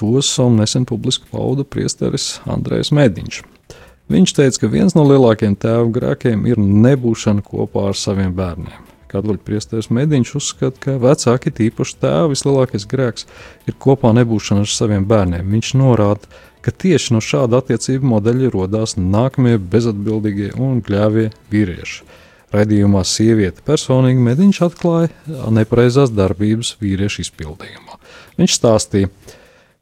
Tos 0.00 0.30
um, 0.40 0.54
nesen 0.56 0.86
publiski 0.88 1.28
pauda 1.28 1.66
priesteris 1.68 2.38
Andrejs 2.48 2.88
Mēdiņš. 2.96 3.42
Viņš 4.14 4.32
teica, 4.38 4.62
ka 4.62 4.70
viens 4.72 4.96
no 4.96 5.04
lielākajiem 5.04 5.58
tēva 5.60 5.90
grēkiem 5.92 6.46
ir 6.48 6.62
nebūšana 6.62 7.44
kopā 7.44 7.90
ar 7.90 8.00
saviem 8.00 8.32
bērniem. 8.38 8.88
Katoļu 9.12 9.42
priesteris 9.44 9.90
Mēdiņš 9.92 10.32
uzskata, 10.40 10.80
ka 10.86 10.96
vecāki, 11.04 11.52
tīpaši 11.60 12.00
tēva, 12.06 12.32
vislielākais 12.32 12.88
grēks 12.88 13.28
ir 13.68 13.76
kopā 13.76 14.14
nebūšana 14.22 14.64
ar 14.64 14.72
saviem 14.72 15.04
bērniem. 15.04 15.52
Viņš 15.52 15.74
norāda, 15.82 16.32
ka 16.64 16.72
tieši 16.72 17.18
no 17.18 17.20
šāda 17.20 17.60
attiecību 17.60 18.14
modeļa 18.16 18.54
radās 18.56 18.96
nākamie 18.96 19.58
bezatbildīgie 19.60 20.54
un 20.56 20.80
gļēvie 20.80 21.28
vīrieši. 21.52 22.21
Radījumā 22.52 23.00
sieviete 23.08 23.64
personīgi 23.64 24.20
mediņš 24.22 24.58
atklāja 24.66 25.46
nepareizās 25.56 26.12
darbības 26.12 26.74
vīriešu 26.82 27.24
izpildījumā. 27.24 27.96
Viņš 28.36 28.56
stāstīja, 28.58 29.08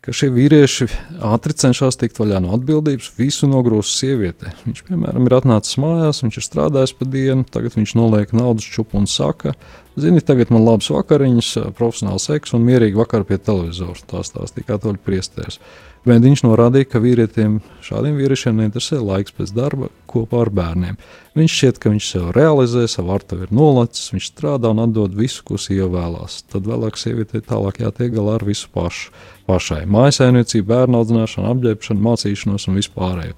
ka 0.01 0.15
šie 0.17 0.31
vīrieši 0.33 0.87
ātri 1.29 1.55
cenšas 1.61 1.99
tikt 2.01 2.21
vaļā 2.21 2.39
no 2.45 2.55
atbildības, 2.57 3.11
visu 3.19 3.49
nogrūst 3.51 3.99
sieviete. 4.01 4.55
Viņš, 4.65 4.85
piemēram, 4.87 5.27
ir 5.29 5.37
atnācis 5.37 5.77
mājās, 5.83 6.23
viņš 6.25 6.39
ir 6.41 6.47
strādājis 6.47 6.95
pa 6.97 7.09
dienu, 7.11 7.45
tagad 7.45 7.77
viņš 7.77 7.97
noliek 7.99 8.33
naudas 8.37 8.71
čupu 8.71 9.01
un 9.03 9.11
saka, 9.11 9.53
zini, 10.01 10.23
tagad 10.25 10.55
man 10.55 10.65
labs 10.65 10.89
vakariņas, 10.95 11.53
profesionāls 11.77 12.31
seks 12.31 12.57
un 12.57 12.65
mierīgi 12.71 12.97
vakar 13.03 13.27
pie 13.29 13.37
televizora. 13.43 13.99
Tā 14.09 14.25
stāstīja 14.25 14.73
katoļu 14.73 15.03
priesteris. 15.05 15.59
Bet 15.59 15.90
viņš 16.09 16.43
norādīja, 16.47 16.89
ka 16.89 17.01
vīrietiem, 17.03 17.59
šādiem 17.85 18.17
vīriešiem 18.17 18.57
neinteresē 18.57 19.01
laiks 19.05 19.35
pēc 19.37 19.53
darba 19.53 19.91
kopā 20.09 20.47
ar 20.47 20.51
bērniem. 20.51 20.97
Viņš 21.37 21.57
šķiet, 21.57 21.81
ka 21.81 21.93
viņš 21.93 22.07
sev 22.09 22.31
realizē, 22.37 22.87
savu 22.89 23.13
artavu 23.15 23.45
ir 23.45 23.53
nolacis, 23.53 24.13
viņš 24.15 24.31
strādā 24.33 24.73
un 24.73 24.81
atdod 24.87 25.15
visu, 25.17 25.45
ko 25.45 25.59
sieva 25.61 25.91
vēlās. 25.99 26.41
Tad 26.51 26.65
vēlāk 26.69 26.97
sievietei 26.97 27.43
tālāk 27.45 27.83
jātiek 27.85 28.15
galā 28.15 28.39
ar 28.39 28.47
visu 28.49 28.71
pašu. 28.73 29.13
Pašai 29.51 29.83
mājasēmniecību, 29.91 30.69
bērnu 30.71 31.03
audzināšanu, 31.03 31.51
apģērbšanu, 31.53 32.07
mācīšanos 32.07 32.69
un 32.71 32.81
vispārējo. 32.81 33.37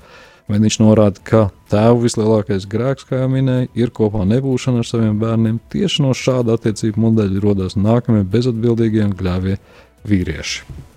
Bet 0.50 0.62
viņš 0.62 0.78
norāda, 0.82 1.22
ka 1.24 1.42
tēva 1.72 1.98
vislielākais 2.02 2.66
grēks, 2.70 3.06
kā 3.08 3.22
jau 3.22 3.30
minēju, 3.32 3.70
ir 3.78 3.92
kopā 3.94 4.26
nebūšana 4.28 4.82
ar 4.82 4.88
saviem 4.88 5.18
bērniem. 5.22 5.58
Tieši 5.72 6.06
no 6.06 6.14
šāda 6.14 6.58
attiecību 6.58 7.06
modeļa 7.08 7.42
rodas 7.42 7.78
nākamie 7.78 8.22
bezatbildīgie 8.28 9.06
un 9.06 9.18
gļēvie 9.18 9.58
vīrieši. 10.06 10.91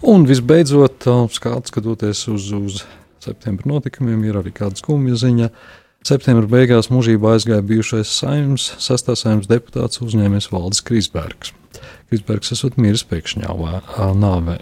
Un 0.00 0.24
visbeidzot, 0.24 1.04
skatoties 1.68 2.24
uz, 2.32 2.48
uz 2.56 2.80
septembra 3.20 3.68
notikumiem, 3.68 4.22
ir 4.24 4.38
arī 4.40 4.52
kāda 4.56 4.80
skumja 4.80 5.18
ziņa. 5.20 5.50
Septembra 6.08 6.48
beigās 6.48 6.88
mūžībā 6.88 7.34
aizgāja 7.36 7.60
bijušais 7.68 8.08
saimnes, 8.22 8.70
sastāvs 8.80 9.48
deputāts 9.50 10.00
uzņēmējs 10.00 10.48
Valdis 10.54 10.80
Krisbergs. 10.88 11.52
Krisbergs 12.08 12.54
esot 12.56 12.78
miris 12.80 13.04
pēkšņā 13.04 13.52
nāvē. 14.16 14.56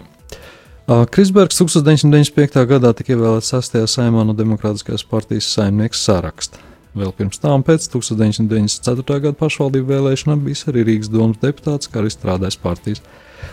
Krisbergs 1.13 1.61
1995. 1.61 2.65
gadā 2.67 2.91
tika 2.97 3.13
ievēlēts 3.13 3.53
6. 3.53 3.79
saimā 3.87 4.25
no 4.25 4.35
Demokrātiskās 4.35 5.05
partijas 5.07 5.47
saimnieks 5.53 6.03
saraksta. 6.03 6.59
Vēl 6.97 7.13
pirms 7.15 7.39
tam, 7.39 7.63
pēc 7.63 7.85
1994. 7.93 9.19
gada 9.21 9.35
pašvaldību 9.37 9.93
vēlēšanām, 9.93 10.41
bijis 10.43 10.65
arī 10.67 10.87
Rīgas 10.89 11.13
domas 11.13 11.39
deputāts, 11.39 11.87
kā 11.87 12.01
arī 12.01 12.11
strādājis 12.11 12.57
partijas 12.59 13.05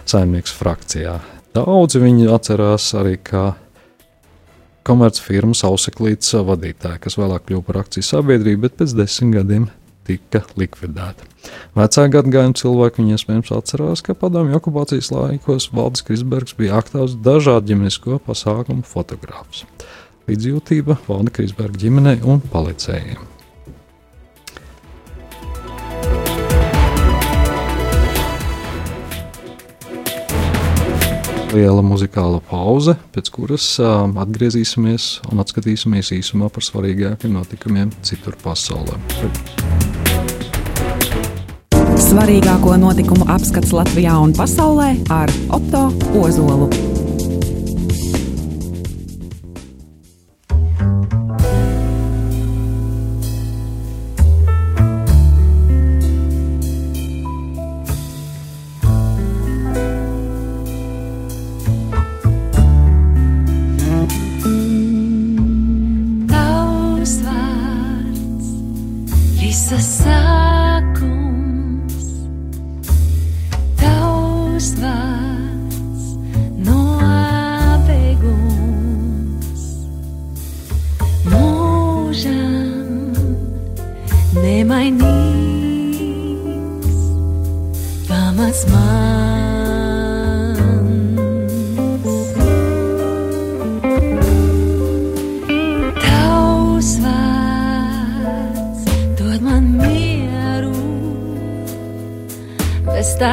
saimnieks 0.08 0.56
frakcijā. 0.56 1.20
Daudzi 1.56 2.02
viņu 2.02 2.28
atcerās 2.34 2.90
arī 2.98 3.14
kā 3.24 3.54
komercfirmas 4.84 5.62
auseklītes 5.64 6.34
vadītāju, 6.46 7.00
kas 7.06 7.16
vēlāk 7.16 7.46
kļuva 7.48 7.64
par 7.64 7.78
akciju 7.80 8.04
sabiedrību, 8.04 8.66
bet 8.66 8.76
pēc 8.80 8.92
desmit 8.98 9.38
gadiem 9.38 9.64
tika 10.06 10.42
likvidēta. 10.60 11.24
Vecāka 11.78 12.10
gadagājuma 12.18 12.58
cilvēki 12.60 13.00
viņu 13.00 13.16
iespējams 13.16 13.52
atcerās, 13.56 14.02
ka 14.04 14.18
padomju 14.18 14.58
okupācijas 14.60 15.08
laikos 15.14 15.70
Valdis 15.72 16.04
Krisbergs 16.06 16.56
bija 16.58 16.76
aktīvs 16.82 17.16
dažādu 17.24 17.72
ģimenisko 17.72 18.20
pasākumu 18.26 18.84
fotogrāfs. 18.86 19.64
Līdzjūtība 20.28 20.98
Valda 21.06 21.32
Krisberga 21.38 21.80
ģimenei 21.86 22.20
un 22.26 22.44
palicējiem. 22.52 23.35
Liela 31.56 31.82
muzikāla 31.84 32.40
pauze, 32.50 32.96
pēc 33.14 33.30
kuras 33.34 33.68
uh, 33.80 34.04
atgriezīsimies 34.22 35.08
un 35.32 35.42
atskatīsimies 35.44 36.12
īsumā 36.18 36.50
par 36.52 36.66
svarīgākiem 36.66 37.32
notikumiem 37.36 37.92
citur 38.06 38.36
pasaulē. 38.44 38.98
Svarīgāko 42.06 42.76
notikumu 42.80 43.28
apskats 43.32 43.72
Latvijā 43.76 44.18
un 44.20 44.36
pasaulē 44.36 44.92
ar 45.16 45.32
Otto 45.56 45.88
Ozolu. 46.20 46.68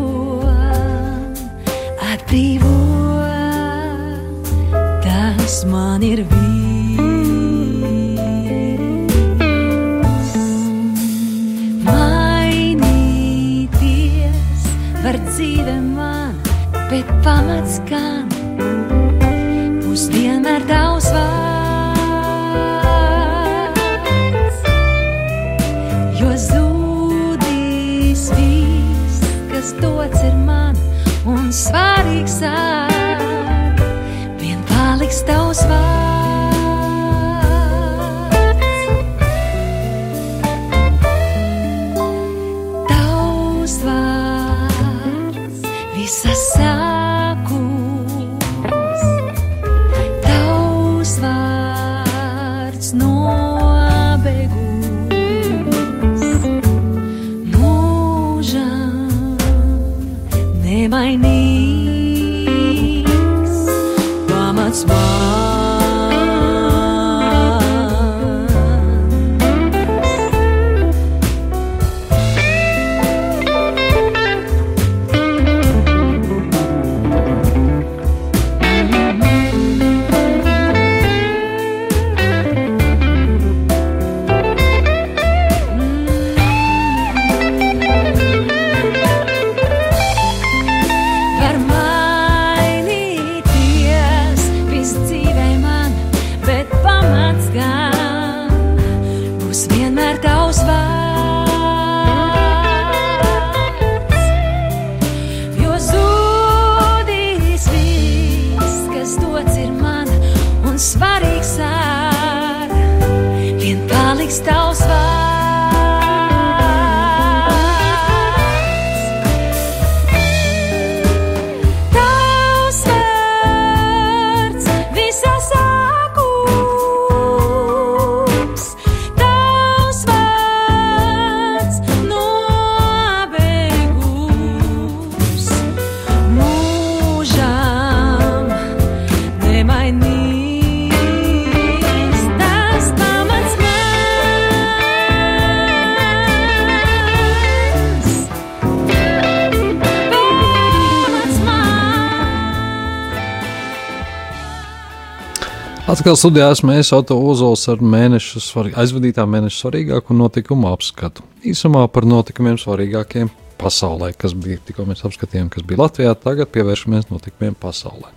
Atkal 156.01 156.16
studijā 156.16 156.46
esmu 156.48 156.72
es, 156.80 156.88
Oto 156.96 157.12
Ozols, 157.28 157.66
ar 157.68 157.82
mēnešu 157.84 158.40
svarī, 158.40 158.70
aizvadītā 158.80 159.26
mēneša 159.28 159.59
svarīgāko 159.59 160.14
notikumu 160.16 160.70
apskatu. 160.70 161.20
Īsumā 161.44 161.82
par 161.92 162.07
notikumiem 162.09 162.57
svarīgākiem 162.57 163.28
pasaulē, 163.61 164.09
kas 164.16 164.32
bija 164.32 164.62
tikko 164.64 164.86
mēs 164.88 165.05
apskatījām, 165.05 165.51
kas 165.53 165.66
bija 165.68 165.82
Latvijā, 165.82 166.14
tagad 166.16 166.48
pievēršamies 166.55 167.11
notikumiem 167.11 167.59
pasaulē. 167.61 168.14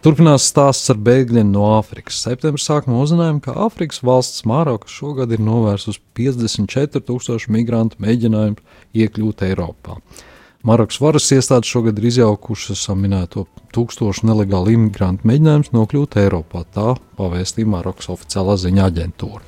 Turpinās 0.00 0.48
stāsts 0.48 0.88
ar 0.94 0.96
bēgļiem 1.10 1.52
no 1.52 1.66
Āfrikas. 1.74 2.22
Septembrī 2.24 2.64
sākumā 2.64 3.04
uzzinājām, 3.04 3.44
ka 3.44 3.58
Āfrikas 3.66 4.00
valsts 4.00 4.48
Maroka 4.48 4.88
šogad 4.88 5.36
ir 5.36 5.44
novērsusi 5.44 6.00
54,000 6.16 7.52
migrantu 7.52 8.00
mēģinājumu 8.00 8.64
iekļūt 8.96 9.44
Eiropā. 9.50 10.00
Marokas 10.60 10.98
varas 11.00 11.24
iestādes 11.32 11.70
šogad 11.72 11.96
ir 11.96 12.10
izjaukušas 12.10 12.82
minēto 12.92 13.46
tūkstošu 13.72 14.26
nelegālu 14.28 14.74
imigrantu 14.74 15.24
mēģinājumus 15.30 15.70
nokļūt 15.72 16.18
Eiropā. 16.20 16.66
Tā 16.68 16.98
pavēstīja 17.16 17.70
Marokas 17.72 18.10
oficiālā 18.12 18.58
ziņa 18.60 18.90
aģentūra. 18.90 19.40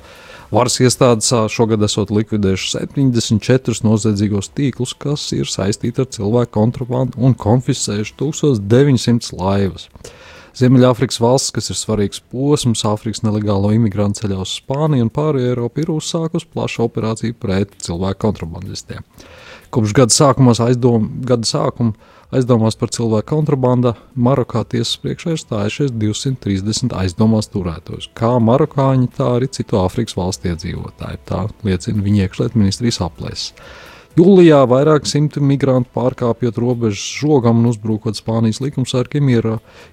Varas 0.53 0.79
iestādes 0.81 1.29
šogad 1.53 1.85
esot 1.85 2.09
likvidējušas 2.13 2.79
74 2.79 3.85
noziedzīgos 3.85 4.49
tīklus, 4.57 4.95
kas 4.97 5.27
ir 5.37 5.49
saistīti 5.49 6.01
ar 6.01 6.09
cilvēku 6.17 6.55
kontrabandu 6.57 7.21
un 7.21 7.37
konfiscējuši 7.37 8.17
1900 8.17 9.37
laivas. 9.37 9.87
Ziemeļāfrikas 10.57 11.21
valsts, 11.21 11.53
kas 11.53 11.69
ir 11.73 11.77
svarīgs 11.77 12.25
posms 12.33 12.85
Āfrikas 12.89 13.21
nelegālo 13.25 13.69
imigrantu 13.73 14.21
ceļā 14.21 14.41
uz 14.41 14.57
Spāniju 14.59 15.07
un 15.07 15.13
pārējo 15.13 15.53
Eiropu, 15.53 15.81
ir 15.81 15.93
uzsākusi 15.93 16.49
plašu 16.53 16.87
operāciju 16.87 17.37
pret 17.37 17.73
cilvēku 17.85 18.21
kontrabandistiem. 18.25 19.05
Kopš 19.73 19.93
gada 19.97 20.13
sākumā 20.13 20.53
aizdom, 20.67 21.07
gada 21.25 21.47
sākuma 21.49 21.95
aizdomās 22.33 22.77
par 22.77 22.91
cilvēku 22.93 23.31
kontrabandu 23.31 23.95
Marokā 24.13 24.61
tiesas 24.69 24.99
priekšā 25.01 25.33
ir 25.33 25.41
stājušies 25.41 25.95
230 25.97 26.93
aizdomās 26.97 27.49
turētojus, 27.53 28.11
kā 28.17 28.35
marokāņi, 28.41 29.09
tā 29.17 29.31
arī 29.39 29.49
citu 29.53 29.79
Āfrikas 29.81 30.17
valstu 30.17 30.51
iedzīvotāji. 30.51 31.23
Tā 31.29 31.47
liecina 31.65 32.05
viņa 32.05 32.27
iekšlietu 32.27 32.61
ministrijas 32.61 33.01
aplēses. 33.05 33.51
Jūlijā 34.13 34.59
vairāk 34.69 35.07
simti 35.09 35.41
migrantu 35.41 35.89
pārkāpjot 35.95 36.59
robežas 36.61 37.01
žogam 37.17 37.63
un 37.63 37.71
uzbrukot 37.71 38.13
Spānijas 38.13 38.61
likumsargiem, 38.61 39.31
ir 39.33 39.47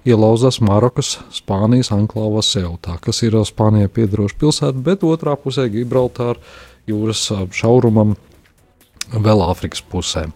ielauzās 0.05 0.59
Marokas 0.61 1.15
Spānijas 1.33 1.89
anklāvā 1.95 2.43
Seutā, 2.45 2.99
kas 3.01 3.23
ir 3.25 3.39
Spānijai 3.49 3.89
piedaroša 3.89 4.37
pilsēta, 4.43 4.83
bet 4.85 5.01
otrā 5.01 5.33
pusē 5.41 5.65
Gibraltāra 5.73 6.37
jūras 6.85 7.31
šaurumam 7.57 8.13
vēl 9.09 9.41
Āfrikas 9.45 9.81
pusē. 9.81 10.27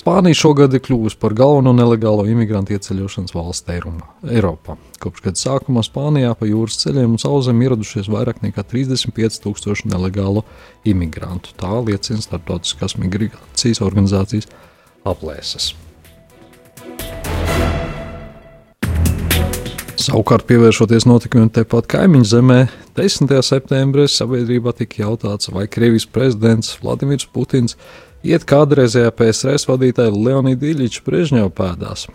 Spānija 0.00 0.38
šogad 0.38 0.72
ir 0.72 0.80
kļuvusi 0.80 1.18
par 1.20 1.34
galveno 1.36 1.74
nelegālo 1.76 2.24
imigrantu 2.30 2.72
ieceļošanas 2.76 3.34
valsts 3.36 3.68
Eiropā. 3.74 4.78
Kopš 5.02 5.26
gada 5.26 5.40
sākuma 5.40 5.84
Spānijā 5.84 6.32
pa 6.38 6.48
jūras 6.48 6.80
ceļiem 6.80 7.16
un 7.16 7.20
sauzem 7.20 7.60
ieradušies 7.60 8.08
vairāk 8.12 8.40
nekā 8.44 8.64
35,000 8.70 9.90
nelegālo 9.92 10.46
imigrantu. 10.88 11.52
Tā 11.60 11.74
liecina 11.84 12.24
starptautiskās 12.24 12.96
migrācijas 13.00 13.84
organizācijas 13.84 14.48
aplēses. 15.04 15.74
Savukārt, 20.00 20.46
pievēršoties 20.48 21.04
notikumiem 21.04 21.50
tepat 21.52 21.84
kaimiņu 21.92 22.24
zemē, 22.24 22.60
10. 22.96 23.34
septembrī 23.44 24.06
sabiedrībā 24.08 24.72
tika 24.78 25.02
jautāts, 25.02 25.50
vai 25.52 25.66
Krievijas 25.68 26.06
prezidents 26.08 26.78
Vladimirs 26.80 27.28
Putins 27.28 27.76
iet 28.26 28.46
kādreizējā 28.48 29.12
PSRS 29.16 29.68
vadītāja 29.70 30.12
Leonīda 30.14 30.70
Iļiča 30.72 31.04
Brežņeva 31.06 31.52
pēdās. 31.56 32.06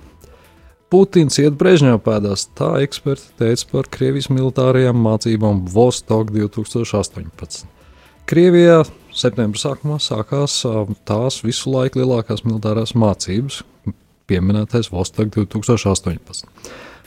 Putins 0.94 1.40
iet 1.42 1.58
Brežņeva 1.60 2.00
pēdās, 2.06 2.46
tā 2.58 2.76
eksperti 2.86 3.34
teica 3.42 3.72
par 3.72 3.90
Krievijas 3.92 4.30
militārajām 4.30 5.00
mācībām 5.02 5.64
Vostok 5.74 6.30
2018. 6.36 7.66
Krievijā 8.30 8.84
septembra 9.14 9.60
sākumā 9.62 10.00
sākās 10.02 10.62
tās 11.10 11.42
visu 11.46 11.74
laiku 11.74 12.02
lielākās 12.02 12.46
militārās 12.46 12.96
mācības, 12.98 13.64
pieminētais 14.30 14.92
Vostok 14.94 15.34
2018. 15.36 16.50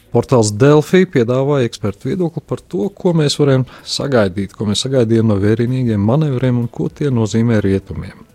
Portāls 0.09 0.55
Delfī 0.57 1.03
piedāvāja 1.11 1.69
ekspertu 1.69 2.11
viedokli 2.13 2.43
par 2.49 2.63
to, 2.65 2.87
ko 2.89 3.13
mēs 3.17 3.37
varam 3.41 3.67
sagaidīt, 3.85 4.55
ko 4.57 4.69
mēs 4.71 4.87
sagaidījām 4.87 5.29
no 5.29 5.37
vērienīgiem 5.43 6.01
manevriem 6.01 6.63
un 6.63 6.71
ko 6.73 6.89
tie 6.89 7.13
nozīmē 7.13 7.61
rietumiem. 7.65 8.28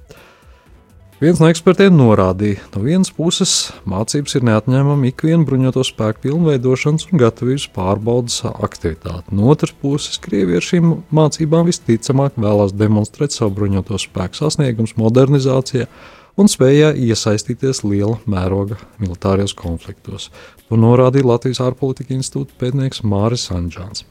Viens 1.23 1.39
no 1.39 1.47
ekspertiem 1.47 1.93
norādīja, 1.95 2.59
no 2.73 2.81
vienas 2.83 3.07
puses 3.15 3.51
mācības 3.87 4.33
ir 4.35 4.43
neatņemama 4.43 5.07
ikviena 5.07 5.45
bruņoto 5.47 5.85
spēku 5.87 6.25
pilnveidošanas 6.25 7.05
un 7.07 7.21
gatavības 7.21 7.67
pārbaudas 7.77 8.41
aktivitāte. 8.51 9.31
No 9.31 9.47
otras 9.53 9.71
puses, 9.71 10.17
Krievija 10.19 10.59
ar 10.59 10.67
šīm 10.67 10.89
mācībām 11.15 11.69
visticamāk 11.69 12.35
vēlās 12.43 12.75
demonstrēt 12.75 13.31
savu 13.31 13.55
bruņoto 13.61 14.01
spēku 14.03 14.41
sasniegumus 14.41 14.97
modernizācijā 14.99 15.87
un 16.35 16.51
spējā 16.51 16.91
iesaistīties 17.05 17.85
liela 17.87 18.19
mēroga 18.27 18.81
militārijos 18.99 19.55
konfliktos. 19.55 20.27
To 20.67 20.81
norādīja 20.81 21.29
Latvijas 21.31 21.63
ārpolitika 21.63 22.17
institūta 22.17 22.59
pētnieks 22.59 23.05
Māris 23.07 23.47
Anģāns. 23.55 24.03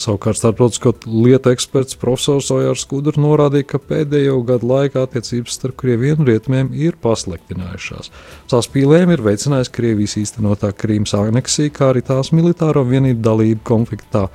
Savukārt 0.00 0.38
starptautisko 0.40 0.94
lietu 1.06 1.52
eksperts 1.52 1.98
profesors 2.00 2.50
Ojārs 2.54 2.84
Kudrs 2.88 3.20
norādīja, 3.20 3.68
ka 3.74 3.80
pēdējo 3.82 4.40
gadu 4.48 4.70
laikā 4.70 5.04
attiecības 5.06 5.58
starp 5.58 5.78
Krieviju 5.82 6.18
un 6.18 6.28
Rietumiem 6.28 6.72
ir 6.74 6.98
pasliktinājušās. 7.02 8.10
Saspīlēm 8.52 9.14
ir 9.14 9.24
veicinājis 9.24 9.72
Krievijas 9.74 10.18
īstenotā 10.22 10.72
Krīmas 10.76 11.14
aneksija, 11.18 11.74
kā 11.76 11.92
arī 11.92 12.04
tās 12.06 12.32
militāro 12.34 12.84
vienību 12.88 13.22
dalību 13.22 13.64
konfliktā 13.68 14.26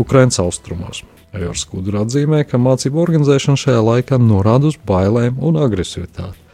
Ukraiņas 0.00 0.42
austrumos. 0.44 1.04
Ojārs 1.36 1.66
Kudrs 1.68 2.06
atzīmē, 2.06 2.44
ka 2.48 2.60
mācību 2.62 3.02
organizēšana 3.04 3.60
šajā 3.60 3.84
laikā 3.90 4.20
norāda 4.22 4.70
uz 4.72 4.80
bailēm 4.88 5.40
un 5.44 5.60
agresivitāti. 5.60 6.45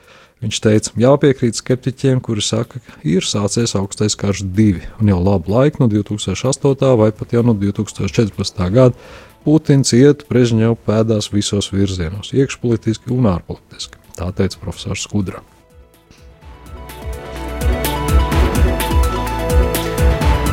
Viņš 0.43 0.59
teica, 0.59 0.91
jāpiekrīt 0.99 1.55
skeptiķiem, 1.55 2.19
kuri 2.19 2.43
saka, 2.43 2.81
ka 2.83 2.97
ir 3.07 3.23
sācies 3.23 3.77
augstais 3.79 4.17
karš 4.19 4.41
divi, 4.43 4.83
un 4.99 5.13
jau 5.13 5.21
labu 5.23 5.53
laiku 5.55 5.85
no 5.85 5.87
2008. 5.93 6.89
vai 6.99 7.13
pat 7.15 7.35
jau 7.37 7.45
no 7.47 7.55
2014. 7.55 8.59
gada 8.75 8.99
Putins 9.43 9.95
iet 9.95 10.25
Brežņev 10.27 10.77
pēdās 10.87 11.31
visos 11.31 11.71
virzienos, 11.71 12.33
iekšpolitiski 12.35 13.11
un 13.15 13.27
ārpolitiski. 13.31 13.99
Tā 14.19 14.29
teica 14.35 14.59
profesors 14.63 15.07
Skudra. 15.07 15.45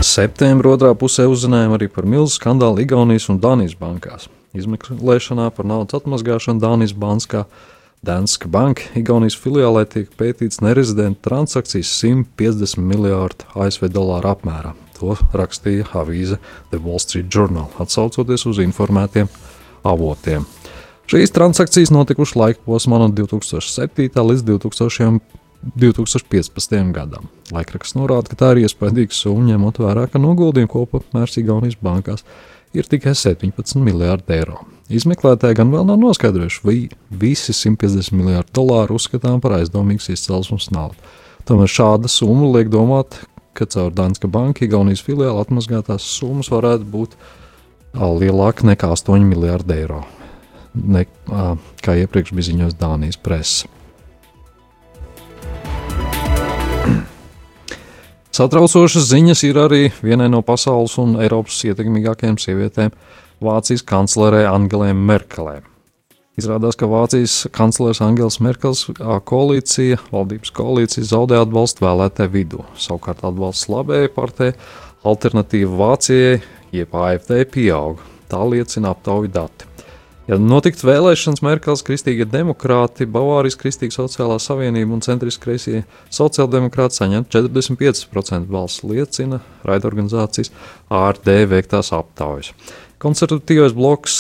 Septembrī 0.06 0.70
otrā 0.74 0.94
pusē 0.98 1.26
uzzinājām 1.30 1.74
arī 1.76 1.90
par 1.92 2.06
milzu 2.06 2.38
skandālu 2.38 2.86
Igaunijas 2.86 3.26
un 3.34 3.42
Dānijas 3.42 3.74
bankās. 3.78 4.30
Izmeklēšanā 4.58 5.50
par 5.54 5.66
naudas 5.70 5.98
atmazgāšanu 5.98 6.62
Dānijas 6.62 6.94
bankā 6.98 7.44
Danska 8.00 8.47
Banka 8.47 8.86
Igaunijas 8.95 9.36
filiālē 9.36 9.84
tiek 9.91 10.12
pētīts 10.16 10.62
nerezidenta 10.64 11.20
transakcijas 11.28 11.89
150 12.00 12.80
miljārdu 12.80 13.47
ASV 13.60 13.89
dolāru 13.91 14.32
apmērā. 14.32 14.72
To 15.00 15.18
rakstīja 15.36 15.88
avīze 16.00 16.38
The 16.72 16.80
Wall 16.80 17.02
Street 17.04 17.28
Journal, 17.28 17.68
atsaucoties 17.80 18.45
uz 18.47 18.62
informētiem 18.64 19.28
avotiem. 19.88 20.47
Šīs 21.12 21.36
transakcijas 21.36 21.91
notikušas 21.91 22.39
laika 22.39 22.64
posmā 22.64 23.02
no 23.04 23.12
2007. 23.12 24.16
līdz 24.32 24.47
2000. 24.47 25.20
2015. 25.76 26.93
gadam. 26.95 27.26
Laikraksts 27.52 27.97
norāda, 28.00 28.32
ka 28.32 28.38
tā 28.39 28.54
ir 28.54 28.62
iespaidīga 28.64 29.12
summa, 29.12 29.43
ņemot 29.50 29.82
vērā, 29.84 30.06
ka 30.08 30.22
noguldījuma 30.24 30.72
kopapmērs 30.72 31.36
Igaunijas 31.41 31.76
bankās 31.84 32.24
ir 32.72 32.88
tikai 32.88 33.12
17 33.12 33.84
miljardi 33.84 34.38
eiro. 34.39 34.62
Izmeklētāji 34.90 35.54
gan 35.60 35.70
vēl 35.70 35.84
nav 35.86 36.00
noskaidrojuši, 36.02 36.62
vai 36.66 36.78
visi 37.22 37.54
150 37.54 38.16
miljardi 38.18 38.56
dolāru 38.58 38.96
uzskatām 38.98 39.38
par 39.44 39.60
aizdomīgas 39.60 40.10
izcelsmes 40.16 40.72
naudu. 40.74 40.98
Tomēr 41.46 41.70
šāda 41.70 42.10
summa 42.10 42.50
liek 42.56 42.72
domāt, 42.74 43.20
ka 43.54 43.68
caur 43.70 43.94
Danska 43.94 44.26
banka 44.32 44.66
Igaunijas 44.66 45.04
filiāli 45.06 45.44
atmazgātās 45.44 46.08
summas 46.18 46.50
varētu 46.50 46.90
būt 46.90 47.14
lielāka 47.94 48.66
nekā 48.66 48.90
8 48.96 49.30
miljardi 49.30 49.78
eiro, 49.78 50.02
ne, 50.74 51.06
kā 51.86 51.98
iepriekš 52.02 52.34
bija 52.34 52.50
ziņojis 52.50 52.80
Dānijas 52.82 53.22
presa. 53.22 53.70
Satraucošas 58.34 59.06
ziņas 59.10 59.42
ir 59.46 59.58
arī 59.62 59.86
vienai 60.02 60.32
no 60.32 60.42
pasaules 60.46 60.94
un 61.02 61.18
Eiropas 61.22 61.62
ietekmīgākajām 61.68 62.42
sievietēm 62.42 62.94
Vācijas 63.40 63.86
kanclerē 63.88 64.44
Angelē 64.52 64.92
Merkelē. 64.94 65.62
Izrādās, 66.40 66.78
ka 66.80 66.88
Vācijas 66.88 67.46
kanclers 67.56 68.00
Angels 68.04 68.40
Merkels 68.44 68.86
koalīcija, 69.28 70.00
valdības 70.12 70.54
koalīcija 70.56 71.08
zaudē 71.08 71.40
atbalstu 71.44 71.84
vēlētāju 71.84 72.34
vidū. 72.36 72.64
Savukārt 72.80 73.26
atbalsts 73.28 73.68
labējai 73.72 74.12
partijai, 74.16 74.54
alternatīva 75.08 75.80
Vācijai, 75.82 76.38
jeb 76.76 76.96
AFD 76.96 77.44
pieauga. 77.52 78.08
Tā 78.30 78.40
liecina 78.46 78.94
aptauju 78.94 79.32
dati. 79.34 79.70
Ja 80.30 80.38
notiktu 80.38 80.86
vēlēšanas, 80.86 81.42
Merkels 81.42 81.82
kristīgie 81.88 82.28
demokrāti, 82.30 83.08
Bavārijas 83.10 83.58
Kristīgā 83.58 83.96
sociālā 83.96 84.36
savienība 84.38 84.94
un 84.94 85.02
centriski 85.02 85.48
kreisie 85.48 85.80
sociāldemokrāti 86.14 87.00
saņemtu 87.00 87.34
45% 87.50 88.46
balsu, 88.52 88.92
liecina 88.92 89.40
raidorganizācijas 89.66 90.54
ARD 90.94 91.34
veiktās 91.50 91.90
aptaujas. 91.98 92.54
Konservatīvais 93.00 93.72
bloks 93.72 94.18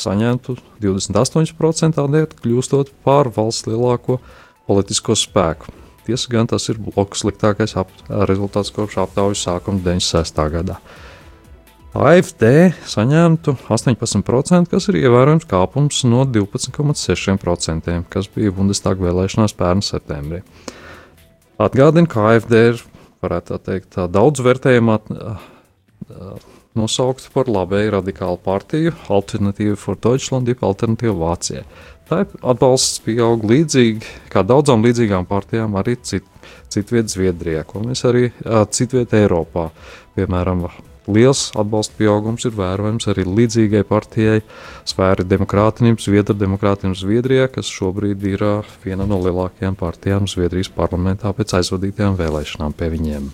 saņemtu 0.00 0.56
28% 0.80 1.98
tādēļ, 1.98 2.30
kļūstot 2.40 2.94
par 3.04 3.28
valsts 3.36 3.68
lielāko 3.68 4.16
politisko 4.64 5.16
spēku. 5.18 5.68
Tiesa 6.06 6.32
gan 6.32 6.48
tas 6.48 6.68
ir 6.72 6.80
bloks 6.80 7.20
sliktākais 7.20 7.76
ap, 7.80 7.92
rezultāts 8.28 8.72
kopš 8.72 8.96
aptaujas 9.02 9.44
sākuma 9.44 9.80
96. 9.84 10.40
gadā. 10.56 10.78
AFD 11.94 12.72
saņemtu 12.90 13.54
18%, 13.68 14.72
kas 14.72 14.88
ir 14.90 14.98
ievērojams 15.04 15.44
kāpums 15.48 16.00
no 16.08 16.24
12,6%, 16.24 18.00
kas 18.10 18.32
bija 18.34 18.56
Bundestāga 18.56 19.04
vēlēšanās 19.04 19.54
pērn 19.60 19.84
septembrī. 19.84 20.40
Atgādina, 21.60 22.08
ka 22.10 22.32
AFD 22.32 22.56
ir, 22.72 22.82
varētu 23.22 23.52
tā 23.52 23.60
teikt, 23.68 23.92
tā 23.94 24.08
daudz 24.10 24.42
vērtējumā 24.42 24.98
nosaukta 26.78 27.30
par 27.34 27.50
labēju 27.50 27.94
radikālu 27.96 28.38
partiju, 28.44 28.94
Alternatīva 29.12 29.76
for 29.80 29.98
Deutschland, 30.00 30.50
jeb 30.50 30.64
Alternatīva 30.66 31.14
Vācijai. 31.20 31.64
Tā 32.08 32.24
atbalsts 32.44 33.00
pieaug 33.04 33.46
līdzīgi 33.48 34.04
kā 34.32 34.42
daudzām 34.44 34.84
līdzīgām 34.84 35.24
partijām 35.28 35.78
arī 35.80 35.96
cit, 36.04 36.26
citviet 36.72 37.08
Zviedrijā, 37.12 37.62
ko 37.64 37.80
mēs 37.86 38.04
arī 38.04 38.26
citviet 38.74 39.14
Eiropā. 39.16 39.70
Piemēram, 40.18 40.66
liels 41.08 41.46
atbalsta 41.56 41.96
pieaugums 41.96 42.44
ir 42.44 42.52
vērojams 42.58 43.08
arī 43.12 43.24
līdzīgai 43.28 43.82
partijai 43.88 44.42
Svēra 44.84 45.24
demokrātinība, 45.24 46.04
Zviedra 46.04 46.36
demokrātinība 46.36 47.00
Zviedrijā, 47.00 47.48
kas 47.56 47.72
šobrīd 47.72 48.28
ir 48.34 48.46
viena 48.84 49.08
no 49.08 49.22
lielākajām 49.24 49.80
partijām 49.80 50.28
Zviedrijas 50.28 50.74
parlamentā 50.76 51.32
pēc 51.32 51.56
aizvadītajām 51.62 52.20
vēlēšanām 52.20 52.76
pie 52.76 52.92
viņiem. 52.98 53.32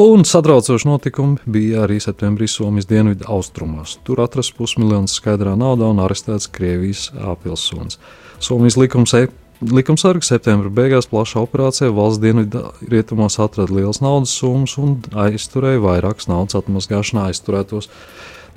Un 0.00 0.24
satraucoši 0.24 0.88
notikumi 0.88 1.36
bija 1.44 1.82
arī 1.84 1.98
septembrī 2.00 2.46
Somijas 2.48 2.86
dienvidu 2.88 3.26
austrumos. 3.28 3.98
Tur 4.06 4.22
atrasts 4.24 4.54
pusmiljons 4.56 5.12
skaidrā 5.18 5.52
naudā 5.52 5.90
un 5.92 6.00
arestēts 6.00 6.48
Krievijas 6.48 7.10
pilsonis. 7.42 7.98
Somijas 8.40 8.78
likums 8.80 9.12
e 9.14 9.26
Likumsargi 9.62 10.26
septembra 10.26 10.72
beigās 10.74 11.06
plašā 11.06 11.38
operācijā 11.44 11.92
valsts 11.94 12.18
dienvidu 12.24 12.64
rietumos 12.90 13.36
atrada 13.38 13.70
lielas 13.70 14.00
naudas 14.02 14.32
summas 14.34 14.74
un 14.80 14.96
aizturēja 15.12 15.78
vairākas 15.84 16.26
naudas 16.26 16.56
atmazgāšanā 16.58 17.28
aizturētos. 17.30 17.86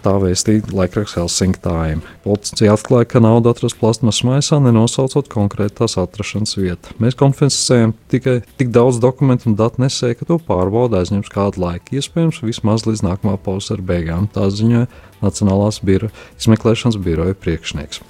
Tā 0.06 0.12
vēstīja 0.22 0.70
laikraksts 0.70 1.18
Helsinki 1.18 1.58
Time. 1.64 2.04
Policija 2.22 2.76
atklāja, 2.76 3.08
ka 3.10 3.22
nauda 3.26 3.56
atrasta 3.56 3.80
plasmas 3.80 4.20
maisā, 4.28 4.60
nenosaucot 4.62 5.26
konkrēti 5.34 5.80
tās 5.80 5.96
atrašanās 5.98 6.54
vietu. 6.60 6.94
Mēs 7.02 7.18
konfiscējam 7.18 7.96
tikai 8.14 8.36
tik 8.60 8.70
daudz 8.76 9.00
dokumentu 9.02 9.50
un 9.50 9.56
datu 9.58 9.82
nesēju, 9.82 10.20
ka 10.20 10.28
to 10.30 10.38
pārbauda 10.46 11.00
aizņems 11.02 11.32
kādu 11.34 11.64
laiku, 11.64 11.98
iespējams, 11.98 12.44
vismaz 12.46 12.86
līdz 12.86 13.02
nākamā 13.02 13.34
pavasara 13.42 13.82
beigām. 13.82 14.28
Tā 14.30 14.46
ziņoja 14.54 14.86
Nacionālās 15.26 15.82
biro, 15.82 16.12
izmeklēšanas 16.38 17.00
biroja 17.02 17.34
priekšnieks. 17.42 18.04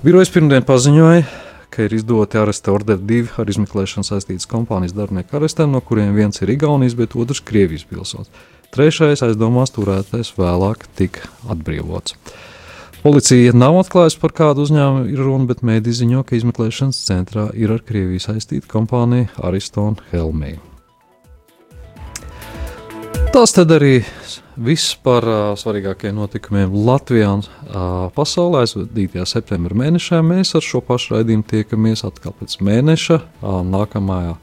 Birojas 0.00 0.32
pirmdien 0.32 0.64
paziņoja, 0.64 1.26
ka 1.68 1.84
ir 1.84 1.98
izdoti 1.98 2.40
aresta 2.40 2.72
orderi 2.72 3.04
divi 3.10 3.28
ar 3.36 3.52
izmeklēšanu 3.52 4.08
saistītas 4.08 4.48
kompānijas 4.48 4.96
darbinieku 4.96 5.36
arestēm, 5.36 5.76
no 5.76 5.84
kuriem 5.84 6.16
viens 6.16 6.40
ir 6.40 6.54
Igaunijas, 6.56 6.96
bet 6.96 7.12
otrs 7.12 7.44
Krievijas 7.44 7.84
pilsonis. 7.92 8.32
Trešais 8.70 9.24
aizdomās 9.26 9.72
turētais 9.74 10.28
vēlāk 10.36 10.84
tika 10.94 11.26
atbrīvots. 11.50 12.14
Policija 13.02 13.54
nav 13.56 13.80
atklājusi 13.80 14.20
par 14.22 14.34
kādu 14.36 14.62
uzņēmumu 14.62 15.08
ir 15.10 15.22
runa, 15.24 15.48
bet 15.48 15.64
mēdī 15.66 15.90
ziņo, 15.96 16.20
ka 16.28 16.36
izmeklēšanas 16.36 17.00
centrā 17.08 17.48
ir 17.58 17.72
ar 17.74 17.80
Krieviju 17.82 18.22
saistīta 18.22 18.70
kompānija 18.70 19.32
Aristona 19.42 19.98
Helmija. 20.12 20.60
Tas 23.34 23.56
tad 23.56 23.74
arī 23.74 24.04
viss 24.54 24.94
par 25.02 25.26
uh, 25.26 25.40
svarīgākajiem 25.58 26.20
notikumiem 26.20 26.78
Latvijā 26.86 27.32
un 27.40 27.42
uh, 27.42 28.06
pasaulē. 28.14 28.62
Aizvadītajā 28.66 29.26
septembra 29.32 29.80
mēnešā 29.82 30.22
mēs 30.26 30.54
ar 30.58 30.66
šo 30.66 30.82
pašu 30.84 31.16
raidījumu 31.16 31.46
tiekamies 31.56 32.06
atkal 32.06 32.34
pēc 32.38 32.60
mēneša, 32.62 33.18
uh, 33.18 33.60
nākamajā 33.66 34.34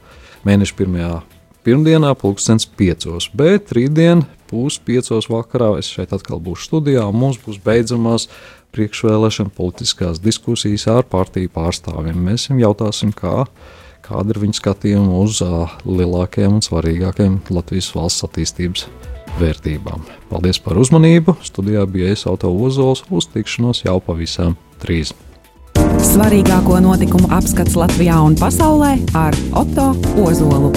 mēneša 0.48 0.80
pirmajā 0.82 1.18
pirmdienā, 1.66 2.14
pulkstenis 2.18 2.68
piecos. 2.78 3.30
Bet 3.34 3.72
rītdien 3.76 4.24
būs 4.50 4.78
piecos 4.84 5.28
vakarā. 5.32 5.74
Es 5.80 5.90
šeit 5.92 6.14
atkal 6.16 6.40
būšu 6.42 6.70
studijā, 6.70 7.06
un 7.08 7.18
mums 7.20 7.40
būs 7.44 7.60
beidzamās 7.64 8.28
priekšvēlēšana 8.76 9.54
politiskās 9.56 10.20
diskusijas 10.22 10.86
ar 10.92 11.06
partiju 11.08 11.50
pārstāvjiem. 11.54 12.18
Mēs 12.28 12.48
viņiem 12.48 12.64
jautāsim, 12.66 13.12
kā 13.16 13.46
kāda 14.08 14.32
ir 14.32 14.42
viņa 14.44 14.56
skatījuma 14.56 15.20
uz 15.20 15.42
uh, 15.44 15.78
lielākajiem 15.84 16.58
un 16.58 16.64
svarīgākajiem 16.64 17.40
Latvijas 17.52 17.90
valsts 17.96 18.24
attīstības 18.28 18.86
vērtībām. 19.38 20.04
Paldies 20.32 20.60
par 20.64 20.80
uzmanību! 20.80 21.36
Studijā 21.44 21.84
bija 21.90 22.12
es 22.14 22.26
Auto 22.28 22.50
Ozols, 22.52 23.04
uz 23.10 23.28
tikšanos 23.34 23.84
jau 23.84 23.98
pavisam 24.04 24.56
drīz. 24.82 25.14
Svarīgāko 26.08 26.80
notikumu 26.82 27.30
apskats 27.34 27.76
Latvijā 27.78 28.20
un 28.24 28.38
pasaulē 28.38 28.96
ar 29.18 29.36
Otto 29.58 29.92
Ozolu. 30.24 30.72